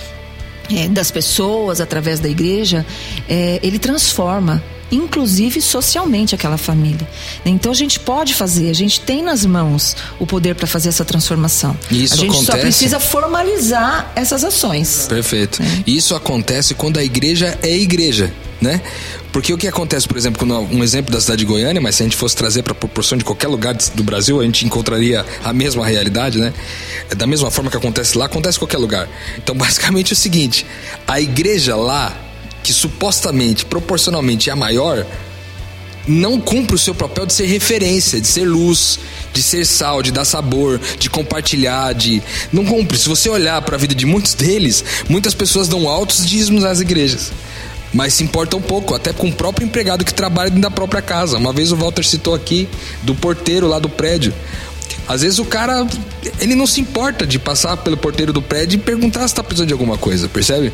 é, 0.75 0.87
das 0.87 1.11
pessoas, 1.11 1.79
através 1.79 2.19
da 2.19 2.27
igreja, 2.27 2.83
é, 3.27 3.59
ele 3.61 3.77
transforma, 3.77 4.63
inclusive 4.91 5.61
socialmente, 5.61 6.33
aquela 6.35 6.57
família. 6.57 7.07
Então 7.45 7.71
a 7.71 7.75
gente 7.75 7.99
pode 7.99 8.33
fazer, 8.33 8.69
a 8.69 8.73
gente 8.73 8.99
tem 9.01 9.21
nas 9.21 9.45
mãos 9.45 9.95
o 10.19 10.25
poder 10.25 10.55
para 10.55 10.67
fazer 10.67 10.89
essa 10.89 11.05
transformação. 11.05 11.77
Isso 11.91 12.13
a 12.15 12.17
gente 12.17 12.31
só 12.33 12.37
acontece- 12.39 12.61
precisa 12.61 12.99
formalizar 12.99 14.11
essas 14.15 14.43
ações. 14.43 15.05
Perfeito. 15.07 15.61
É. 15.61 15.83
E 15.85 15.95
Isso 15.97 16.15
acontece 16.15 16.73
quando 16.73 16.97
a 16.97 17.03
igreja 17.03 17.57
é 17.61 17.75
igreja, 17.75 18.33
né? 18.61 18.81
Porque 19.31 19.53
o 19.53 19.57
que 19.57 19.67
acontece, 19.67 20.07
por 20.07 20.17
exemplo, 20.17 20.47
um 20.71 20.83
exemplo 20.83 21.11
da 21.13 21.21
cidade 21.21 21.39
de 21.39 21.45
Goiânia, 21.45 21.79
mas 21.81 21.95
se 21.95 22.03
a 22.03 22.05
gente 22.05 22.15
fosse 22.15 22.35
trazer 22.35 22.63
para 22.63 22.71
a 22.71 22.75
proporção 22.75 23.17
de 23.17 23.23
qualquer 23.23 23.47
lugar 23.47 23.75
do 23.93 24.03
Brasil, 24.03 24.39
a 24.39 24.43
gente 24.43 24.65
encontraria 24.65 25.23
a 25.43 25.53
mesma 25.53 25.85
realidade, 25.85 26.39
né? 26.39 26.51
Da 27.15 27.27
mesma 27.27 27.51
forma 27.51 27.69
que 27.69 27.77
acontece 27.77 28.17
lá, 28.17 28.25
acontece 28.25 28.57
em 28.57 28.59
qualquer 28.59 28.77
lugar. 28.79 29.07
Então, 29.37 29.53
basicamente 29.57 30.11
é 30.11 30.13
o 30.13 30.17
seguinte: 30.17 30.65
a 31.07 31.19
igreja 31.21 31.75
lá, 31.75 32.15
que 32.69 32.73
supostamente, 32.73 33.65
proporcionalmente 33.65 34.51
é 34.51 34.53
a 34.53 34.55
maior, 34.55 35.03
não 36.07 36.39
cumpre 36.39 36.75
o 36.75 36.77
seu 36.77 36.93
papel 36.93 37.25
de 37.25 37.33
ser 37.33 37.47
referência, 37.47 38.21
de 38.21 38.27
ser 38.27 38.45
luz, 38.45 38.99
de 39.33 39.41
ser 39.41 39.65
sal, 39.65 40.03
de 40.03 40.11
dar 40.11 40.23
sabor, 40.23 40.79
de 40.99 41.09
compartilhar, 41.09 41.93
de 41.93 42.21
não 42.53 42.63
cumpre. 42.63 42.95
Se 42.95 43.09
você 43.09 43.27
olhar 43.27 43.59
para 43.63 43.75
a 43.75 43.79
vida 43.79 43.95
de 43.95 44.05
muitos 44.05 44.35
deles, 44.35 44.85
muitas 45.09 45.33
pessoas 45.33 45.67
dão 45.67 45.89
altos 45.89 46.23
dízimos 46.23 46.61
nas 46.61 46.79
igrejas. 46.79 47.31
Mas 47.91 48.13
se 48.13 48.23
importam 48.23 48.61
pouco, 48.61 48.93
até 48.93 49.11
com 49.11 49.29
o 49.29 49.33
próprio 49.33 49.65
empregado 49.65 50.05
que 50.05 50.13
trabalha 50.13 50.51
dentro 50.51 50.61
da 50.61 50.69
própria 50.69 51.01
casa. 51.01 51.39
Uma 51.39 51.51
vez 51.51 51.71
o 51.71 51.75
Walter 51.75 52.05
citou 52.05 52.35
aqui 52.35 52.69
do 53.01 53.15
porteiro 53.15 53.67
lá 53.67 53.79
do 53.79 53.89
prédio. 53.89 54.31
Às 55.07 55.21
vezes 55.21 55.39
o 55.39 55.45
cara, 55.45 55.87
ele 56.39 56.55
não 56.55 56.67
se 56.67 56.79
importa 56.79 57.25
de 57.25 57.39
passar 57.39 57.77
pelo 57.77 57.97
porteiro 57.97 58.31
do 58.31 58.41
prédio 58.41 58.77
e 58.77 58.79
perguntar 58.79 59.27
se 59.27 59.35
tá 59.35 59.43
precisando 59.43 59.67
de 59.67 59.73
alguma 59.73 59.97
coisa, 59.97 60.27
percebe? 60.27 60.71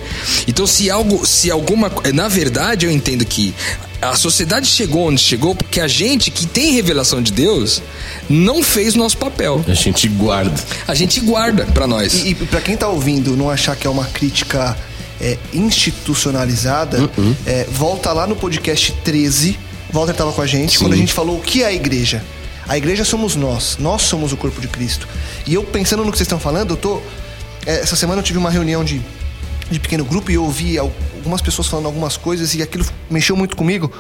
Então 0.48 0.68
se 0.68 0.90
algo, 0.90 1.26
se 1.26 1.50
alguma, 1.50 1.92
na 2.14 2.28
verdade 2.28 2.86
eu 2.86 2.92
entendo 2.92 3.26
que 3.26 3.54
a 4.02 4.16
sociedade 4.16 4.68
chegou 4.68 5.08
onde 5.08 5.22
chegou 5.22 5.56
porque 5.56 5.80
a 5.80 5.88
gente 5.88 6.30
que 6.30 6.46
tem 6.46 6.74
revelação 6.74 7.22
de 7.22 7.32
Deus 7.32 7.82
não 8.30 8.62
fez 8.62 8.96
o 8.96 8.98
nosso 8.98 9.18
papel. 9.18 9.64
A 9.68 9.74
gente 9.74 10.08
guarda. 10.08 10.64
A 10.88 10.94
gente 10.94 11.20
guarda 11.20 11.66
pra 11.66 11.88
nós. 11.88 12.14
E, 12.14 12.30
e 12.30 12.36
para 12.36 12.62
quem 12.62 12.78
tá 12.78 12.88
ouvindo, 12.88 13.36
não 13.36 13.50
achar 13.50 13.76
que 13.76 13.88
é 13.88 13.90
uma 13.90 14.06
crítica 14.06 14.78
é, 15.20 15.38
institucionalizada, 15.54 17.10
é, 17.46 17.66
volta 17.72 18.12
lá 18.12 18.28
no 18.28 18.36
podcast 18.36 18.92
13. 19.04 19.58
Walter 19.92 20.12
estava 20.12 20.32
com 20.34 20.42
a 20.42 20.48
gente 20.48 20.78
quando 20.78 20.94
a 20.94 20.98
gente 20.98 21.14
falou 21.14 21.38
o 21.38 21.42
que 21.42 21.64
é 21.64 21.68
a 21.68 21.74
igreja. 21.74 22.24
A 22.68 22.78
igreja 22.78 23.06
somos 23.06 23.36
nós, 23.36 23.78
nós 23.80 24.02
somos 24.04 24.34
o 24.34 24.38
corpo 24.38 24.60
de 24.60 24.68
Cristo. 24.68 25.08
E 25.46 25.54
eu 25.54 25.64
pensando 25.64 26.04
no 26.04 26.12
que 26.12 26.18
vocês 26.18 26.26
estão 26.26 26.40
falando, 26.40 26.72
eu 26.72 26.78
tô. 26.78 27.02
é, 27.66 27.80
essa 27.82 27.96
semana 27.96 28.20
eu 28.22 28.24
tive 28.24 28.40
uma 28.40 28.50
reunião 28.50 28.84
de, 28.84 29.02
de 29.70 29.80
pequeno 29.80 30.04
grupo 30.04 30.32
e 30.32 30.34
eu 30.36 30.44
ouvi 30.44 30.78
al- 30.78 30.92
algumas 31.16 31.42
pessoas 31.42 31.68
falando 31.68 31.86
algumas 31.86 32.18
coisas 32.18 32.56
e 32.56 32.62
aquilo 32.64 32.86
mexeu 33.10 33.36
muito 33.36 33.56
comigo. 33.56 33.92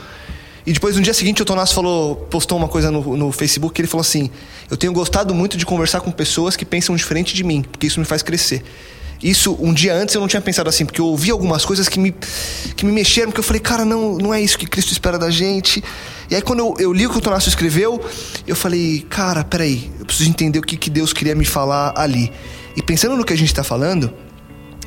E 0.65 0.73
depois 0.73 0.95
no 0.95 1.01
dia 1.04 1.13
seguinte 1.13 1.43
o 1.43 1.45
Tonás 1.45 1.71
falou, 1.71 2.15
postou 2.15 2.58
uma 2.58 2.67
coisa 2.67 2.89
no, 2.89 3.15
no 3.15 3.32
Facebook 3.32 3.75
que 3.75 3.82
ele 3.82 3.88
falou 3.88 4.01
assim: 4.01 4.32
Eu 4.69 4.75
tenho 4.75 4.91
gostado 4.91 5.34
muito 5.36 5.58
de 5.58 5.65
conversar 5.65 6.01
com 6.01 6.10
pessoas 6.12 6.56
que 6.56 6.65
pensam 6.65 6.95
diferente 6.95 7.36
de 7.36 7.43
mim, 7.43 7.62
porque 7.62 7.86
isso 7.86 7.99
me 7.99 8.06
faz 8.06 8.23
crescer. 8.23 8.63
Isso, 9.23 9.58
um 9.60 9.73
dia 9.73 9.93
antes 9.95 10.13
eu 10.13 10.21
não 10.21 10.28
tinha 10.28 10.41
pensado 10.41 10.69
assim, 10.69 10.86
porque 10.86 10.99
eu 10.99 11.06
ouvi 11.06 11.32
algumas 11.32 11.65
coisas 11.65 11.88
que 11.88 11.99
me, 11.99 12.13
que 12.75 12.86
me 12.86 12.91
mexeram, 12.91 13.30
porque 13.30 13.39
eu 13.39 13.43
falei, 13.43 13.62
cara, 13.62 13.86
não, 13.86 14.17
não 14.17 14.34
é 14.34 14.41
isso 14.41 14.58
que 14.58 14.67
Cristo 14.67 14.91
espera 14.91 15.17
da 15.17 15.30
gente. 15.30 15.84
E 16.30 16.36
aí 16.36 16.41
quando 16.41 16.60
eu, 16.60 16.75
eu 16.80 16.93
li 16.93 17.08
o 17.08 17.10
que 17.10 17.17
o 17.17 17.21
Tonácio 17.21 17.49
escreveu, 17.49 18.04
eu 18.45 18.56
falei, 18.56 19.06
cara, 19.10 19.43
peraí, 19.43 19.91
eu 19.99 20.06
preciso 20.06 20.30
entender 20.30 20.60
o 20.60 20.62
que, 20.62 20.78
que 20.78 20.89
Deus 20.89 21.13
queria 21.13 21.36
me 21.36 21.45
falar 21.45 21.93
ali. 21.95 22.32
E 22.75 22.82
pensando 22.82 23.15
no 23.15 23.23
que 23.23 23.34
a 23.34 23.38
gente 23.38 23.49
está 23.49 23.63
falando, 23.63 24.13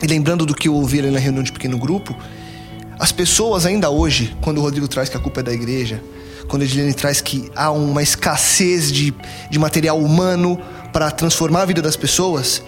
e 0.03 0.07
lembrando 0.07 0.45
do 0.45 0.55
que 0.55 0.69
eu 0.69 0.75
ouvi 0.75 1.01
ali 1.01 1.11
na 1.11 1.19
reunião 1.19 1.43
de 1.43 1.51
pequeno 1.51 1.79
grupo, 1.79 2.17
as 2.99 3.12
pessoas 3.12 3.64
ainda 3.64 3.91
hoje, 3.91 4.37
quando 4.41 4.59
o 4.59 4.61
Rodrigo 4.61 4.87
traz 4.88 5.09
que 5.09 5.17
a 5.17 5.21
culpa 5.21 5.41
é 5.41 5.43
da 5.43 5.53
igreja, 5.53 6.03
quando 6.49 6.62
a 6.62 6.64
Edilene 6.64 6.95
traz 6.95 7.21
que 7.21 7.51
há 7.55 7.71
uma 7.71 8.03
escassez 8.03 8.91
de, 8.91 9.14
de 9.51 9.59
material 9.59 9.99
humano 9.99 10.59
para 10.93 11.11
transformar 11.11 11.62
a 11.62 11.67
vida 11.67 11.83
das 11.83 11.95
pessoas, 11.95 12.62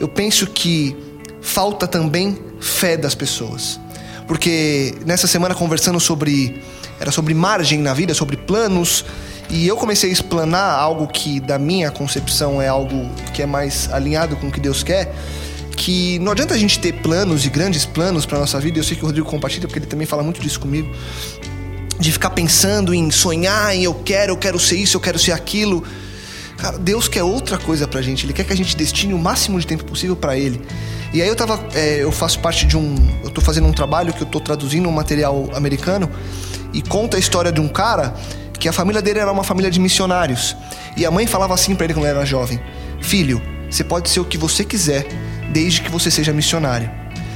eu 0.00 0.08
penso 0.08 0.46
que 0.46 0.96
falta 1.40 1.86
também 1.86 2.38
fé 2.58 2.96
das 2.96 3.14
pessoas. 3.14 3.78
Porque 4.26 4.94
nessa 5.06 5.26
semana 5.26 5.54
conversando 5.54 6.00
sobre. 6.00 6.62
Era 6.98 7.10
sobre 7.10 7.32
margem 7.32 7.78
na 7.78 7.94
vida, 7.94 8.12
sobre 8.12 8.36
planos, 8.36 9.06
e 9.48 9.66
eu 9.66 9.74
comecei 9.74 10.10
a 10.10 10.12
explanar 10.12 10.78
algo 10.78 11.06
que, 11.06 11.40
da 11.40 11.58
minha 11.58 11.90
concepção, 11.90 12.60
é 12.60 12.68
algo 12.68 13.08
que 13.32 13.40
é 13.40 13.46
mais 13.46 13.90
alinhado 13.90 14.36
com 14.36 14.48
o 14.48 14.52
que 14.52 14.60
Deus 14.60 14.82
quer 14.82 15.10
que 15.80 16.18
não 16.18 16.32
adianta 16.32 16.52
a 16.52 16.58
gente 16.58 16.78
ter 16.78 16.92
planos 16.92 17.46
e 17.46 17.48
grandes 17.48 17.86
planos 17.86 18.26
para 18.26 18.38
nossa 18.38 18.60
vida. 18.60 18.78
Eu 18.78 18.84
sei 18.84 18.94
que 18.94 19.02
o 19.02 19.06
Rodrigo 19.06 19.26
compartilha 19.26 19.66
porque 19.66 19.78
ele 19.78 19.86
também 19.86 20.06
fala 20.06 20.22
muito 20.22 20.38
disso 20.38 20.60
comigo. 20.60 20.94
De 21.98 22.12
ficar 22.12 22.30
pensando 22.30 22.92
em 22.92 23.10
sonhar, 23.10 23.74
em 23.74 23.84
eu 23.84 23.94
quero, 23.94 24.32
eu 24.32 24.36
quero 24.36 24.58
ser 24.58 24.76
isso, 24.76 24.98
eu 24.98 25.00
quero 25.00 25.18
ser 25.18 25.32
aquilo. 25.32 25.82
Cara, 26.60 26.78
Deus 26.78 27.08
quer 27.08 27.22
outra 27.22 27.56
coisa 27.56 27.88
pra 27.88 28.02
gente. 28.02 28.26
Ele 28.26 28.34
quer 28.34 28.44
que 28.44 28.52
a 28.52 28.56
gente 28.56 28.76
destine 28.76 29.14
o 29.14 29.18
máximo 29.18 29.58
de 29.58 29.66
tempo 29.66 29.84
possível 29.84 30.14
para 30.14 30.36
Ele. 30.36 30.60
E 31.12 31.22
aí 31.22 31.26
eu 31.26 31.34
tava, 31.34 31.58
é, 31.74 32.02
eu 32.02 32.12
faço 32.12 32.38
parte 32.40 32.66
de 32.66 32.76
um, 32.76 32.94
eu 33.24 33.30
tô 33.30 33.40
fazendo 33.40 33.66
um 33.66 33.72
trabalho 33.72 34.12
que 34.12 34.22
eu 34.22 34.26
tô 34.26 34.38
traduzindo 34.38 34.88
um 34.88 34.92
material 34.92 35.48
americano 35.54 36.08
e 36.72 36.82
conta 36.82 37.16
a 37.16 37.20
história 37.20 37.50
de 37.50 37.60
um 37.60 37.66
cara 37.66 38.14
que 38.58 38.68
a 38.68 38.72
família 38.72 39.00
dele 39.00 39.18
era 39.18 39.32
uma 39.32 39.42
família 39.42 39.70
de 39.70 39.80
missionários. 39.80 40.54
E 40.96 41.06
a 41.06 41.10
mãe 41.10 41.26
falava 41.26 41.54
assim 41.54 41.74
para 41.74 41.86
ele 41.86 41.94
quando 41.94 42.04
ele 42.04 42.16
era 42.16 42.26
jovem: 42.26 42.60
"Filho, 43.00 43.40
você 43.68 43.82
pode 43.82 44.10
ser 44.10 44.20
o 44.20 44.24
que 44.24 44.36
você 44.36 44.62
quiser, 44.62 45.06
desde 45.50 45.80
que 45.80 45.90
você 45.90 46.10
seja 46.10 46.32
missionário." 46.32 46.90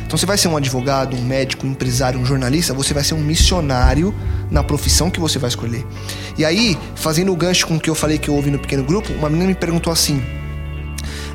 Então 0.07 0.15
Então 0.15 0.21
você 0.21 0.27
vai 0.27 0.39
ser 0.39 0.47
um 0.47 0.57
advogado, 0.57 1.17
um 1.17 1.23
médico, 1.23 1.67
um 1.67 1.71
empresário, 1.73 2.21
um 2.21 2.25
jornalista, 2.25 2.73
você 2.73 2.95
vai 2.95 3.03
ser 3.03 3.15
um 3.15 3.21
missionário 3.21 4.15
na 4.55 4.63
profissão 4.63 5.11
que 5.11 5.19
você 5.19 5.37
vai 5.37 5.49
escolher. 5.49 5.85
E 6.39 6.45
aí, 6.45 6.79
fazendo 6.95 7.33
o 7.33 7.37
gancho 7.37 7.67
com 7.67 7.75
o 7.75 7.81
que 7.81 7.91
eu 7.91 7.95
falei 7.95 8.19
que 8.19 8.31
eu 8.31 8.35
ouvi 8.35 8.53
no 8.53 8.59
pequeno 8.59 8.85
grupo, 8.85 9.13
uma 9.13 9.29
menina 9.29 9.49
me 9.49 9.55
perguntou 9.55 9.93
assim: 9.93 10.23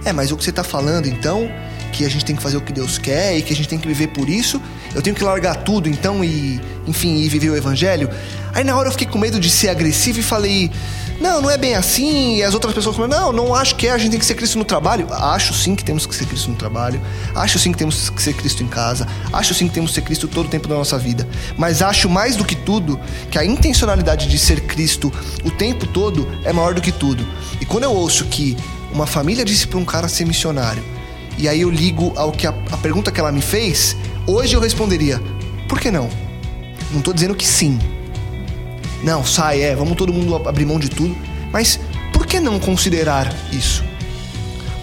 É, 0.05 0.13
mas 0.13 0.31
o 0.31 0.37
que 0.37 0.43
você 0.43 0.49
está 0.49 0.63
falando 0.63 1.05
então? 1.05 1.51
Que 1.99 2.05
a 2.05 2.09
gente 2.09 2.23
tem 2.23 2.33
que 2.33 2.41
fazer 2.41 2.55
o 2.55 2.61
que 2.61 2.71
Deus 2.71 2.97
quer 2.97 3.37
e 3.37 3.41
que 3.41 3.51
a 3.51 3.55
gente 3.57 3.67
tem 3.67 3.77
que 3.77 3.85
viver 3.85 4.07
por 4.07 4.29
isso? 4.29 4.61
Eu 4.95 5.01
tenho 5.01 5.13
que 5.13 5.21
largar 5.21 5.53
tudo 5.57 5.89
então 5.89 6.23
e, 6.23 6.57
enfim, 6.87 7.17
e 7.17 7.27
viver 7.27 7.49
o 7.49 7.57
evangelho? 7.57 8.09
Aí 8.53 8.63
na 8.63 8.73
hora 8.77 8.87
eu 8.87 8.93
fiquei 8.93 9.05
com 9.05 9.19
medo 9.19 9.37
de 9.37 9.49
ser 9.49 9.67
agressivo 9.67 10.17
e 10.17 10.23
falei: 10.23 10.71
não, 11.19 11.41
não 11.41 11.49
é 11.49 11.57
bem 11.57 11.75
assim. 11.75 12.37
E 12.37 12.43
as 12.43 12.53
outras 12.53 12.73
pessoas 12.73 12.95
falam, 12.95 13.09
não, 13.09 13.33
não 13.33 13.53
acho 13.53 13.75
que 13.75 13.85
é, 13.85 13.91
a 13.91 13.97
gente 13.97 14.11
tem 14.11 14.19
que 14.19 14.25
ser 14.25 14.35
Cristo 14.35 14.57
no 14.57 14.63
trabalho. 14.63 15.11
Acho 15.11 15.53
sim 15.53 15.75
que 15.75 15.83
temos 15.83 16.05
que 16.05 16.15
ser 16.15 16.25
Cristo 16.25 16.49
no 16.49 16.55
trabalho. 16.55 17.01
Acho 17.35 17.59
sim 17.59 17.73
que 17.73 17.77
temos 17.77 18.09
que 18.09 18.21
ser 18.21 18.31
Cristo 18.31 18.63
em 18.63 18.67
casa. 18.67 19.05
Acho 19.33 19.53
sim 19.53 19.67
que 19.67 19.73
temos 19.73 19.91
que 19.91 19.95
ser 19.95 20.01
Cristo 20.03 20.25
todo 20.25 20.45
o 20.45 20.49
tempo 20.49 20.69
da 20.69 20.75
nossa 20.75 20.97
vida. 20.97 21.27
Mas 21.57 21.81
acho 21.81 22.07
mais 22.07 22.37
do 22.37 22.45
que 22.45 22.55
tudo 22.55 22.97
que 23.29 23.37
a 23.37 23.43
intencionalidade 23.43 24.29
de 24.29 24.39
ser 24.39 24.61
Cristo 24.61 25.11
o 25.43 25.51
tempo 25.51 25.85
todo 25.85 26.25
é 26.45 26.53
maior 26.53 26.73
do 26.73 26.79
que 26.79 26.93
tudo. 26.93 27.27
E 27.59 27.65
quando 27.65 27.83
eu 27.83 27.91
ouço 27.91 28.23
que 28.23 28.55
uma 28.89 29.05
família 29.05 29.43
disse 29.43 29.67
para 29.67 29.77
um 29.77 29.85
cara 29.85 30.07
ser 30.07 30.23
missionário, 30.23 30.98
e 31.39 31.47
aí 31.47 31.61
eu 31.61 31.69
ligo 31.69 32.11
ao 32.17 32.33
que 32.33 32.45
a, 32.45 32.49
a 32.69 32.77
pergunta 32.77 33.13
que 33.13 33.19
ela 33.19 33.31
me 33.31 33.41
fez, 33.41 33.95
hoje 34.27 34.55
eu 34.55 34.59
responderia: 34.59 35.21
por 35.69 35.79
que 35.79 35.89
não? 35.89 36.09
Não 36.91 36.99
estou 36.99 37.13
dizendo 37.13 37.33
que 37.33 37.47
sim. 37.47 37.79
Não, 39.01 39.25
sai, 39.25 39.61
é, 39.61 39.73
vamos 39.73 39.95
todo 39.95 40.11
mundo 40.11 40.35
abrir 40.35 40.65
mão 40.65 40.77
de 40.77 40.89
tudo. 40.89 41.15
Mas 41.49 41.79
por 42.11 42.27
que 42.27 42.41
não 42.41 42.59
considerar 42.59 43.33
isso? 43.53 43.85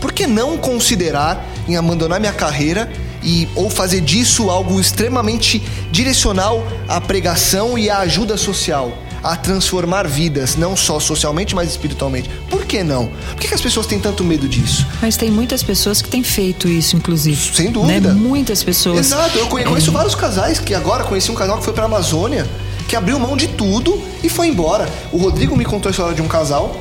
Por 0.00 0.12
que 0.12 0.26
não 0.26 0.56
considerar 0.56 1.44
em 1.68 1.76
abandonar 1.76 2.18
minha 2.18 2.32
carreira 2.32 2.90
e 3.22 3.46
ou 3.54 3.68
fazer 3.68 4.00
disso 4.00 4.48
algo 4.48 4.80
extremamente 4.80 5.62
direcional 5.92 6.66
à 6.88 6.98
pregação 7.02 7.76
e 7.76 7.90
à 7.90 7.98
ajuda 7.98 8.38
social? 8.38 8.96
A 9.22 9.36
transformar 9.36 10.06
vidas, 10.06 10.56
não 10.56 10.76
só 10.76 11.00
socialmente, 11.00 11.54
mas 11.54 11.70
espiritualmente. 11.70 12.30
Por 12.48 12.64
que 12.64 12.82
não? 12.82 13.06
Por 13.06 13.36
que, 13.40 13.48
que, 13.48 13.54
as 13.54 13.60
pessoas 13.60 13.86
têm 13.86 13.98
tanto 13.98 14.22
medo 14.24 14.48
disso? 14.48 14.86
Mas 15.00 15.16
tem 15.16 15.30
muitas 15.30 15.62
pessoas 15.62 16.02
que 16.02 16.08
têm 16.08 16.22
feito 16.22 16.68
isso, 16.68 16.96
inclusive. 16.96 17.54
Sem 17.54 17.70
dúvida. 17.70 18.12
Né? 18.12 18.20
Muitas 18.20 18.62
pessoas. 18.62 19.06
Exato. 19.06 19.38
Eu 19.38 19.46
conheço 19.46 19.90
é... 19.90 19.92
vários 19.92 20.14
casais 20.14 20.58
que 20.58 20.74
agora 20.74 21.04
conheci 21.04 21.30
um 21.30 21.34
casal 21.34 21.58
que 21.58 21.64
foi 21.64 21.72
para 21.72 21.84
a 21.84 21.86
Amazônia 21.86 22.46
que 22.88 22.94
abriu 22.94 23.18
mão 23.18 23.36
de 23.36 23.48
tudo 23.48 24.00
e 24.22 24.28
foi 24.28 24.48
embora. 24.48 24.88
O 25.12 25.16
Rodrigo 25.16 25.56
me 25.56 25.64
contou 25.64 25.88
a 25.88 25.90
história 25.90 26.14
de 26.14 26.22
um 26.22 26.28
casal 26.28 26.80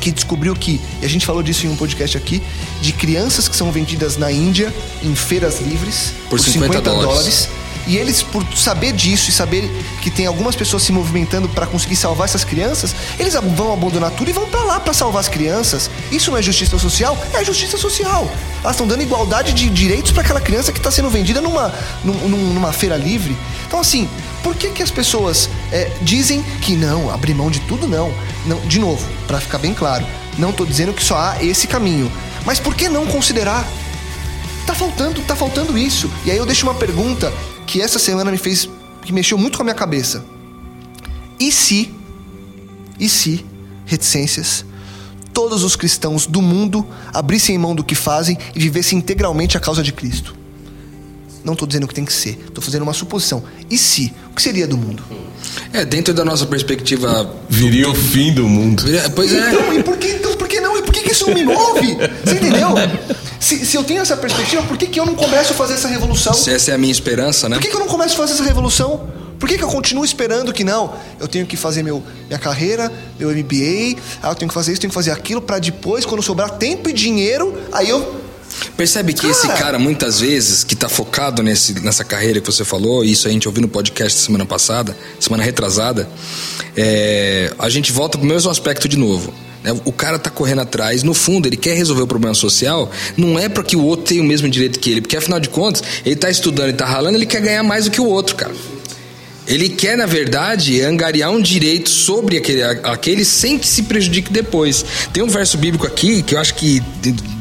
que 0.00 0.10
descobriu 0.10 0.54
que, 0.54 0.80
e 1.00 1.04
a 1.04 1.08
gente 1.08 1.26
falou 1.26 1.42
disso 1.42 1.66
em 1.66 1.70
um 1.70 1.76
podcast 1.76 2.16
aqui, 2.16 2.42
de 2.80 2.92
crianças 2.92 3.48
que 3.48 3.56
são 3.56 3.72
vendidas 3.72 4.16
na 4.16 4.30
Índia 4.30 4.72
em 5.02 5.14
feiras 5.14 5.60
livres 5.60 6.12
por, 6.24 6.38
por 6.38 6.40
50, 6.40 6.78
50 6.78 6.90
dólares. 7.02 7.48
E 7.86 7.96
eles, 7.96 8.22
por 8.22 8.44
saber 8.56 8.92
disso 8.92 9.30
e 9.30 9.32
saber 9.32 9.70
que 10.02 10.10
tem 10.10 10.26
algumas 10.26 10.56
pessoas 10.56 10.82
se 10.82 10.92
movimentando 10.92 11.48
para 11.48 11.66
conseguir 11.66 11.96
salvar 11.96 12.24
essas 12.26 12.44
crianças, 12.44 12.94
eles 13.18 13.34
vão 13.34 13.72
abandonar 13.72 14.10
tudo 14.10 14.28
e 14.28 14.32
vão 14.32 14.46
para 14.48 14.64
lá 14.64 14.80
para 14.80 14.92
salvar 14.92 15.20
as 15.20 15.28
crianças. 15.28 15.88
Isso 16.10 16.30
não 16.30 16.38
é 16.38 16.42
justiça 16.42 16.78
social? 16.78 17.16
É 17.32 17.44
justiça 17.44 17.78
social. 17.78 18.28
Elas 18.60 18.74
estão 18.74 18.86
dando 18.86 19.02
igualdade 19.02 19.52
de 19.52 19.68
direitos 19.68 20.10
para 20.10 20.22
aquela 20.22 20.40
criança 20.40 20.72
que 20.72 20.78
está 20.78 20.90
sendo 20.90 21.08
vendida 21.08 21.40
numa, 21.40 21.72
numa 22.02 22.72
feira 22.72 22.96
livre. 22.96 23.36
Então, 23.66 23.78
assim, 23.78 24.08
por 24.42 24.56
que, 24.56 24.70
que 24.70 24.82
as 24.82 24.90
pessoas 24.90 25.48
é, 25.70 25.90
dizem 26.02 26.42
que 26.60 26.74
não, 26.74 27.10
abrir 27.10 27.34
mão 27.34 27.50
de 27.50 27.60
tudo 27.60 27.86
não? 27.86 28.12
não 28.44 28.58
de 28.60 28.78
novo, 28.78 29.06
para 29.26 29.40
ficar 29.40 29.58
bem 29.58 29.74
claro, 29.74 30.04
não 30.38 30.50
estou 30.50 30.66
dizendo 30.66 30.92
que 30.92 31.04
só 31.04 31.16
há 31.16 31.36
esse 31.42 31.66
caminho. 31.66 32.10
Mas 32.44 32.58
por 32.58 32.74
que 32.74 32.88
não 32.88 33.06
considerar? 33.06 33.66
Tá 34.66 34.74
faltando, 34.74 35.20
tá 35.22 35.36
faltando 35.36 35.78
isso. 35.78 36.10
E 36.24 36.30
aí 36.30 36.36
eu 36.36 36.46
deixo 36.46 36.66
uma 36.66 36.74
pergunta 36.74 37.32
que 37.66 37.82
essa 37.82 37.98
semana 37.98 38.30
me 38.30 38.38
fez, 38.38 38.68
que 39.02 39.12
mexeu 39.12 39.36
muito 39.36 39.56
com 39.56 39.62
a 39.62 39.64
minha 39.64 39.74
cabeça. 39.74 40.24
E 41.38 41.52
se, 41.52 41.92
e 42.98 43.08
se, 43.08 43.44
reticências, 43.84 44.64
todos 45.34 45.64
os 45.64 45.76
cristãos 45.76 46.26
do 46.26 46.40
mundo 46.40 46.86
abrissem 47.12 47.58
mão 47.58 47.74
do 47.74 47.84
que 47.84 47.94
fazem 47.94 48.38
e 48.54 48.58
vivessem 48.58 48.98
integralmente 48.98 49.56
a 49.56 49.60
causa 49.60 49.82
de 49.82 49.92
Cristo? 49.92 50.34
Não 51.44 51.52
estou 51.52 51.68
dizendo 51.68 51.86
que 51.86 51.94
tem 51.94 52.04
que 52.04 52.12
ser, 52.12 52.38
estou 52.46 52.62
fazendo 52.62 52.82
uma 52.82 52.94
suposição. 52.94 53.44
E 53.70 53.76
se? 53.76 54.12
O 54.30 54.34
que 54.34 54.42
seria 54.42 54.66
do 54.66 54.76
mundo? 54.76 55.02
É, 55.72 55.84
dentro 55.84 56.12
da 56.12 56.24
nossa 56.24 56.46
perspectiva. 56.46 57.32
Viria 57.48 57.88
o 57.88 57.94
fim 57.94 58.32
do 58.32 58.48
mundo. 58.48 58.82
Pois 59.14 59.32
é. 59.32 59.48
Então, 59.50 59.72
e 59.72 59.82
por 59.82 59.96
que, 59.96 60.08
então, 60.08 60.34
que 61.06 61.12
isso 61.12 61.26
não 61.26 61.34
me 61.34 61.44
move? 61.44 61.96
Você 62.24 62.34
entendeu? 62.34 62.68
Se, 63.38 63.64
se 63.64 63.76
eu 63.76 63.84
tenho 63.84 64.02
essa 64.02 64.16
perspectiva, 64.16 64.62
por 64.62 64.76
que, 64.76 64.86
que 64.86 64.98
eu 64.98 65.06
não 65.06 65.14
começo 65.14 65.52
a 65.52 65.56
fazer 65.56 65.74
essa 65.74 65.88
revolução? 65.88 66.32
Se 66.32 66.50
essa 66.50 66.72
é 66.72 66.74
a 66.74 66.78
minha 66.78 66.92
esperança, 66.92 67.48
né? 67.48 67.56
Por 67.56 67.62
que, 67.62 67.70
que 67.70 67.76
eu 67.76 67.80
não 67.80 67.86
começo 67.86 68.14
a 68.14 68.16
fazer 68.16 68.32
essa 68.32 68.44
revolução? 68.44 69.08
Por 69.38 69.48
que, 69.48 69.58
que 69.58 69.64
eu 69.64 69.68
continuo 69.68 70.04
esperando 70.04 70.52
que 70.52 70.64
não? 70.64 70.94
Eu 71.20 71.28
tenho 71.28 71.46
que 71.46 71.56
fazer 71.56 71.82
meu, 71.82 72.02
minha 72.26 72.38
carreira, 72.38 72.90
meu 73.18 73.30
MBA, 73.30 74.00
ah, 74.22 74.30
eu 74.30 74.34
tenho 74.34 74.48
que 74.48 74.54
fazer 74.54 74.72
isso, 74.72 74.80
tenho 74.80 74.90
que 74.90 74.94
fazer 74.94 75.10
aquilo, 75.10 75.40
para 75.40 75.58
depois, 75.58 76.04
quando 76.06 76.22
sobrar 76.22 76.50
tempo 76.50 76.88
e 76.88 76.92
dinheiro, 76.92 77.54
aí 77.72 77.88
eu 77.88 78.26
Percebe 78.76 79.12
que 79.12 79.22
cara. 79.22 79.32
esse 79.32 79.48
cara, 79.48 79.78
muitas 79.78 80.20
vezes, 80.20 80.64
que 80.64 80.74
está 80.74 80.88
focado 80.88 81.42
nesse, 81.42 81.78
nessa 81.80 82.04
carreira 82.04 82.40
que 82.40 82.46
você 82.46 82.64
falou, 82.64 83.04
e 83.04 83.12
isso 83.12 83.28
a 83.28 83.30
gente 83.30 83.46
ouviu 83.46 83.62
no 83.62 83.68
podcast 83.68 84.18
semana 84.18 84.46
passada, 84.46 84.96
semana 85.20 85.42
retrasada, 85.42 86.08
é, 86.76 87.52
a 87.58 87.68
gente 87.68 87.92
volta 87.92 88.18
pro 88.18 88.26
mesmo 88.26 88.50
aspecto 88.50 88.88
de 88.88 88.96
novo. 88.96 89.32
Né? 89.66 89.80
O 89.84 89.92
cara 89.92 90.18
tá 90.18 90.30
correndo 90.30 90.60
atrás, 90.60 91.02
no 91.02 91.12
fundo, 91.12 91.48
ele 91.48 91.56
quer 91.56 91.74
resolver 91.74 92.02
o 92.02 92.06
problema 92.06 92.34
social, 92.34 92.88
não 93.16 93.36
é 93.36 93.48
para 93.48 93.64
que 93.64 93.76
o 93.76 93.82
outro 93.82 94.06
tenha 94.06 94.22
o 94.22 94.24
mesmo 94.24 94.48
direito 94.48 94.78
que 94.78 94.90
ele, 94.90 95.00
porque 95.00 95.16
afinal 95.16 95.40
de 95.40 95.48
contas, 95.48 95.82
ele 96.04 96.14
tá 96.14 96.30
estudando 96.30 96.70
e 96.70 96.72
tá 96.72 96.86
ralando, 96.86 97.18
ele 97.18 97.26
quer 97.26 97.40
ganhar 97.40 97.64
mais 97.64 97.86
do 97.86 97.90
que 97.90 98.00
o 98.00 98.06
outro, 98.06 98.36
cara. 98.36 98.54
Ele 99.46 99.68
quer, 99.68 99.96
na 99.96 100.06
verdade, 100.06 100.82
angariar 100.82 101.30
um 101.30 101.40
direito 101.40 101.88
sobre 101.88 102.36
aquele, 102.36 102.64
aquele 102.64 103.24
sem 103.24 103.56
que 103.56 103.66
se 103.66 103.84
prejudique 103.84 104.32
depois. 104.32 104.84
Tem 105.12 105.22
um 105.22 105.28
verso 105.28 105.56
bíblico 105.56 105.86
aqui 105.86 106.20
que 106.20 106.34
eu 106.34 106.40
acho 106.40 106.54
que 106.54 106.82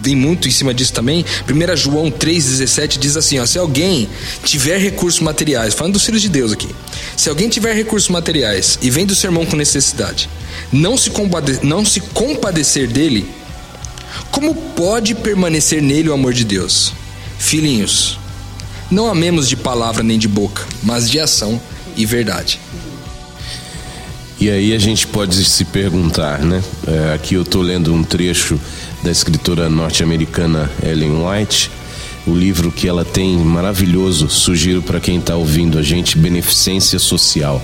vem 0.04 0.16
muito 0.16 0.48
em 0.48 0.52
cima 0.52 0.72
disso 0.72 0.94
também. 0.94 1.26
1 1.50 1.76
João 1.76 2.12
3,17 2.12 3.00
diz 3.00 3.18
assim: 3.18 3.40
ó, 3.40 3.46
se 3.48 3.58
alguém 3.58 4.08
tiver 4.44 4.78
recursos 4.78 5.20
materiais, 5.20 5.74
falando 5.74 5.94
dos 5.94 6.06
filhos 6.06 6.22
de 6.22 6.30
Deus 6.30 6.52
aqui, 6.52 6.70
se 7.18 7.28
alguém 7.28 7.50
tiver 7.50 7.74
recursos 7.74 8.10
materiais 8.10 8.78
e 8.84 8.92
vem 8.92 9.04
do 9.04 9.16
sermão 9.16 9.44
com 9.44 9.56
necessidade, 9.56 10.30
não 10.72 10.98
se, 10.98 11.12
não 11.64 11.86
se 11.86 12.00
compadecer 12.00 12.88
dele, 12.88 13.28
como 14.32 14.54
pode 14.54 15.16
permanecer 15.16 15.82
nele 15.82 16.10
o 16.10 16.14
amor 16.14 16.34
de 16.34 16.44
Deus? 16.44 16.94
Filhinhos, 17.38 18.18
não 18.90 19.10
amemos 19.10 19.48
de 19.48 19.56
palavra 19.56 20.04
nem 20.04 20.18
de 20.18 20.28
boca, 20.28 20.64
mas 20.84 21.10
de 21.10 21.20
ação 21.20 21.60
e 21.96 22.06
verdade. 22.06 22.60
E 24.40 24.50
aí 24.50 24.74
a 24.74 24.78
gente 24.78 25.08
pode 25.08 25.44
se 25.46 25.64
perguntar, 25.64 26.40
né? 26.40 26.62
É, 26.86 27.14
aqui 27.14 27.36
eu 27.36 27.44
estou 27.44 27.62
lendo 27.62 27.94
um 27.94 28.04
trecho 28.04 28.60
da 29.02 29.10
escritora 29.10 29.70
norte-americana 29.70 30.70
Ellen 30.84 31.26
White, 31.26 31.72
o 32.28 32.34
livro 32.34 32.72
que 32.72 32.88
ela 32.88 33.06
tem 33.06 33.38
maravilhoso, 33.38 34.30
sugiro 34.30 34.82
para 34.82 35.00
quem 35.00 35.20
está 35.20 35.36
ouvindo 35.36 35.78
a 35.78 35.84
gente, 35.84 36.18
Beneficência 36.18 37.00
Social. 37.00 37.64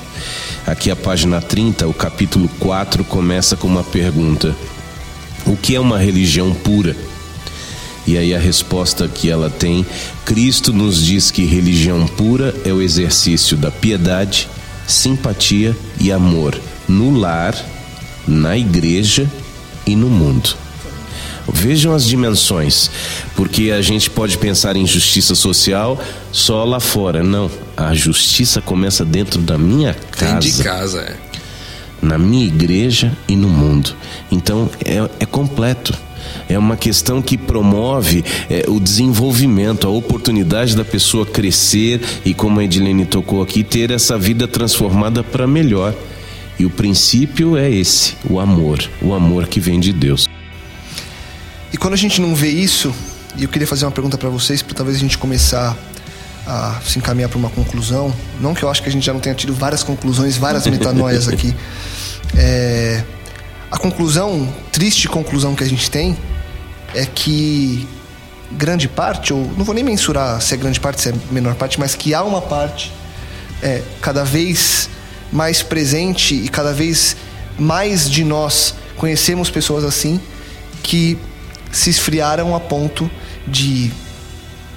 Aqui 0.66 0.92
a 0.92 0.96
página 0.96 1.42
30, 1.42 1.88
o 1.88 1.94
capítulo 1.94 2.48
4 2.60 3.04
começa 3.04 3.58
com 3.58 3.68
uma 3.68 3.84
pergunta: 3.84 4.56
O 5.46 5.58
que 5.58 5.76
é 5.76 5.80
uma 5.80 5.98
religião 5.98 6.54
pura? 6.54 6.96
E 8.06 8.18
aí 8.18 8.34
a 8.34 8.40
resposta 8.40 9.08
que 9.08 9.30
ela 9.30 9.50
tem: 9.50 9.86
Cristo 10.24 10.72
nos 10.72 11.04
diz 11.04 11.32
que 11.32 11.46
religião 11.46 12.06
pura 12.06 12.56
é 12.64 12.72
o 12.72 12.82
exercício 12.82 13.58
da 13.58 13.72
piedade, 13.72 14.48
simpatia 14.88 15.76
e 16.00 16.12
amor 16.12 16.60
no 16.88 17.12
lar, 17.12 17.56
na 18.28 18.56
igreja 18.56 19.30
e 19.86 19.96
no 19.96 20.10
mundo. 20.10 20.56
Vejam 21.54 21.94
as 21.94 22.06
dimensões, 22.06 22.90
porque 23.36 23.72
a 23.72 23.82
gente 23.82 24.10
pode 24.10 24.38
pensar 24.38 24.76
em 24.76 24.86
justiça 24.86 25.36
social 25.36 26.02
só 26.32 26.64
lá 26.64 26.80
fora. 26.80 27.24
Não, 27.24 27.52
a 27.76 27.94
justiça 27.94 28.62
começa 28.62 29.04
dentro 29.04 29.42
da 29.42 29.58
minha 29.58 29.94
casa. 29.94 30.34
Dentro 30.34 30.58
de 30.58 30.64
casa, 30.64 31.02
é. 31.02 31.16
Na 32.02 32.18
minha 32.18 32.46
igreja 32.46 33.16
e 33.28 33.36
no 33.36 33.48
mundo. 33.48 33.96
Então 34.32 34.70
é, 34.84 35.08
é 35.20 35.26
completo 35.26 35.94
é 36.48 36.58
uma 36.58 36.76
questão 36.76 37.22
que 37.22 37.38
promove 37.38 38.24
é, 38.50 38.66
o 38.68 38.80
desenvolvimento, 38.80 39.88
a 39.88 39.90
oportunidade 39.90 40.76
da 40.76 40.84
pessoa 40.84 41.26
crescer 41.26 42.02
e, 42.26 42.34
como 42.34 42.60
a 42.60 42.64
Edilene 42.64 43.06
tocou 43.06 43.42
aqui, 43.42 43.64
ter 43.64 43.92
essa 43.92 44.18
vida 44.18 44.48
transformada 44.48 45.24
para 45.24 45.48
melhor. 45.48 45.94
E 46.60 46.66
o 46.66 46.70
princípio 46.70 47.58
é 47.58 47.70
esse: 47.70 48.16
o 48.30 48.40
amor, 48.40 48.80
o 49.02 49.14
amor 49.14 49.48
que 49.48 49.60
vem 49.60 49.80
de 49.80 49.94
Deus. 49.94 50.31
E 51.74 51.78
quando 51.78 51.94
a 51.94 51.98
gente 51.98 52.20
não 52.20 52.36
vê 52.36 52.50
isso, 52.50 52.94
e 53.36 53.44
eu 53.44 53.50
queria 53.50 53.68
fazer 53.68 53.86
uma 53.86 53.92
pergunta 53.92 54.18
para 54.18 54.30
vocês, 54.30 54.62
para 54.62 54.76
talvez 54.76 54.98
a 54.98 55.00
gente 55.00 55.18
começar 55.18 55.78
a 56.46 56.80
se 56.86 57.00
encaminhar 57.00 57.30
para 57.30 57.38
uma 57.38 57.50
conclusão. 57.50 58.14
Não 58.40 58.54
que 58.54 58.64
eu 58.64 58.70
acho 58.70 58.82
que 58.84 58.90
a 58.90 58.92
gente 58.92 59.06
já 59.06 59.14
não 59.14 59.20
tenha 59.20 59.36
tido 59.36 59.54
várias 59.54 59.84
conclusões, 59.84 60.38
várias 60.38 60.66
metanoias 60.68 61.28
aqui. 61.28 61.56
É, 62.34 63.04
a 63.70 63.78
conclusão, 63.78 64.48
triste 64.72 65.10
conclusão 65.10 65.54
que 65.54 65.66
a 65.66 65.68
gente 65.68 65.92
tem, 65.92 66.18
é 66.96 67.06
que 67.06 67.86
grande 68.54 68.88
parte, 68.88 69.34
ou 69.34 69.52
não 69.58 69.66
vou 69.66 69.76
nem 69.76 69.84
mensurar 69.84 70.42
se 70.42 70.54
é 70.54 70.58
grande 70.58 70.80
parte, 70.80 71.02
se 71.02 71.10
é 71.10 71.14
menor 71.30 71.56
parte, 71.56 71.78
mas 71.78 71.94
que 71.94 72.14
há 72.14 72.24
uma 72.24 72.42
parte 72.42 72.90
é, 73.62 73.82
cada 74.02 74.24
vez 74.24 74.90
mais 75.32 75.62
presente 75.62 76.34
e 76.34 76.48
cada 76.48 76.74
vez 76.74 77.18
mais 77.60 78.10
de 78.10 78.24
nós 78.24 78.76
conhecemos 78.96 79.50
pessoas 79.50 79.84
assim 79.84 80.22
que 80.84 81.18
se 81.72 81.90
esfriaram 81.90 82.56
a 82.56 82.60
ponto 82.60 83.10
de 83.48 83.92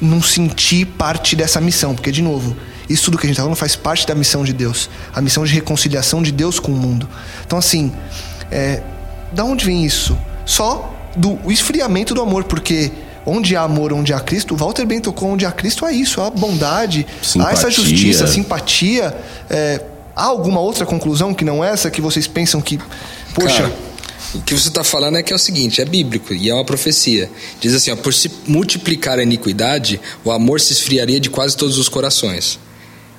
não 0.01 0.23
sentir 0.23 0.85
parte 0.87 1.35
dessa 1.35 1.61
missão, 1.61 1.95
porque 1.95 2.11
de 2.11 2.23
novo, 2.23 2.57
isso 2.89 3.05
tudo 3.05 3.19
que 3.19 3.27
a 3.27 3.29
gente 3.29 3.35
está 3.35 3.43
falando 3.43 3.57
faz 3.57 3.75
parte 3.75 4.07
da 4.07 4.15
missão 4.15 4.45
de 4.45 4.53
Deus, 4.53 4.91
a 5.13 5.21
missão 5.21 5.45
de 5.45 5.53
reconciliação 5.53 6.23
de 6.23 6.31
Deus 6.31 6.59
com 6.59 6.73
o 6.73 6.77
mundo. 6.77 7.09
Então 7.47 7.59
assim, 7.59 7.93
é, 8.51 8.83
da 9.33 9.45
onde 9.45 9.65
vem 9.65 9.85
isso? 9.85 10.17
Só 10.45 10.95
do 11.17 11.39
esfriamento 11.51 12.15
do 12.15 12.21
amor, 12.21 12.45
porque 12.45 12.93
onde 13.27 13.57
há 13.57 13.63
amor, 13.63 13.93
onde 13.93 14.13
há 14.13 14.21
Cristo, 14.21 14.55
o 14.55 14.57
Walter 14.57 14.85
bem 14.87 15.01
tocou 15.01 15.31
onde 15.31 15.47
há 15.47 15.53
Cristo, 15.53 15.87
há 15.87 15.93
isso, 15.93 16.21
há 16.21 16.31
bondade, 16.31 17.07
simpatia. 17.23 17.49
há 17.49 17.53
essa 17.53 17.71
justiça, 17.71 18.27
simpatia. 18.27 19.17
É, 19.49 19.81
há 20.15 20.25
alguma 20.25 20.61
outra 20.61 20.85
conclusão 20.85 21.33
que 21.33 21.45
não 21.45 21.65
essa 21.65 21.91
que 21.91 22.01
vocês 22.01 22.27
pensam 22.27 22.61
que, 22.61 22.79
poxa. 23.35 23.63
Cara, 23.63 23.73
o 24.35 24.41
que 24.43 24.55
você 24.55 24.69
está 24.69 24.83
falando 24.83 25.17
é 25.17 25.23
que 25.23 25.33
é 25.33 25.37
o 25.37 25.39
seguinte, 25.39 25.81
é 25.81 25.85
bíblico 25.85 26.33
e 26.33 26.49
é 26.49 26.55
uma 26.55 26.65
profecia. 26.65 27.31
Diz 27.61 27.75
assim, 27.75 27.91
ó, 27.91 27.97
por 27.97 28.15
se 28.15 28.31
multiplicar 28.47 29.19
a 29.19 29.23
iniquidade, 29.23 30.01
o 30.25 30.31
amor 30.31 30.61
se 30.61 30.73
esfriaria 30.73 31.21
de 31.21 31.31
quase 31.31 31.57
todos 31.57 31.79
os 31.79 31.89
corações. 31.89 32.59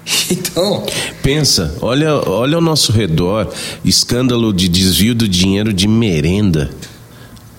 Então. 0.30 0.86
Pensa, 1.22 1.76
olha, 1.82 2.14
olha 2.16 2.56
ao 2.56 2.62
nosso 2.62 2.92
redor, 2.92 3.52
escândalo 3.84 4.54
de 4.54 4.68
desvio 4.68 5.16
do 5.16 5.28
dinheiro 5.28 5.74
de 5.74 5.88
merenda. 5.88 6.70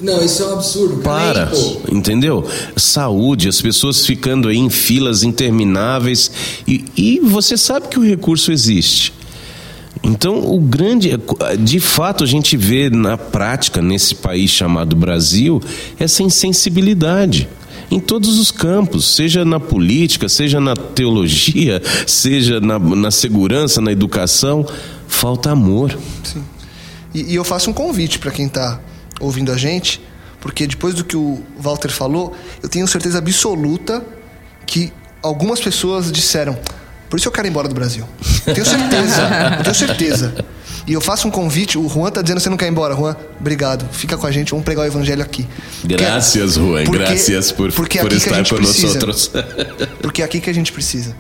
Não, 0.01 0.22
isso 0.22 0.42
é 0.42 0.47
um 0.47 0.53
absurdo. 0.53 0.97
Para, 1.03 1.51
entendeu? 1.90 2.47
Saúde, 2.76 3.49
as 3.49 3.61
pessoas 3.61 4.05
ficando 4.05 4.49
aí 4.49 4.59
em 4.59 4.68
filas 4.68 5.22
intermináveis 5.22 6.30
e, 6.68 6.84
e 6.97 7.20
você 7.20 7.57
sabe 7.57 7.88
que 7.88 7.99
o 7.99 8.05
recurso 8.05 8.53
existe. 8.53 9.12
Então, 10.03 10.38
o 10.38 10.61
grande, 10.61 11.11
de 11.59 11.80
fato, 11.80 12.22
a 12.22 12.26
gente 12.26 12.57
vê 12.57 12.90
na 12.90 13.16
prática 13.16 13.80
nesse 13.80 14.14
país 14.14 14.51
chamado 14.51 14.94
Brasil 14.94 15.61
essa 15.99 16.22
insensibilidade 16.22 17.49
em 17.90 18.01
todos 18.01 18.38
os 18.38 18.51
campos, 18.51 19.14
seja 19.14 19.44
na 19.44 19.61
política, 19.61 20.28
seja 20.28 20.61
na 20.61 20.74
teologia, 20.74 21.80
seja 22.07 22.61
na, 22.61 22.78
na 22.78 23.11
segurança, 23.11 23.80
na 23.80 23.92
educação, 23.92 24.66
falta 25.07 25.51
amor. 25.51 25.97
Sim. 26.24 26.42
E, 27.14 27.32
e 27.32 27.34
eu 27.34 27.44
faço 27.44 27.70
um 27.70 27.72
convite 27.72 28.18
para 28.18 28.30
quem 28.30 28.47
está 28.47 28.80
ouvindo 29.20 29.53
a 29.53 29.57
gente, 29.57 30.01
porque 30.40 30.66
depois 30.66 30.94
do 30.94 31.05
que 31.05 31.16
o 31.16 31.40
Walter 31.59 31.90
falou, 31.90 32.34
eu 32.62 32.68
tenho 32.68 32.86
certeza 32.86 33.18
absoluta 33.18 34.05
que 34.66 34.92
algumas 35.22 35.61
pessoas 35.61 36.11
disseram: 36.11 36.59
por 37.09 37.18
isso 37.18 37.28
eu 37.28 37.32
quero 37.32 37.46
ir 37.46 37.50
embora 37.50 37.68
do 37.68 37.74
Brasil. 37.74 38.04
Tenho 38.44 38.64
certeza, 38.64 39.59
tenho 39.62 39.74
certeza. 39.74 40.34
E 40.86 40.92
eu 40.92 41.00
faço 41.00 41.26
um 41.26 41.30
convite, 41.30 41.76
o 41.76 41.88
Juan 41.88 42.11
tá 42.11 42.22
dizendo 42.22 42.36
que 42.36 42.44
você 42.44 42.50
não 42.50 42.57
quer 42.57 42.66
ir 42.66 42.70
embora. 42.70 42.94
Juan, 42.94 43.16
obrigado. 43.40 43.88
Fica 43.92 44.16
com 44.16 44.26
a 44.26 44.30
gente, 44.30 44.50
vamos 44.50 44.64
pregar 44.64 44.84
o 44.84 44.86
evangelho 44.86 45.22
aqui. 45.22 45.46
Graças, 45.84 46.54
Juan. 46.54 46.84
Porque, 46.84 46.98
graças 46.98 47.52
por, 47.52 47.72
porque 47.72 47.98
por 47.98 48.12
estar 48.12 48.44
por 48.44 48.61
nós 48.61 48.84
outros. 48.84 49.30
Porque 50.00 50.22
é 50.22 50.24
aqui 50.24 50.40
que 50.40 50.48
a 50.48 50.54
gente 50.54 50.72
precisa. 50.72 51.14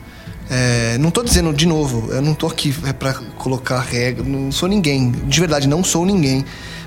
É, 0.48 0.96
não 0.98 1.08
estou 1.08 1.24
dizendo 1.24 1.52
de 1.52 1.66
novo, 1.66 2.12
eu 2.12 2.22
não 2.22 2.32
estou 2.32 2.48
aqui 2.48 2.72
é 2.86 2.92
para 2.92 3.14
colocar 3.36 3.80
regra, 3.80 4.22
não 4.22 4.52
sou 4.52 4.68
ninguém, 4.68 5.10
de 5.10 5.40
verdade, 5.40 5.66
não 5.66 5.82
sou 5.82 6.06
ninguém. 6.06 6.44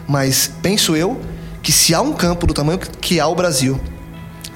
Mas 0.07 0.49
penso 0.61 0.95
eu 0.95 1.19
que 1.61 1.71
se 1.71 1.93
há 1.93 2.01
um 2.01 2.13
campo 2.13 2.47
do 2.47 2.53
tamanho 2.53 2.79
que 2.79 3.19
há 3.19 3.27
o 3.27 3.35
Brasil, 3.35 3.79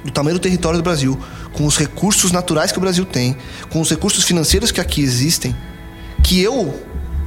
do 0.06 0.12
tamanho 0.12 0.38
do 0.38 0.40
território 0.40 0.80
do 0.80 0.84
Brasil, 0.84 1.20
com 1.54 1.66
os 1.66 1.78
recursos 1.78 2.32
naturais 2.32 2.72
que 2.72 2.78
o 2.78 2.82
Brasil 2.82 3.06
tem, 3.06 3.38
com 3.70 3.80
os 3.80 3.90
recursos 3.90 4.24
financeiros 4.24 4.72
que 4.72 4.82
aqui 4.82 5.02
existem, 5.02 5.56
que 6.24 6.42
eu 6.42 6.74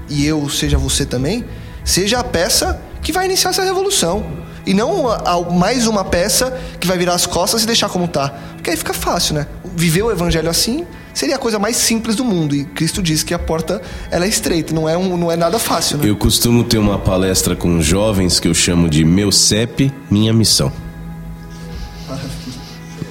e 0.08 0.26
eu, 0.26 0.48
seja 0.48 0.76
você 0.76 1.06
também, 1.06 1.44
seja 1.84 2.18
a 2.18 2.24
peça 2.24 2.80
que 3.02 3.12
vai 3.12 3.26
iniciar 3.26 3.50
essa 3.50 3.62
revolução. 3.62 4.26
E 4.66 4.74
não 4.74 5.06
mais 5.52 5.86
uma 5.86 6.04
peça 6.04 6.58
que 6.80 6.88
vai 6.88 6.98
virar 6.98 7.14
as 7.14 7.24
costas 7.24 7.62
e 7.62 7.66
deixar 7.66 7.88
como 7.88 8.08
tá. 8.08 8.30
Porque 8.56 8.70
aí 8.70 8.76
fica 8.76 8.92
fácil, 8.92 9.36
né? 9.36 9.46
Viver 9.76 10.02
o 10.02 10.10
evangelho 10.10 10.50
assim 10.50 10.84
seria 11.14 11.36
a 11.36 11.38
coisa 11.38 11.56
mais 11.56 11.76
simples 11.76 12.16
do 12.16 12.24
mundo. 12.24 12.54
E 12.54 12.64
Cristo 12.64 13.00
diz 13.00 13.22
que 13.22 13.32
a 13.32 13.38
porta 13.38 13.80
ela 14.10 14.24
é 14.24 14.28
estreita, 14.28 14.74
não 14.74 14.88
é, 14.88 14.98
um, 14.98 15.16
não 15.16 15.30
é 15.30 15.36
nada 15.36 15.58
fácil, 15.60 15.98
né? 15.98 16.08
Eu 16.08 16.16
costumo 16.16 16.64
ter 16.64 16.78
uma 16.78 16.98
palestra 16.98 17.54
com 17.54 17.80
jovens 17.80 18.40
que 18.40 18.48
eu 18.48 18.54
chamo 18.54 18.90
de 18.90 19.04
Meu 19.04 19.30
CEP, 19.30 19.92
Minha 20.10 20.32
Missão. 20.32 20.72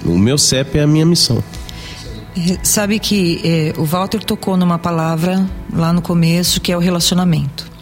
O 0.05 0.17
meu 0.17 0.37
CEP 0.37 0.77
é 0.77 0.83
a 0.83 0.87
minha 0.87 1.05
missão. 1.05 1.43
É, 2.37 2.59
sabe 2.63 2.99
que 2.99 3.41
é, 3.43 3.73
o 3.77 3.85
Walter 3.85 4.23
tocou 4.23 4.57
numa 4.57 4.77
palavra 4.77 5.45
lá 5.73 5.93
no 5.93 6.01
começo 6.01 6.59
que 6.61 6.71
é 6.71 6.77
o 6.77 6.79
relacionamento. 6.79 7.74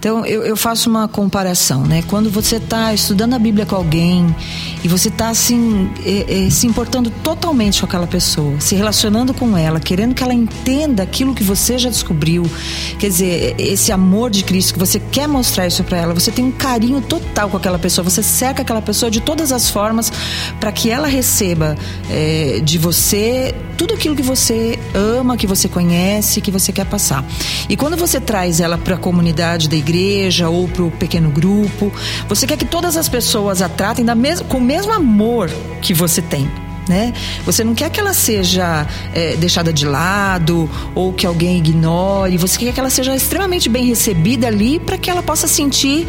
Então 0.00 0.24
eu, 0.24 0.42
eu 0.42 0.56
faço 0.56 0.88
uma 0.88 1.06
comparação, 1.06 1.84
né? 1.84 2.02
Quando 2.06 2.30
você 2.30 2.56
está 2.56 2.94
estudando 2.94 3.34
a 3.34 3.38
Bíblia 3.38 3.66
com 3.66 3.76
alguém 3.76 4.34
e 4.82 4.88
você 4.88 5.08
está 5.08 5.28
assim 5.28 5.90
é, 6.02 6.46
é, 6.46 6.50
se 6.50 6.66
importando 6.66 7.10
totalmente 7.22 7.80
com 7.80 7.86
aquela 7.86 8.06
pessoa, 8.06 8.58
se 8.60 8.74
relacionando 8.74 9.34
com 9.34 9.58
ela, 9.58 9.78
querendo 9.78 10.14
que 10.14 10.22
ela 10.22 10.32
entenda 10.32 11.02
aquilo 11.02 11.34
que 11.34 11.44
você 11.44 11.76
já 11.76 11.90
descobriu, 11.90 12.50
quer 12.98 13.08
dizer 13.08 13.54
esse 13.58 13.92
amor 13.92 14.30
de 14.30 14.42
Cristo 14.42 14.72
que 14.72 14.78
você 14.78 14.98
quer 14.98 15.28
mostrar 15.28 15.66
isso 15.66 15.84
para 15.84 15.98
ela, 15.98 16.14
você 16.14 16.30
tem 16.30 16.46
um 16.46 16.52
carinho 16.52 17.02
total 17.02 17.50
com 17.50 17.58
aquela 17.58 17.78
pessoa, 17.78 18.02
você 18.02 18.22
cerca 18.22 18.62
aquela 18.62 18.80
pessoa 18.80 19.10
de 19.10 19.20
todas 19.20 19.52
as 19.52 19.68
formas 19.68 20.10
para 20.58 20.72
que 20.72 20.88
ela 20.88 21.08
receba 21.08 21.76
é, 22.08 22.62
de 22.64 22.78
você 22.78 23.54
tudo 23.76 23.94
aquilo 23.94 24.14
que 24.14 24.22
você 24.22 24.78
ama, 24.94 25.36
que 25.36 25.46
você 25.46 25.66
conhece, 25.68 26.40
que 26.40 26.50
você 26.50 26.70
quer 26.70 26.84
passar. 26.84 27.24
E 27.68 27.76
quando 27.76 27.96
você 27.96 28.20
traz 28.20 28.60
ela 28.60 28.76
para 28.76 28.94
a 28.94 28.98
comunidade 28.98 29.68
da 29.68 29.76
igreja 29.76 29.89
igreja 29.90 30.48
ou 30.48 30.68
para 30.68 30.84
o 30.84 30.90
pequeno 30.90 31.30
grupo. 31.30 31.92
Você 32.28 32.46
quer 32.46 32.56
que 32.56 32.64
todas 32.64 32.96
as 32.96 33.08
pessoas 33.08 33.60
a 33.60 33.68
tratem 33.68 34.04
da 34.04 34.14
mes 34.14 34.40
com 34.40 34.58
o 34.58 34.60
mesmo 34.60 34.92
amor 34.92 35.50
que 35.82 35.92
você 35.92 36.22
tem. 36.22 36.48
Né? 36.88 37.12
Você 37.44 37.62
não 37.62 37.74
quer 37.74 37.88
que 37.90 38.00
ela 38.00 38.12
seja 38.12 38.86
é, 39.14 39.36
deixada 39.36 39.72
de 39.72 39.86
lado 39.86 40.68
ou 40.94 41.12
que 41.12 41.26
alguém 41.26 41.58
ignore. 41.58 42.36
Você 42.36 42.58
quer 42.58 42.72
que 42.72 42.80
ela 42.80 42.90
seja 42.90 43.14
extremamente 43.14 43.68
bem 43.68 43.84
recebida 43.86 44.46
ali 44.46 44.80
para 44.80 44.98
que 44.98 45.10
ela 45.10 45.22
possa 45.22 45.46
sentir 45.46 46.06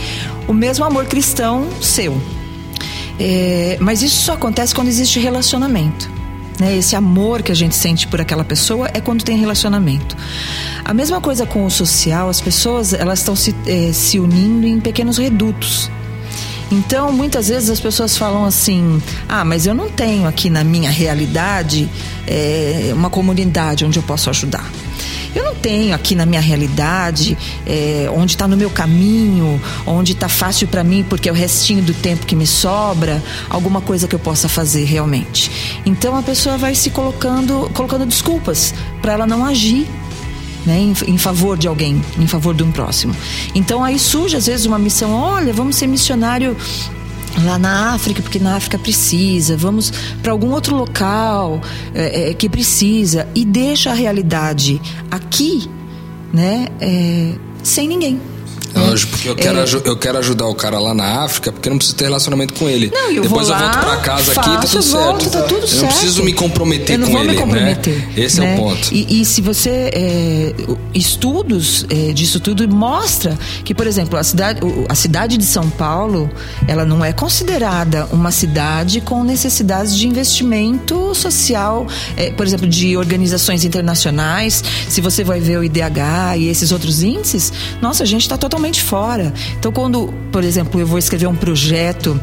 o 0.48 0.54
mesmo 0.54 0.86
amor 0.86 1.06
cristão 1.06 1.68
seu. 1.82 2.20
É, 3.20 3.78
mas 3.80 4.02
isso 4.02 4.24
só 4.24 4.34
acontece 4.34 4.74
quando 4.74 4.88
existe 4.88 5.20
relacionamento. 5.20 6.21
Né? 6.62 6.78
Esse 6.78 6.96
amor 6.96 7.42
que 7.42 7.52
a 7.52 7.56
gente 7.56 7.74
sente 7.74 8.06
por 8.06 8.22
aquela 8.22 8.44
pessoa 8.44 8.88
é 8.94 9.02
quando 9.02 9.24
tem 9.24 9.36
relacionamento. 9.36 10.16
A 10.86 10.94
mesma 10.94 11.20
coisa 11.20 11.44
com 11.44 11.66
o 11.66 11.72
social, 11.72 12.30
as 12.30 12.40
pessoas 12.40 12.94
elas 12.94 13.18
estão 13.18 13.36
se, 13.36 13.56
eh, 13.66 13.92
se 13.92 14.20
unindo 14.20 14.68
em 14.68 14.80
pequenos 14.80 15.18
redutos. 15.18 15.90
Então, 16.72 17.12
muitas 17.12 17.48
vezes 17.48 17.68
as 17.72 17.80
pessoas 17.80 18.16
falam 18.16 18.46
assim: 18.46 19.02
ah, 19.28 19.44
mas 19.44 19.66
eu 19.66 19.74
não 19.74 19.90
tenho 19.90 20.28
aqui 20.28 20.52
na 20.52 20.64
minha 20.64 20.92
realidade 20.92 21.90
é, 22.28 22.92
uma 22.94 23.10
comunidade 23.10 23.84
onde 23.84 23.98
eu 23.98 24.04
posso 24.04 24.30
ajudar. 24.30 24.70
Eu 25.34 25.46
não 25.46 25.56
tenho 25.56 25.96
aqui 25.96 26.16
na 26.16 26.26
minha 26.26 26.42
realidade, 26.42 27.38
é, 27.66 28.10
onde 28.14 28.34
está 28.34 28.48
no 28.48 28.58
meu 28.58 28.70
caminho, 28.70 29.62
onde 29.86 30.12
está 30.12 30.28
fácil 30.28 30.68
para 30.68 30.84
mim, 30.84 31.06
porque 31.08 31.30
é 31.30 31.32
o 31.32 31.36
restinho 31.36 31.82
do 31.82 31.94
tempo 31.94 32.26
que 32.26 32.36
me 32.36 32.46
sobra, 32.46 33.24
alguma 33.50 33.82
coisa 33.82 34.08
que 34.08 34.16
eu 34.16 34.20
possa 34.20 34.50
fazer 34.50 34.84
realmente. 34.84 35.52
Então 35.86 36.16
a 36.16 36.22
pessoa 36.22 36.58
vai 36.58 36.76
se 36.76 36.90
colocando, 36.90 37.70
colocando 37.74 38.06
desculpas 38.06 38.74
para 39.02 39.14
ela 39.14 39.26
não 39.26 39.46
agir 39.46 39.88
né, 40.66 40.78
em, 40.80 40.94
em, 41.08 41.18
favor 41.18 41.58
de 41.58 41.68
alguém, 41.68 42.02
em 42.20 42.28
favor 42.28 42.54
de 42.54 42.64
um 42.64 42.72
próximo. 42.72 43.16
Então 43.56 43.84
aí 43.84 43.98
surge 43.98 44.36
às 44.36 44.48
vezes 44.48 44.66
uma 44.66 44.80
missão, 44.80 45.14
olha, 45.14 45.54
vamos 45.54 45.76
ser 45.76 45.88
missionário 45.88 46.56
lá 47.44 47.58
na 47.58 47.94
África, 47.94 48.22
porque 48.22 48.40
na 48.40 48.56
África 48.56 48.78
precisa, 48.78 49.56
vamos 49.56 49.92
para 50.22 50.32
algum 50.32 50.52
outro 50.52 50.76
local 50.76 51.62
é, 51.94 52.30
é, 52.30 52.34
que 52.34 52.50
precisa 52.50 53.28
e 53.34 53.46
deixa 53.46 53.92
a 53.92 53.94
realidade 53.94 54.82
aqui, 55.10 55.70
né, 56.34 56.68
é, 56.80 57.34
sem 57.64 57.88
ninguém. 57.88 58.20
Lógico, 58.76 59.12
porque 59.12 59.30
eu 59.30 59.36
quero, 59.36 59.60
é... 59.60 59.66
eu 59.86 59.98
quero 59.98 60.18
ajudar 60.18 60.48
o 60.48 60.56
cara 60.56 60.80
lá 60.80 60.94
na 60.94 61.24
África, 61.24 61.52
porque 61.52 61.68
eu 61.68 61.72
não 61.72 61.78
preciso 61.78 61.98
ter 61.98 62.06
relacionamento 62.06 62.54
com 62.54 62.70
ele. 62.70 62.92
Não, 62.94 63.12
eu 63.12 63.24
Depois 63.24 63.48
vou 63.48 63.58
eu 63.58 63.62
volto 63.64 63.80
pra 63.80 63.98
casa 63.98 64.34
faço, 64.34 64.50
aqui, 64.50 64.62
tá 64.62 64.68
tudo 64.68 64.84
volto, 64.84 65.24
certo. 65.24 65.34
Tá 65.34 65.42
tudo 65.44 65.68
eu 65.68 65.82
não 65.82 65.88
preciso 65.88 66.24
me 66.24 66.34
comprometer 66.34 66.96
eu 66.96 67.00
não 67.00 67.08
com 67.08 67.14
vou 67.14 67.24
ele. 67.24 67.32
Me 67.32 67.38
comprometer, 67.38 67.98
né? 67.98 68.14
Esse 68.18 68.40
né? 68.40 68.52
é 68.52 68.56
o 68.56 68.58
ponto. 68.58 68.94
E, 68.94 69.22
e 69.22 69.26
se 69.26 69.42
você. 69.42 69.92
É, 69.94 70.54
estudos 70.94 71.86
é, 71.90 72.14
disso 72.14 72.40
tudo 72.40 72.68
mostra 72.68 73.38
que, 73.64 73.74
por 73.74 73.88
exemplo, 73.88 74.18
a 74.18 74.24
cidade, 74.24 74.60
a 74.88 74.96
cidade 74.96 75.38
de 75.38 75.46
São 75.46 75.70
Paulo, 75.70 76.30
ela 76.68 76.86
não 76.86 77.04
é 77.04 77.14
considerada 77.14 78.08
uma 78.12 78.32
cidade 78.32 79.02
com 79.02 79.24
necessidades 79.24 79.96
de 79.96 80.08
investimento 80.08 81.14
social, 81.16 81.88
é, 82.16 82.32
por 82.32 82.46
exemplo, 82.46 82.68
de 82.68 82.96
organizações 82.98 83.64
internacionais. 83.64 84.64
Se 84.88 85.02
você 85.02 85.24
vai 85.24 85.40
ver 85.40 85.58
o 85.58 85.64
IDH 85.64 86.38
e 86.38 86.48
esses 86.48 86.72
outros 86.72 87.02
índices, 87.04 87.52
nossa, 87.82 88.04
a 88.04 88.06
gente 88.06 88.22
está 88.22 88.38
totalmente 88.38 88.61
fora. 88.84 89.34
Então, 89.58 89.72
quando, 89.72 90.14
por 90.32 90.44
exemplo, 90.44 90.80
eu 90.80 90.86
vou 90.86 91.00
escrever 91.00 91.28
um 91.28 91.36
projeto 91.36 92.20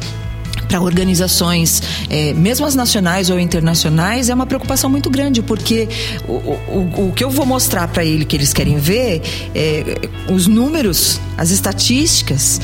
para 0.68 0.80
organizações, 0.80 1.82
é, 2.10 2.32
mesmo 2.34 2.66
as 2.66 2.74
nacionais 2.74 3.30
ou 3.30 3.40
internacionais, 3.40 4.28
é 4.28 4.34
uma 4.34 4.46
preocupação 4.46 4.90
muito 4.90 5.08
grande, 5.08 5.42
porque 5.42 5.88
o, 6.28 6.32
o, 6.32 7.08
o 7.08 7.12
que 7.12 7.24
eu 7.24 7.30
vou 7.30 7.46
mostrar 7.46 7.88
para 7.88 8.04
ele 8.04 8.24
que 8.24 8.36
eles 8.36 8.52
querem 8.52 8.76
ver 8.76 9.22
é 9.54 9.84
os 10.30 10.46
números, 10.46 11.20
as 11.36 11.50
estatísticas. 11.50 12.60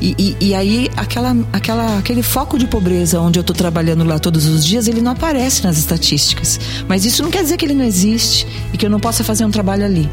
E, 0.00 0.14
e, 0.18 0.48
e, 0.48 0.54
aí 0.54 0.90
aquela, 0.96 1.34
aquela, 1.52 1.98
aquele 1.98 2.22
foco 2.22 2.58
de 2.58 2.66
pobreza 2.66 3.18
onde 3.20 3.38
eu 3.38 3.40
estou 3.40 3.56
trabalhando 3.56 4.04
lá 4.04 4.18
todos 4.18 4.46
os 4.46 4.66
dias, 4.66 4.86
ele 4.86 5.00
não 5.00 5.12
aparece 5.12 5.64
nas 5.64 5.78
estatísticas. 5.78 6.60
Mas 6.86 7.06
isso 7.06 7.22
não 7.22 7.30
quer 7.30 7.42
dizer 7.42 7.56
que 7.56 7.64
ele 7.64 7.74
não 7.74 7.84
existe 7.84 8.46
e 8.72 8.76
que 8.76 8.84
eu 8.84 8.90
não 8.90 9.00
possa 9.00 9.24
fazer 9.24 9.44
um 9.46 9.50
trabalho 9.50 9.84
ali. 9.84 10.10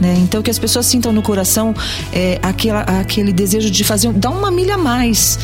Né? 0.00 0.16
Então 0.18 0.42
que 0.42 0.50
as 0.50 0.58
pessoas 0.58 0.86
sintam 0.86 1.12
no 1.12 1.22
coração 1.22 1.74
é, 2.12 2.38
aquela, 2.42 2.80
aquele 2.80 3.32
desejo 3.32 3.70
de 3.70 3.84
fazer, 3.84 4.12
dar 4.12 4.30
uma 4.30 4.50
milha 4.50 4.74
a 4.74 4.78
mais. 4.78 5.38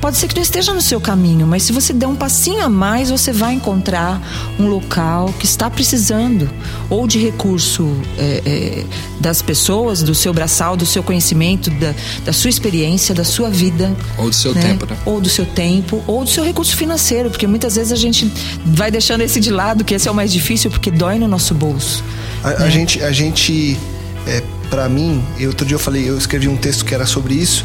Pode 0.00 0.18
ser 0.18 0.28
que 0.28 0.34
não 0.34 0.42
esteja 0.42 0.74
no 0.74 0.82
seu 0.82 1.00
caminho, 1.00 1.46
mas 1.46 1.62
se 1.62 1.72
você 1.72 1.90
der 1.90 2.06
um 2.06 2.14
passinho 2.14 2.62
a 2.62 2.68
mais, 2.68 3.08
você 3.08 3.32
vai 3.32 3.54
encontrar 3.54 4.20
um 4.58 4.66
local 4.66 5.32
que 5.38 5.46
está 5.46 5.70
precisando 5.70 6.50
ou 6.90 7.06
de 7.06 7.18
recurso 7.18 7.90
é, 8.18 8.42
é, 8.44 8.84
das 9.18 9.40
pessoas, 9.40 10.02
do 10.02 10.14
seu 10.14 10.34
braçal, 10.34 10.76
do 10.76 10.84
seu 10.84 11.02
conhecimento, 11.02 11.70
da, 11.70 11.94
da 12.22 12.34
sua 12.34 12.50
experiência, 12.50 13.14
da 13.14 13.24
sua 13.24 13.48
vida. 13.48 13.96
Ou 14.18 14.28
do 14.28 14.34
seu 14.34 14.54
né? 14.54 14.60
tempo, 14.60 14.84
né? 14.84 14.96
Ou 15.06 15.22
do 15.22 15.28
seu 15.30 15.46
tempo, 15.46 16.04
ou 16.06 16.22
do 16.22 16.28
seu 16.28 16.44
recurso 16.44 16.76
financeiro, 16.76 17.30
porque 17.30 17.46
muitas 17.46 17.76
vezes 17.76 17.90
a 17.90 17.96
gente 17.96 18.30
vai 18.66 18.90
deixando 18.90 19.22
esse 19.22 19.40
de 19.40 19.50
lado, 19.50 19.84
que 19.84 19.94
esse 19.94 20.06
é 20.06 20.10
o 20.10 20.14
mais 20.14 20.30
difícil, 20.30 20.70
porque 20.70 20.90
dói 20.90 21.18
no 21.18 21.26
nosso 21.26 21.54
bolso. 21.54 22.04
A, 22.42 22.64
a 22.64 22.68
gente, 22.68 23.02
a 23.02 23.10
gente 23.10 23.78
é, 24.26 24.42
para 24.70 24.88
mim, 24.88 25.24
eu, 25.38 25.50
outro 25.50 25.66
dia 25.66 25.74
eu 25.74 25.78
falei, 25.78 26.08
eu 26.08 26.16
escrevi 26.16 26.48
um 26.48 26.56
texto 26.56 26.84
que 26.84 26.94
era 26.94 27.06
sobre 27.06 27.34
isso, 27.34 27.64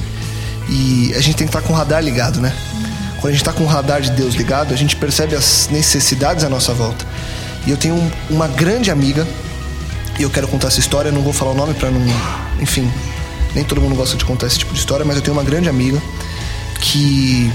e 0.67 1.13
a 1.15 1.21
gente 1.21 1.35
tem 1.37 1.47
que 1.47 1.55
estar 1.55 1.61
com 1.61 1.73
o 1.73 1.75
radar 1.75 2.03
ligado, 2.03 2.39
né? 2.39 2.53
Quando 3.19 3.27
a 3.27 3.31
gente 3.31 3.41
está 3.41 3.51
com 3.51 3.63
o 3.63 3.67
radar 3.67 4.01
de 4.01 4.11
Deus 4.11 4.35
ligado, 4.35 4.73
a 4.73 4.77
gente 4.77 4.95
percebe 4.95 5.35
as 5.35 5.67
necessidades 5.71 6.43
à 6.43 6.49
nossa 6.49 6.73
volta. 6.73 7.05
E 7.65 7.71
eu 7.71 7.77
tenho 7.77 7.95
um, 7.95 8.11
uma 8.29 8.47
grande 8.47 8.91
amiga, 8.91 9.27
e 10.17 10.23
eu 10.23 10.29
quero 10.29 10.47
contar 10.47 10.67
essa 10.67 10.79
história, 10.79 11.11
não 11.11 11.21
vou 11.21 11.33
falar 11.33 11.51
o 11.51 11.55
nome 11.55 11.73
para 11.73 11.89
não. 11.89 12.01
Enfim, 12.61 12.89
nem 13.55 13.63
todo 13.63 13.81
mundo 13.81 13.95
gosta 13.95 14.15
de 14.15 14.25
contar 14.25 14.47
esse 14.47 14.59
tipo 14.59 14.73
de 14.73 14.79
história, 14.79 15.05
mas 15.05 15.15
eu 15.15 15.21
tenho 15.21 15.35
uma 15.35 15.43
grande 15.43 15.67
amiga 15.67 16.01
que 16.81 17.51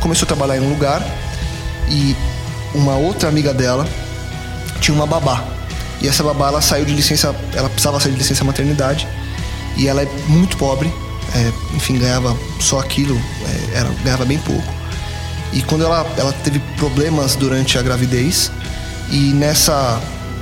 começou 0.00 0.24
a 0.24 0.28
trabalhar 0.28 0.56
em 0.56 0.60
um 0.60 0.68
lugar 0.68 1.04
e 1.88 2.16
uma 2.74 2.96
outra 2.96 3.28
amiga 3.28 3.52
dela 3.52 3.86
tinha 4.80 4.94
uma 4.94 5.06
babá. 5.06 5.59
E 6.00 6.08
essa 6.08 6.22
babá 6.22 6.48
ela 6.48 6.62
saiu 6.62 6.84
de 6.84 6.92
licença, 6.92 7.34
ela 7.54 7.68
precisava 7.68 8.00
sair 8.00 8.12
de 8.12 8.18
licença 8.18 8.42
maternidade 8.44 9.06
e 9.76 9.86
ela 9.86 10.02
é 10.02 10.08
muito 10.26 10.56
pobre, 10.56 10.92
é, 11.34 11.52
enfim 11.74 11.98
ganhava 11.98 12.36
só 12.58 12.80
aquilo, 12.80 13.20
é, 13.74 13.78
era, 13.78 13.88
ganhava 14.02 14.24
bem 14.24 14.38
pouco. 14.38 14.72
E 15.52 15.62
quando 15.62 15.84
ela, 15.84 16.06
ela 16.16 16.32
teve 16.32 16.58
problemas 16.76 17.34
durante 17.34 17.76
a 17.76 17.82
gravidez 17.82 18.50
e 19.10 19.32
nessa 19.32 20.00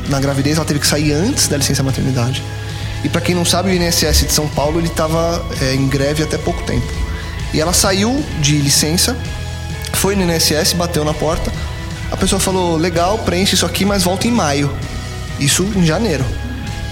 na 0.09 0.21
gravidez 0.21 0.57
ela 0.57 0.65
teve 0.65 0.81
que 0.81 0.87
sair 0.87 1.13
antes 1.13 1.49
da 1.49 1.57
licença 1.57 1.83
maternidade. 1.83 2.43
E 3.05 3.09
para 3.09 3.21
quem 3.21 3.35
não 3.35 3.45
sabe, 3.45 3.71
o 3.71 3.75
INSS 3.75 4.27
de 4.27 4.33
São 4.33 4.49
Paulo 4.49 4.81
ele 4.81 4.89
estava 4.89 5.45
é, 5.61 5.75
em 5.75 5.87
greve 5.87 6.23
até 6.23 6.37
pouco 6.37 6.63
tempo. 6.65 6.87
E 7.53 7.61
ela 7.61 7.73
saiu 7.73 8.25
de 8.41 8.59
licença, 8.59 9.17
foi 9.95 10.17
no 10.17 10.23
INSS, 10.23 10.73
bateu 10.75 11.05
na 11.05 11.15
porta. 11.15 11.53
A 12.11 12.17
pessoa 12.17 12.41
falou: 12.41 12.77
legal, 12.77 13.19
preenche 13.19 13.55
isso 13.55 13.67
aqui, 13.67 13.85
mas 13.85 14.03
volta 14.03 14.27
em 14.27 14.31
maio. 14.31 14.71
Isso 15.39 15.63
em 15.77 15.85
janeiro. 15.85 16.25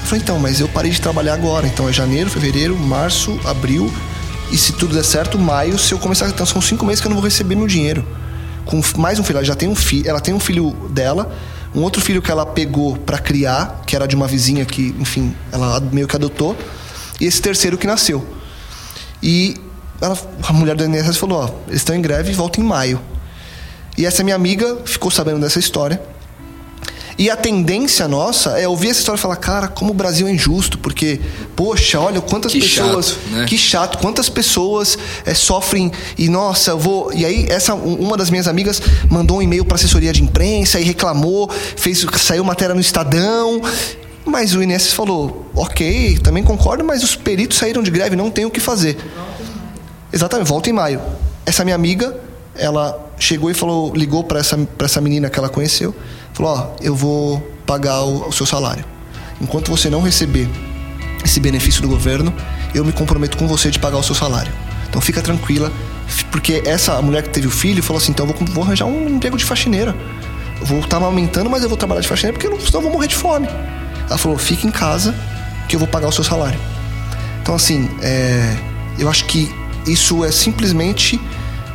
Eu 0.01 0.07
falei, 0.07 0.23
então, 0.23 0.39
mas 0.39 0.61
eu 0.61 0.69
parei 0.69 0.91
de 0.91 1.01
trabalhar 1.01 1.35
agora. 1.35 1.67
Então 1.67 1.89
é 1.89 1.93
janeiro, 1.93 2.31
fevereiro, 2.31 2.77
março, 2.77 3.39
abril. 3.45 3.93
E 4.53 4.57
se 4.57 4.73
tudo 4.73 4.95
der 4.95 5.05
certo, 5.05 5.39
maio, 5.39 5.79
se 5.79 5.93
eu 5.93 5.99
começar. 5.99 6.29
Então 6.29 6.47
são 6.47 6.61
cinco 6.63 6.85
meses 6.85 7.01
que 7.01 7.07
eu 7.07 7.11
não 7.11 7.17
vou 7.17 7.25
receber 7.25 7.57
meu 7.57 7.67
dinheiro. 7.67 8.07
Com 8.65 8.81
mais 8.97 9.19
um 9.19 9.25
filho. 9.25 9.39
Ela 9.39 9.45
já 9.45 9.55
tem 9.55 9.69
um 9.69 9.75
filho. 9.75 10.09
Ela 10.09 10.21
tem 10.21 10.33
um 10.33 10.41
filho 10.41 10.71
dela. 10.91 11.35
Um 11.75 11.83
outro 11.83 12.01
filho 12.01 12.23
que 12.23 12.31
ela 12.31 12.47
pegou 12.47 12.97
para 12.97 13.19
criar, 13.19 13.83
que 13.87 13.95
era 13.95 14.07
de 14.07 14.15
uma 14.15 14.27
vizinha 14.27 14.65
que, 14.65 14.95
enfim, 14.99 15.35
ela 15.53 15.81
meio 15.81 16.07
que 16.07 16.17
adotou. 16.17 16.57
E 17.21 17.27
esse 17.27 17.43
terceiro 17.43 17.77
que 17.77 17.87
nasceu. 17.87 18.25
E 19.23 19.57
ela, 20.01 20.17
a 20.47 20.53
mulher 20.53 20.77
do 20.77 20.85
INSS 20.85 21.17
falou: 21.17 21.43
ó, 21.43 21.51
eles 21.67 21.81
estão 21.81 21.95
em 21.95 22.01
greve 22.01 22.31
e 22.31 22.35
voltam 22.35 22.63
em 22.63 22.67
maio. 22.67 23.01
E 23.99 24.07
essa 24.07 24.23
minha 24.23 24.37
amiga 24.37 24.79
ficou 24.85 25.11
sabendo 25.11 25.41
dessa 25.41 25.59
história 25.59 26.01
e 27.19 27.31
a 27.31 27.37
tendência 27.37 28.07
nossa 28.07 28.59
é 28.59 28.69
ouvir 28.69 28.91
essa 28.91 29.01
história 29.01 29.19
e 29.19 29.23
falar, 29.23 29.37
cara, 29.37 29.69
como 29.69 29.93
o 29.93 29.95
Brasil 29.95 30.29
é 30.29 30.31
injusto, 30.31 30.77
porque, 30.79 31.19
poxa, 31.55 31.99
olha 31.99 32.21
quantas 32.21 32.53
que 32.53 32.61
pessoas. 32.61 33.09
Chato, 33.09 33.31
né? 33.31 33.47
Que 33.47 33.57
chato, 33.57 33.99
quantas 33.99 34.29
pessoas 34.29 34.99
é, 35.25 35.33
sofrem 35.33 35.91
e, 36.19 36.29
nossa, 36.29 36.73
eu 36.73 36.79
vou. 36.79 37.13
E 37.15 37.25
aí, 37.25 37.47
essa, 37.49 37.75
uma 37.75 38.17
das 38.19 38.29
minhas 38.29 38.47
amigas 38.47 38.83
mandou 39.11 39.39
um 39.39 39.43
e-mail 39.43 39.65
para 39.65 39.77
assessoria 39.77 40.13
de 40.13 40.23
imprensa 40.23 40.79
e 40.79 40.85
reclamou, 40.85 41.51
fez, 41.77 42.05
saiu 42.19 42.45
matéria 42.45 42.75
no 42.75 42.81
Estadão. 42.81 43.63
Mas 44.27 44.55
o 44.55 44.63
Inês 44.63 44.93
falou, 44.93 45.49
ok, 45.55 46.19
também 46.19 46.43
concordo, 46.43 46.85
mas 46.85 47.05
os 47.05 47.15
peritos 47.15 47.57
saíram 47.59 47.81
de 47.81 47.93
greve, 47.93 48.17
não 48.17 48.29
tem 48.29 48.45
o 48.45 48.51
que 48.51 48.59
fazer. 48.59 48.99
Exatamente, 50.13 50.49
volta 50.49 50.69
em 50.69 50.73
maio. 50.73 51.01
Essa 51.47 51.63
minha 51.63 51.77
amiga, 51.77 52.26
ela 52.59 52.99
chegou 53.19 53.51
e 53.51 53.55
falou, 53.55 53.95
ligou 53.95 54.25
para 54.25 54.41
essa, 54.41 54.57
pra 54.57 54.87
essa 54.87 55.01
menina 55.01 55.31
que 55.31 55.39
ela 55.39 55.49
conheceu 55.49 55.95
Falou: 56.37 56.53
Ó, 56.55 56.77
eu 56.83 56.95
vou 56.95 57.41
pagar 57.65 58.03
o, 58.03 58.29
o 58.29 58.33
seu 58.33 58.45
salário. 58.45 58.85
Enquanto 59.41 59.71
você 59.71 59.89
não 59.89 60.03
receber 60.03 60.47
esse 61.25 61.41
benefício 61.41 61.81
do 61.81 61.89
governo, 61.89 62.33
eu 62.75 62.85
me 62.85 62.93
comprometo 62.93 63.39
com 63.39 63.49
você 63.49 63.71
de 63.71 63.79
pagar 63.79 63.97
o 63.97 64.03
seu 64.03 64.15
salário. 64.15 64.53
Então 64.87 65.01
fica 65.01 65.23
tranquila, 65.23 65.73
porque 66.31 66.63
essa 66.67 67.01
mulher 67.01 67.23
que 67.23 67.31
teve 67.31 67.47
o 67.47 67.51
filho 67.51 67.83
falou 67.83 68.03
assim: 68.03 68.13
então 68.13 68.27
eu 68.27 68.35
vou, 68.35 68.47
vou 68.49 68.65
arranjar 68.65 68.85
um 68.85 69.09
emprego 69.09 69.39
de 69.39 69.47
faxineira. 69.47 69.97
Vou 70.61 70.81
estar 70.81 71.01
tá 71.01 71.07
aumentando, 71.07 71.49
mas 71.49 71.63
eu 71.63 71.71
vou 71.71 71.79
trabalhar 71.79 72.03
de 72.03 72.09
faxineira 72.09 72.39
porque 72.39 72.55
senão 72.67 72.81
eu 72.81 72.83
vou 72.83 72.93
morrer 72.93 73.09
de 73.09 73.17
fome. 73.17 73.49
Ela 74.07 74.19
falou: 74.19 74.37
fica 74.37 74.67
em 74.67 74.71
casa 74.71 75.15
que 75.71 75.75
eu 75.75 75.81
vou 75.81 75.89
pagar 75.89 76.09
o 76.09 76.13
seu 76.13 76.23
salário. 76.23 76.61
Então, 77.41 77.55
assim, 77.55 77.89
é, 78.03 78.59
eu 78.99 79.09
acho 79.09 79.25
que 79.25 79.51
isso 79.87 80.23
é 80.23 80.31
simplesmente 80.31 81.19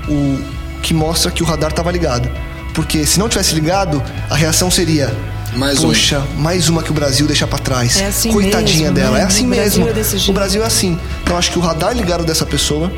o 0.07 0.39
que 0.81 0.93
mostra 0.93 1.31
que 1.31 1.43
o 1.43 1.45
radar 1.45 1.69
estava 1.71 1.91
ligado. 1.91 2.29
Porque 2.73 3.05
se 3.05 3.19
não 3.19 3.27
tivesse 3.29 3.53
ligado, 3.53 4.01
a 4.29 4.35
reação 4.35 4.71
seria 4.71 5.13
mais 5.53 5.79
Poxa, 5.79 6.19
um. 6.37 6.41
mais 6.41 6.69
uma 6.69 6.81
que 6.81 6.91
o 6.91 6.93
Brasil 6.93 7.27
deixa 7.27 7.45
para 7.45 7.59
trás. 7.59 7.99
É 7.99 8.05
assim 8.07 8.31
Coitadinha 8.31 8.91
mesmo, 8.91 8.95
dela. 8.95 9.17
né? 9.17 9.23
É 9.23 9.25
assim 9.25 9.45
O 9.45 9.49
mesmo. 9.49 9.83
Brasil 9.83 9.87
é 9.89 9.93
desse 9.93 10.29
o. 10.29 10.33
Brasil 10.33 10.63
é 10.63 10.65
assim. 10.65 10.97
Então 11.23 11.37
acho 11.37 11.51
que 11.51 11.59
o 11.59 11.61
radar 11.61 11.93
ligado 11.93 12.23
dessa 12.23 12.45
pessoa 12.45 12.91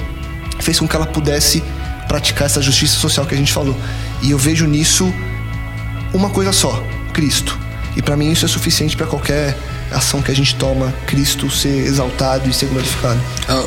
fez 0.59 0.79
com 0.79 0.87
que 0.87 0.95
ela 0.95 1.07
pudesse 1.07 1.63
praticar 2.07 2.45
essa 2.45 2.61
justiça 2.61 2.99
social 2.99 3.25
que 3.25 3.33
a 3.33 3.37
gente 3.37 3.51
falou. 3.51 3.75
E 4.21 4.29
eu 4.31 4.37
vejo 4.37 4.65
nisso 4.67 5.11
uma 6.13 6.29
coisa 6.29 6.51
só: 6.51 6.81
Cristo. 7.11 7.57
E 7.95 8.01
para 8.01 8.15
mim 8.17 8.31
isso 8.31 8.45
é 8.45 8.47
suficiente 8.47 8.95
para 8.97 9.05
qualquer 9.05 9.55
ação 9.91 10.19
que 10.21 10.31
a 10.31 10.35
gente 10.35 10.55
toma, 10.55 10.91
Cristo 11.05 11.49
ser 11.51 11.85
exaltado 11.85 12.49
e 12.49 12.53
ser 12.53 12.65
glorificado. 12.65 13.19
Ah, 13.47 13.63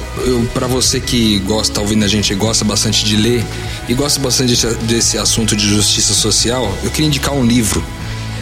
para 0.52 0.66
você 0.66 0.98
que 1.00 1.38
gosta, 1.40 1.74
tá 1.74 1.80
ouvindo 1.80 2.04
a 2.04 2.08
gente, 2.08 2.34
gosta 2.34 2.64
bastante 2.64 3.04
de 3.04 3.16
ler 3.16 3.44
e 3.88 3.94
gosta 3.94 4.20
bastante 4.20 4.66
desse, 4.82 5.16
assunto 5.18 5.54
de 5.54 5.66
justiça 5.66 6.12
social, 6.12 6.76
eu 6.82 6.90
queria 6.90 7.06
indicar 7.06 7.32
um 7.34 7.44
livro. 7.44 7.84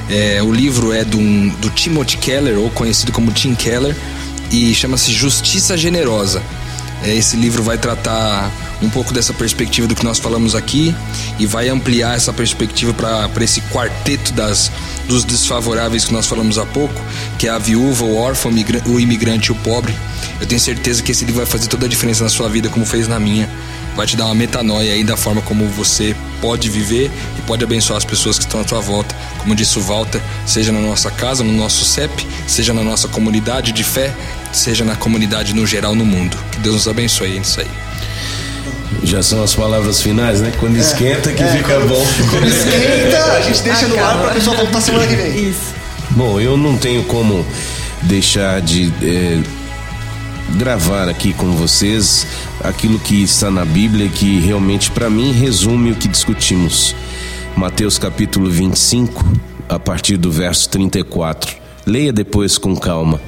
É, 0.09 0.43
o 0.43 0.53
livro 0.53 0.93
é 0.93 1.05
do, 1.05 1.19
do 1.59 1.71
Timothy 1.71 2.17
Keller, 2.19 2.59
ou 2.59 2.71
conhecido 2.71 3.13
como 3.13 3.31
Tim 3.31 3.55
Keller, 3.55 3.97
e 4.51 4.75
chama-se 4.75 5.13
Justiça 5.13 5.77
Generosa. 5.77 6.43
É, 7.03 7.15
esse 7.15 7.37
livro 7.37 7.63
vai 7.63 7.77
tratar 7.77 8.51
um 8.83 8.89
pouco 8.89 9.13
dessa 9.13 9.33
perspectiva 9.33 9.87
do 9.87 9.95
que 9.95 10.05
nós 10.05 10.19
falamos 10.19 10.55
aqui 10.55 10.95
e 11.39 11.47
vai 11.47 11.69
ampliar 11.69 12.17
essa 12.17 12.33
perspectiva 12.33 12.93
para 12.95 13.45
esse 13.45 13.61
quarteto 13.63 14.33
das, 14.33 14.71
dos 15.07 15.25
desfavoráveis 15.25 16.05
que 16.05 16.13
nós 16.13 16.27
falamos 16.27 16.59
há 16.59 16.65
pouco, 16.67 17.01
que 17.39 17.47
é 17.47 17.51
a 17.51 17.59
viúva, 17.59 18.05
o 18.05 18.17
órfão, 18.17 18.53
o 18.87 19.01
imigrante 19.01 19.49
e 19.49 19.53
o 19.53 19.55
pobre. 19.57 19.95
Eu 20.41 20.47
tenho 20.47 20.61
certeza 20.61 21.03
que 21.03 21.13
esse 21.13 21.25
livro 21.25 21.41
vai 21.41 21.47
fazer 21.47 21.69
toda 21.69 21.87
a 21.87 21.89
diferença 21.89 22.25
na 22.25 22.31
sua 22.31 22.49
vida, 22.49 22.69
como 22.69 22.87
fez 22.87 23.07
na 23.07 23.19
minha. 23.19 23.49
Vai 23.97 24.07
te 24.07 24.17
dar 24.17 24.27
uma 24.27 24.35
metanoia 24.35 24.93
aí 24.93 25.05
da 25.05 25.17
forma 25.17 25.41
como 25.43 25.67
você 25.69 26.17
pode 26.41 26.69
viver 26.69 27.11
e 27.39 27.43
pode 27.43 27.63
abençoar 27.63 27.97
as 27.97 28.05
pessoas 28.05 28.39
que 28.39 28.45
estão 28.45 28.61
à 28.61 28.65
tua 28.65 28.81
volta. 28.81 29.15
Como 29.39 29.55
disse 29.55 29.79
o 29.79 29.83
Walter, 29.83 30.21
seja 30.45 30.73
na 30.73 30.81
nossa 30.81 31.11
casa, 31.11 31.45
no 31.45 31.53
nosso 31.53 31.85
CEP, 31.85 32.27
seja 32.47 32.75
na 32.75 32.83
nossa 32.83 33.07
comunidade 33.09 33.73
de 33.73 33.85
fé, 33.85 34.13
seja 34.53 34.85
na 34.85 34.97
comunidade 34.97 35.55
no 35.55 35.67
geral 35.67 35.95
no 35.95 36.05
mundo. 36.05 36.37
Que 36.51 36.59
Deus 36.59 36.75
nos 36.75 36.89
abençoe 36.89 37.39
nisso 37.39 37.61
aí. 37.61 37.69
Já 39.05 39.23
são 39.23 39.43
as 39.43 39.55
palavras 39.55 40.01
finais, 40.01 40.41
né? 40.41 40.53
Quando 40.59 40.77
esquenta 40.77 41.33
que 41.33 41.45
fica 41.45 41.79
bom. 41.81 42.03
Esquenta! 42.47 43.33
A 43.33 43.41
gente 43.43 43.63
deixa 43.63 43.87
no 43.87 44.03
ar 44.03 44.19
pra 44.19 44.31
pessoa 44.31 44.57
voltar 44.57 44.81
semana 44.81 45.07
que 45.07 45.15
vem. 45.15 45.51
Isso. 45.51 45.75
Bom, 46.11 46.41
eu 46.41 46.57
não 46.57 46.77
tenho 46.77 47.05
como 47.05 47.45
deixar 48.03 48.61
de 48.61 48.93
é, 49.03 49.41
gravar 50.55 51.09
aqui 51.09 51.33
com 51.33 51.51
vocês 51.53 52.27
aquilo 52.61 52.99
que 52.99 53.23
está 53.23 53.51
na 53.51 53.65
Bíblia 53.65 54.09
que 54.09 54.39
realmente 54.39 54.91
para 54.91 55.11
mim 55.11 55.33
resume 55.33 55.91
o 55.91 55.97
que 55.97 56.07
discutimos. 56.07 56.95
Mateus 57.57 57.99
capítulo 57.99 58.49
25, 58.49 59.25
a 59.69 59.79
partir 59.79 60.17
do 60.17 60.31
verso 60.31 60.69
34. 60.71 61.57
Leia 61.85 62.13
depois 62.13 62.57
com 62.57 62.77
calma. 62.77 63.21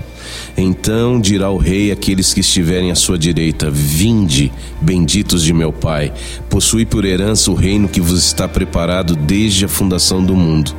Então 0.57 1.21
dirá 1.21 1.51
o 1.51 1.59
rei 1.59 1.91
àqueles 1.91 2.33
que 2.33 2.41
estiverem 2.41 2.91
à 2.91 2.95
sua 2.95 3.19
direita: 3.19 3.71
Vinde, 3.71 4.53
benditos 4.81 5.43
de 5.43 5.53
meu 5.53 5.73
Pai, 5.73 6.13
possui 6.49 6.87
por 6.87 7.05
herança 7.05 7.51
o 7.51 7.55
reino 7.55 7.89
que 7.89 8.01
vos 8.01 8.25
está 8.25 8.47
preparado 8.47 9.17
desde 9.17 9.65
a 9.65 9.69
fundação 9.69 10.25
do 10.25 10.35
mundo. 10.35 10.75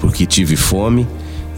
Porque 0.00 0.24
tive 0.24 0.56
fome 0.56 1.06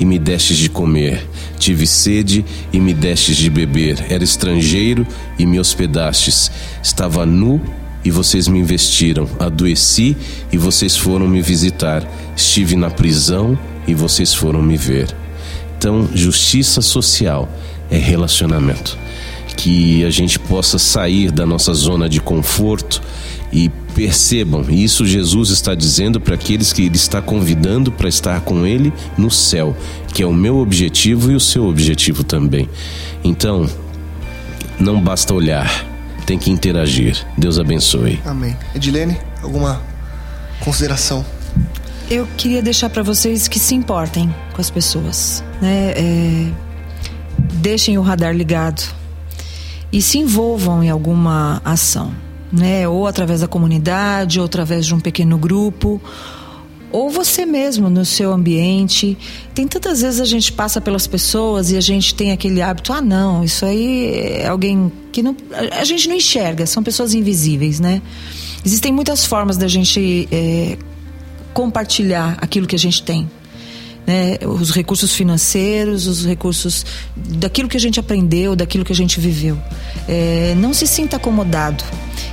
e 0.01 0.05
me 0.05 0.19
destes 0.19 0.57
de 0.57 0.69
comer, 0.69 1.29
tive 1.63 1.87
sede 1.87 2.45
e 2.73 2.81
me 2.81 2.93
destes 2.93 3.37
de 3.37 3.49
beber, 3.49 4.05
era 4.11 4.25
estrangeiro 4.25 5.07
e 5.39 5.47
me 5.47 5.61
hospedastes, 5.61 6.51
estava 6.83 7.25
nu 7.25 7.63
e 8.05 8.11
vocês 8.11 8.49
me 8.49 8.59
investiram, 8.59 9.29
adoeci 9.39 10.17
e 10.53 10.59
vocês 10.59 10.97
foram 10.97 11.29
me 11.29 11.41
visitar, 11.41 12.05
estive 12.37 12.75
na 12.75 12.91
prisão 12.91 13.57
e 13.87 13.95
vocês 13.95 14.35
foram 14.35 14.61
me 14.61 14.77
ver. 14.77 15.15
Então, 15.79 16.09
justiça 16.13 16.83
social 16.83 17.49
é 17.89 17.97
relacionamento. 17.97 18.99
Que 19.57 20.05
a 20.05 20.11
gente 20.11 20.41
possa 20.41 20.81
sair 20.81 21.31
da 21.31 21.47
nossa 21.47 21.73
zona 21.75 22.09
de 22.09 22.21
conforto 22.21 23.01
e 23.53 23.71
percebam, 23.95 24.65
isso 24.71 25.05
Jesus 25.05 25.51
está 25.51 25.75
dizendo 25.75 26.19
para 26.19 26.35
aqueles 26.35 26.73
que 26.73 26.87
Ele 26.87 26.97
está 26.97 27.21
convidando 27.21 27.93
para 27.93 28.09
estar 28.09 28.41
com 28.41 28.67
Ele 28.67 28.93
no 29.19 29.31
céu, 29.31 29.77
que 30.15 30.23
é 30.23 30.27
o 30.27 30.33
meu 30.33 30.57
objetivo 30.57 31.31
e 31.31 31.35
o 31.35 31.41
seu 31.41 31.67
objetivo 31.67 32.25
também. 32.25 32.69
Então, 33.23 33.69
não 34.81 35.01
basta 35.01 35.35
olhar, 35.35 35.85
tem 36.25 36.39
que 36.39 36.51
interagir. 36.51 37.25
Deus 37.37 37.59
abençoe. 37.59 38.21
Amém. 38.25 38.57
Edilene, 38.75 39.19
alguma 39.43 39.81
consideração? 40.61 41.25
Eu 42.11 42.27
queria 42.37 42.63
deixar 42.63 42.91
para 42.91 43.03
vocês 43.03 43.49
que 43.49 43.59
se 43.59 43.75
importem 43.75 44.35
com 44.53 44.61
as 44.61 44.71
pessoas, 44.71 45.45
né? 45.61 45.93
É, 45.97 46.53
deixem 47.55 47.97
o 47.99 48.03
radar 48.03 48.35
ligado 48.35 48.83
e 49.93 50.01
se 50.01 50.19
envolvam 50.19 50.83
em 50.83 50.91
alguma 50.91 51.61
ação, 51.65 52.13
né? 52.53 52.87
Ou 52.87 53.07
através 53.07 53.41
da 53.41 53.49
comunidade, 53.49 54.39
ou 54.39 54.47
através 54.47 54.87
de 54.87 54.95
um 54.95 55.01
pequeno 55.01 55.39
grupo, 55.39 56.01
ou 56.93 57.09
você 57.09 57.47
mesmo 57.47 57.89
no 57.89 58.05
seu 58.05 58.33
ambiente. 58.33 59.17
Tem 59.55 59.67
tantas 59.67 60.03
vezes 60.03 60.21
a 60.21 60.25
gente 60.25 60.53
passa 60.53 60.81
pelas 60.81 61.07
pessoas 61.07 61.71
e 61.71 61.77
a 61.77 61.81
gente 61.81 62.15
tem 62.15 62.31
aquele 62.31 62.61
hábito, 62.61 62.93
ah, 62.93 63.01
não, 63.01 63.43
isso 63.43 63.65
aí 63.65 64.41
é 64.41 64.47
alguém 64.47 64.93
que 65.11 65.23
não, 65.23 65.35
a 65.73 65.85
gente 65.85 66.09
não 66.09 66.17
enxerga, 66.17 66.67
são 66.67 66.83
pessoas 66.83 67.15
invisíveis, 67.15 67.81
né? 67.81 68.03
Existem 68.65 68.93
muitas 68.93 69.25
formas 69.25 69.57
da 69.57 69.67
gente 69.67 70.29
é, 70.31 70.77
compartilhar 71.53 72.37
aquilo 72.41 72.67
que 72.67 72.77
a 72.77 72.79
gente 72.79 73.03
tem. 73.03 73.29
Né? 74.07 74.39
Os 74.47 74.71
recursos 74.71 75.15
financeiros, 75.15 76.07
os 76.07 76.27
recursos 76.27 76.85
daquilo 77.17 77.69
que 77.69 77.77
a 77.77 77.81
gente 77.81 78.01
aprendeu, 78.01 78.57
daquilo 78.57 78.85
que 78.85 78.93
a 78.93 78.97
gente 78.97 79.21
viveu. 79.21 79.57
É, 80.09 80.55
não 80.57 80.75
se 80.75 80.87
sinta 80.87 81.17
acomodado. 81.17 81.85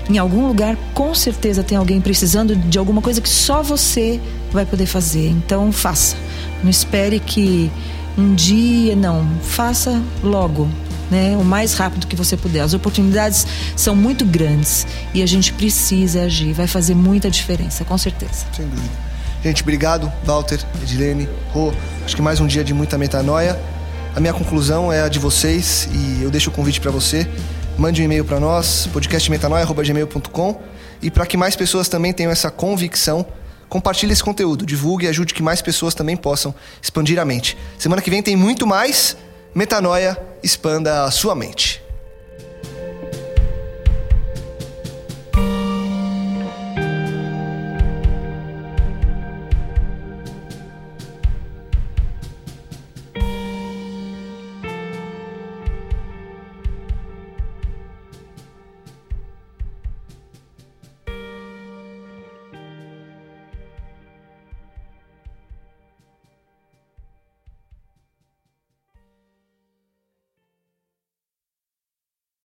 Em 0.09 0.17
algum 0.17 0.47
lugar, 0.47 0.75
com 0.93 1.13
certeza, 1.13 1.63
tem 1.63 1.77
alguém 1.77 2.01
precisando 2.01 2.55
de 2.55 2.79
alguma 2.79 3.01
coisa 3.01 3.21
que 3.21 3.29
só 3.29 3.61
você 3.61 4.19
vai 4.51 4.65
poder 4.65 4.87
fazer. 4.87 5.29
Então, 5.29 5.71
faça. 5.71 6.15
Não 6.63 6.69
espere 6.69 7.19
que 7.19 7.71
um 8.17 8.33
dia, 8.33 8.95
não. 8.95 9.27
Faça 9.43 10.01
logo. 10.23 10.67
Né, 11.11 11.35
o 11.35 11.43
mais 11.43 11.73
rápido 11.73 12.05
que 12.05 12.15
você 12.15 12.37
puder. 12.37 12.59
As 12.59 12.75
oportunidades 12.75 13.47
são 13.75 13.95
muito 13.95 14.23
grandes 14.23 14.85
e 15.11 15.23
a 15.23 15.25
gente 15.25 15.51
precisa 15.53 16.21
agir. 16.21 16.53
Vai 16.53 16.67
fazer 16.67 16.93
muita 16.93 17.31
diferença, 17.31 17.83
com 17.83 17.97
certeza. 17.97 18.45
Sem 18.55 18.67
dúvida. 18.67 19.08
Gente, 19.41 19.61
obrigado, 19.61 20.11
Walter, 20.25 20.59
Edilene, 20.81 21.29
Rô. 21.53 21.71
Acho 22.03 22.13
que 22.13 22.21
mais 22.21 22.41
um 22.41 22.47
dia 22.47 22.61
de 22.61 22.73
muita 22.73 22.97
metanoia. 22.97 23.57
A 24.13 24.19
minha 24.19 24.33
conclusão 24.33 24.91
é 24.91 25.01
a 25.01 25.07
de 25.07 25.17
vocês 25.17 25.87
e 25.93 26.21
eu 26.21 26.29
deixo 26.29 26.49
o 26.49 26.53
convite 26.53 26.81
para 26.81 26.91
você. 26.91 27.25
Mande 27.77 28.01
um 28.01 28.05
e-mail 28.05 28.25
para 28.25 28.37
nós, 28.37 28.87
podcastmetanoia.gmail.com 28.91 30.61
e 31.01 31.09
para 31.09 31.25
que 31.25 31.37
mais 31.37 31.55
pessoas 31.55 31.87
também 31.87 32.11
tenham 32.11 32.29
essa 32.29 32.51
convicção, 32.51 33.25
compartilhe 33.69 34.11
esse 34.11 34.23
conteúdo, 34.23 34.65
divulgue 34.65 35.05
e 35.05 35.07
ajude 35.07 35.33
que 35.33 35.41
mais 35.41 35.61
pessoas 35.61 35.93
também 35.93 36.17
possam 36.17 36.53
expandir 36.81 37.17
a 37.17 37.23
mente. 37.23 37.57
Semana 37.77 38.01
que 38.01 38.09
vem 38.09 38.21
tem 38.21 38.35
muito 38.35 38.67
mais. 38.67 39.15
Metanoia, 39.55 40.17
expanda 40.43 41.05
a 41.05 41.11
sua 41.11 41.33
mente. 41.33 41.81